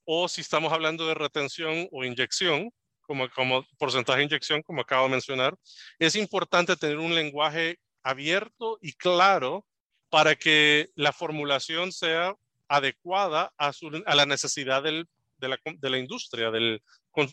o 0.06 0.28
si 0.28 0.42
estamos 0.42 0.74
hablando 0.74 1.08
de 1.08 1.14
retención 1.14 1.88
o 1.92 2.04
inyección, 2.04 2.72
como, 3.02 3.30
como 3.30 3.64
porcentaje 3.78 4.20
de 4.20 4.26
inyección, 4.26 4.64
como 4.64 4.82
acabo 4.82 5.06
de 5.06 5.12
mencionar, 5.12 5.56
es 6.00 6.16
importante 6.16 6.76
tener 6.76 6.98
un 6.98 7.16
lenguaje 7.16 7.78
abierto 8.04 8.78
y 8.82 8.94
claro 8.94 9.66
para 10.10 10.36
que 10.36 10.90
la 10.96 11.14
formulación 11.14 11.92
sea 11.92 12.36
adecuada 12.68 13.54
a, 13.58 13.72
a 14.06 14.16
la 14.16 14.26
necesidad 14.26 14.84
del, 14.84 15.08
de, 15.38 15.50
la, 15.50 15.60
de, 15.64 15.90
la, 15.90 15.98
industria, 15.98 16.52
del, 16.52 16.82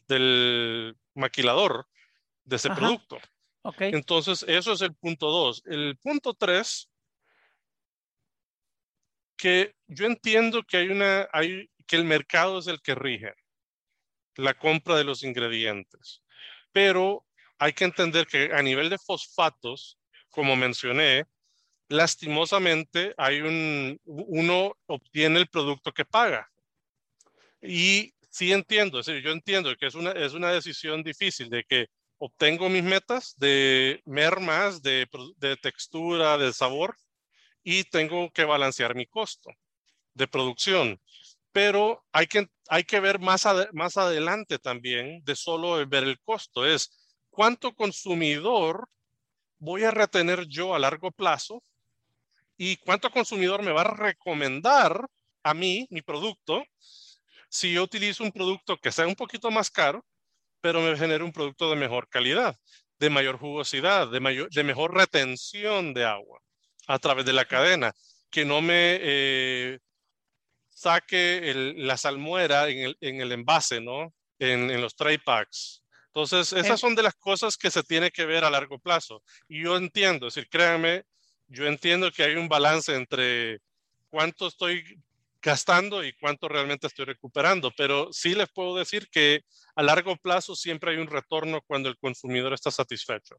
del 0.08 0.96
maquilador 1.14 1.86
de 2.44 2.56
ese 2.56 2.70
producto. 2.70 3.18
Okay. 3.62 3.92
Entonces, 3.92 4.44
eso 4.46 4.72
es 4.72 4.80
el 4.80 4.94
punto 4.94 5.30
dos. 5.30 5.62
El 5.66 5.98
punto 5.98 6.34
tres, 6.34 6.88
que 9.36 9.74
yo 9.86 10.06
entiendo 10.06 10.62
que 10.62 10.78
hay 10.78 10.88
una, 10.88 11.28
hay, 11.32 11.68
que 11.86 11.96
el 11.96 12.04
mercado 12.04 12.58
es 12.58 12.68
el 12.68 12.80
que 12.80 12.94
rige 12.94 13.34
la 14.36 14.54
compra 14.54 14.96
de 14.96 15.04
los 15.04 15.22
ingredientes, 15.22 16.22
pero 16.72 17.26
hay 17.58 17.72
que 17.72 17.84
entender 17.84 18.26
que 18.26 18.50
a 18.52 18.62
nivel 18.62 18.90
de 18.90 18.98
fosfatos, 18.98 19.98
como 20.36 20.54
mencioné, 20.54 21.24
lastimosamente 21.88 23.14
hay 23.16 23.40
un, 23.40 23.98
uno 24.04 24.76
obtiene 24.84 25.38
el 25.38 25.48
producto 25.48 25.92
que 25.92 26.04
paga. 26.04 26.46
Y 27.62 28.12
sí 28.28 28.52
entiendo, 28.52 29.00
es 29.00 29.06
decir, 29.06 29.22
yo 29.22 29.30
entiendo 29.30 29.74
que 29.76 29.86
es 29.86 29.94
una, 29.94 30.12
es 30.12 30.34
una 30.34 30.52
decisión 30.52 31.02
difícil 31.02 31.48
de 31.48 31.64
que 31.64 31.86
obtengo 32.18 32.68
mis 32.68 32.82
metas 32.82 33.34
de 33.38 34.02
mermas, 34.04 34.82
de, 34.82 35.08
de 35.38 35.56
textura, 35.56 36.36
de 36.36 36.52
sabor, 36.52 36.94
y 37.62 37.84
tengo 37.84 38.30
que 38.30 38.44
balancear 38.44 38.94
mi 38.94 39.06
costo 39.06 39.48
de 40.12 40.28
producción. 40.28 41.00
Pero 41.50 42.04
hay 42.12 42.26
que, 42.26 42.46
hay 42.68 42.84
que 42.84 43.00
ver 43.00 43.20
más, 43.20 43.46
más 43.72 43.96
adelante 43.96 44.58
también 44.58 45.24
de 45.24 45.34
solo 45.34 45.86
ver 45.86 46.04
el 46.04 46.20
costo. 46.20 46.66
Es 46.66 46.90
cuánto 47.30 47.74
consumidor 47.74 48.86
voy 49.58 49.84
a 49.84 49.90
retener 49.90 50.46
yo 50.46 50.74
a 50.74 50.78
largo 50.78 51.10
plazo 51.10 51.62
y 52.56 52.76
cuánto 52.76 53.10
consumidor 53.10 53.62
me 53.62 53.72
va 53.72 53.82
a 53.82 53.94
recomendar 53.94 55.06
a 55.42 55.54
mí, 55.54 55.86
mi 55.90 56.02
producto, 56.02 56.64
si 57.48 57.72
yo 57.72 57.84
utilizo 57.84 58.24
un 58.24 58.32
producto 58.32 58.76
que 58.78 58.92
sea 58.92 59.06
un 59.06 59.14
poquito 59.14 59.50
más 59.50 59.70
caro, 59.70 60.04
pero 60.60 60.80
me 60.80 60.96
genere 60.96 61.22
un 61.22 61.32
producto 61.32 61.70
de 61.70 61.76
mejor 61.76 62.08
calidad, 62.08 62.56
de 62.98 63.10
mayor 63.10 63.38
jugosidad, 63.38 64.10
de, 64.10 64.20
mayor, 64.20 64.50
de 64.50 64.64
mejor 64.64 64.94
retención 64.94 65.94
de 65.94 66.04
agua 66.04 66.40
a 66.88 66.98
través 66.98 67.24
de 67.24 67.32
la 67.32 67.44
cadena, 67.44 67.92
que 68.30 68.44
no 68.44 68.60
me 68.60 68.98
eh, 69.00 69.78
saque 70.70 71.74
la 71.76 71.96
salmuera 71.96 72.68
en 72.68 72.78
el, 72.78 72.96
en 73.00 73.20
el, 73.20 73.32
envase, 73.32 73.80
¿no? 73.80 74.12
En, 74.38 74.70
en 74.70 74.80
los 74.80 74.96
tray 74.96 75.18
packs. 75.18 75.82
Entonces, 76.16 76.54
esas 76.54 76.80
son 76.80 76.94
de 76.94 77.02
las 77.02 77.14
cosas 77.16 77.58
que 77.58 77.70
se 77.70 77.82
tiene 77.82 78.10
que 78.10 78.24
ver 78.24 78.42
a 78.42 78.48
largo 78.48 78.78
plazo. 78.78 79.22
Y 79.48 79.64
yo 79.64 79.76
entiendo, 79.76 80.28
es 80.28 80.34
decir, 80.34 80.48
créanme, 80.48 81.04
yo 81.46 81.66
entiendo 81.66 82.10
que 82.10 82.22
hay 82.22 82.36
un 82.36 82.48
balance 82.48 82.94
entre 82.94 83.58
cuánto 84.08 84.46
estoy 84.46 84.98
gastando 85.42 86.02
y 86.02 86.14
cuánto 86.14 86.48
realmente 86.48 86.86
estoy 86.86 87.04
recuperando. 87.04 87.70
Pero 87.76 88.10
sí 88.14 88.34
les 88.34 88.48
puedo 88.48 88.78
decir 88.78 89.10
que 89.10 89.42
a 89.74 89.82
largo 89.82 90.16
plazo 90.16 90.56
siempre 90.56 90.92
hay 90.92 90.96
un 90.96 91.08
retorno 91.08 91.60
cuando 91.66 91.90
el 91.90 91.98
consumidor 91.98 92.54
está 92.54 92.70
satisfecho. 92.70 93.36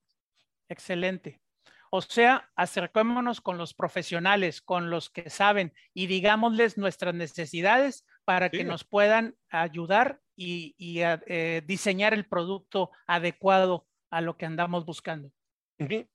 Excelente. 0.69 1.41
O 1.89 2.03
sea, 2.03 2.51
acercémonos 2.55 3.41
con 3.41 3.57
los 3.57 3.73
profesionales, 3.73 4.61
con 4.61 4.91
los 4.91 5.09
que 5.09 5.31
saben 5.31 5.73
y 5.95 6.05
digámosles 6.05 6.77
nuestras 6.77 7.15
necesidades 7.15 8.05
para 8.23 8.51
que 8.51 8.63
nos 8.63 8.83
puedan 8.83 9.35
ayudar 9.49 10.21
y, 10.37 10.75
eh, 11.01 11.61
diseñar 11.65 12.13
el 12.13 12.25
producto 12.25 12.91
adecuado 13.07 13.87
a 14.09 14.21
lo 14.21 14.37
que 14.37 14.45
andamos 14.45 14.85
buscando. 14.85 15.31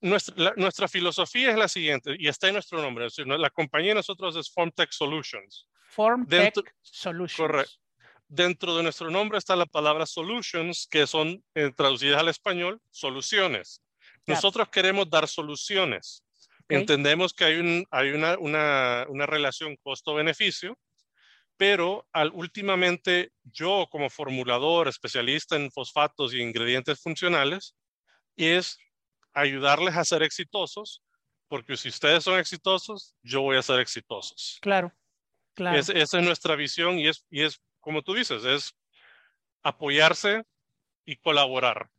Nuestra, 0.01 0.53
nuestra, 0.57 0.87
filosofía 0.87 1.51
es 1.51 1.57
la 1.57 1.67
siguiente, 1.67 2.15
y 2.17 2.27
está 2.27 2.47
en 2.47 2.53
nuestro 2.53 2.81
nombre. 2.81 3.07
La 3.37 3.49
compañía 3.49 3.91
de 3.91 3.95
nosotros 3.95 4.35
es 4.35 4.51
FormTech 4.51 4.91
Solutions. 4.91 5.67
FormTech 5.89 6.73
Solutions. 6.81 7.37
Correcto. 7.37 7.73
Dentro 8.27 8.75
de 8.75 8.83
nuestro 8.83 9.11
nombre 9.11 9.37
está 9.37 9.55
la 9.55 9.67
palabra 9.67 10.05
solutions, 10.05 10.87
que 10.89 11.05
son 11.05 11.43
eh, 11.53 11.71
traducidas 11.75 12.19
al 12.19 12.29
español, 12.29 12.81
soluciones. 12.89 13.83
Nosotros 14.25 14.69
queremos 14.69 15.09
dar 15.09 15.27
soluciones. 15.27 16.23
Entendemos 16.67 17.33
que 17.33 17.43
hay, 17.43 17.57
un, 17.57 17.85
hay 17.91 18.11
una, 18.11 18.37
una, 18.39 19.05
una 19.09 19.25
relación 19.25 19.77
costo-beneficio, 19.83 20.77
pero 21.57 22.07
al, 22.11 22.31
últimamente 22.33 23.31
yo 23.43 23.87
como 23.91 24.09
formulador, 24.09 24.87
especialista 24.87 25.55
en 25.55 25.71
fosfatos 25.71 26.33
y 26.33 26.41
ingredientes 26.41 27.01
funcionales, 27.01 27.75
es 28.35 28.77
ayudarles 29.33 29.95
a 29.95 30.05
ser 30.05 30.23
exitosos, 30.23 31.03
porque 31.47 31.77
si 31.77 31.89
ustedes 31.89 32.23
son 32.23 32.39
exitosos, 32.39 33.15
yo 33.21 33.41
voy 33.41 33.57
a 33.57 33.61
ser 33.61 33.79
exitosos. 33.79 34.57
Claro, 34.61 34.91
claro. 35.53 35.77
esa 35.77 35.93
es 35.93 36.25
nuestra 36.25 36.55
visión 36.55 36.97
y 36.99 37.07
es, 37.07 37.25
y 37.29 37.43
es, 37.43 37.61
como 37.79 38.01
tú 38.01 38.13
dices, 38.13 38.43
es 38.45 38.73
apoyarse 39.61 40.43
y 41.05 41.17
colaborar. 41.17 41.89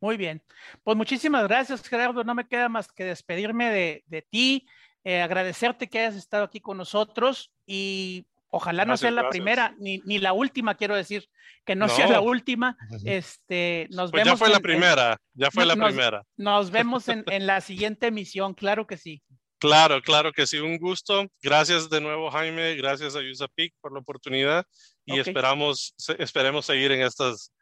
Muy 0.00 0.16
bien. 0.16 0.42
Pues 0.82 0.96
muchísimas 0.96 1.46
gracias, 1.46 1.86
Gerardo. 1.86 2.24
No 2.24 2.34
me 2.34 2.48
queda 2.48 2.68
más 2.68 2.90
que 2.90 3.04
despedirme 3.04 3.70
de, 3.70 4.04
de 4.06 4.22
ti, 4.22 4.66
eh, 5.04 5.20
agradecerte 5.20 5.88
que 5.88 5.98
hayas 5.98 6.16
estado 6.16 6.44
aquí 6.44 6.60
con 6.60 6.78
nosotros 6.78 7.52
y 7.66 8.26
ojalá 8.50 8.84
no 8.84 8.96
sea 8.96 9.10
la 9.10 9.28
primera 9.28 9.74
ni, 9.78 9.98
ni, 10.04 10.18
la 10.18 10.32
última, 10.32 10.74
quiero 10.74 10.96
decir, 10.96 11.28
que 11.64 11.74
no, 11.76 11.88
sea 11.88 12.08
la 12.08 12.20
última. 12.20 12.76
Este, 13.04 13.86
nos 13.90 14.10
pues 14.10 14.24
vemos. 14.24 14.38
Ya 14.38 14.44
fue 14.44 14.52
la 14.52 14.60
primera, 14.60 15.20
ya 15.34 15.50
fue 15.50 15.66
la 15.66 15.76
primera. 15.76 16.22
Nos 16.36 16.70
vemos 16.70 17.08
en, 17.08 17.24
en 17.30 17.46
la 17.46 17.60
siguiente 17.60 18.08
emisión, 18.08 18.54
claro 18.54 18.86
que 18.86 18.96
sí. 18.96 19.22
Claro, 19.60 20.00
claro 20.00 20.32
que 20.32 20.46
sí, 20.46 20.58
un 20.58 20.78
gusto. 20.78 21.26
Gracias 21.42 21.90
de 21.90 22.00
nuevo, 22.00 22.30
Jaime. 22.30 22.76
Gracias 22.76 23.14
a 23.14 23.20
USAPIC 23.20 23.74
por 23.80 23.92
la 23.92 24.00
oportunidad 24.00 24.64
y 25.04 25.18
esperamos, 25.18 25.94
esperemos 26.18 26.64
seguir 26.64 26.92
en 26.92 27.02
estas 27.02 27.52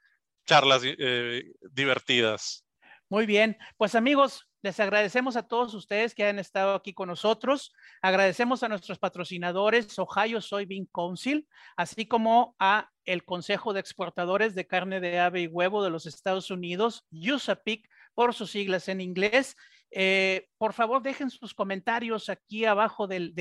charlas 0.46 0.82
eh, 0.84 1.42
divertidas. 1.72 2.64
Muy 3.10 3.26
bien, 3.26 3.56
pues 3.76 3.94
amigos, 3.94 4.47
les 4.62 4.80
agradecemos 4.80 5.36
a 5.36 5.46
todos 5.46 5.74
ustedes 5.74 6.14
que 6.14 6.26
han 6.26 6.38
estado 6.38 6.74
aquí 6.74 6.92
con 6.92 7.08
nosotros. 7.08 7.72
Agradecemos 8.02 8.62
a 8.62 8.68
nuestros 8.68 8.98
patrocinadores, 8.98 9.98
Ohio 9.98 10.40
Soybean 10.40 10.86
Council, 10.86 11.46
así 11.76 12.06
como 12.06 12.56
a 12.58 12.90
el 13.04 13.24
Consejo 13.24 13.72
de 13.72 13.80
Exportadores 13.80 14.54
de 14.54 14.66
Carne 14.66 15.00
de 15.00 15.18
Ave 15.18 15.42
y 15.42 15.46
Huevo 15.46 15.82
de 15.82 15.90
los 15.90 16.06
Estados 16.06 16.50
Unidos, 16.50 17.06
USAPIC, 17.10 17.88
por 18.14 18.34
sus 18.34 18.50
siglas 18.50 18.88
en 18.88 19.00
inglés, 19.00 19.56
eh, 19.90 20.48
por 20.58 20.74
favor, 20.74 21.02
dejen 21.02 21.30
sus 21.30 21.54
comentarios 21.54 22.28
aquí 22.28 22.64
abajo 22.64 23.06
del, 23.06 23.32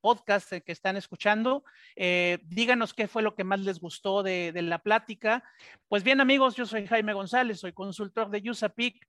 podcast 0.00 0.52
que 0.52 0.72
están 0.72 0.96
escuchando. 0.96 1.64
Eh, 1.96 2.38
díganos 2.42 2.92
qué 2.92 3.08
fue 3.08 3.22
lo 3.22 3.34
que 3.34 3.44
más 3.44 3.60
les 3.60 3.80
gustó 3.80 4.22
de, 4.22 4.52
la 4.54 4.78
plática. 4.80 5.42
Pues 5.88 6.02
bien, 6.02 6.20
amigos, 6.20 6.54
yo 6.54 6.66
soy 6.66 6.86
Jaime 6.86 7.14
González, 7.14 7.60
soy 7.60 7.72
consultor 7.72 8.30
de 8.30 8.50
USAPIC 8.50 9.08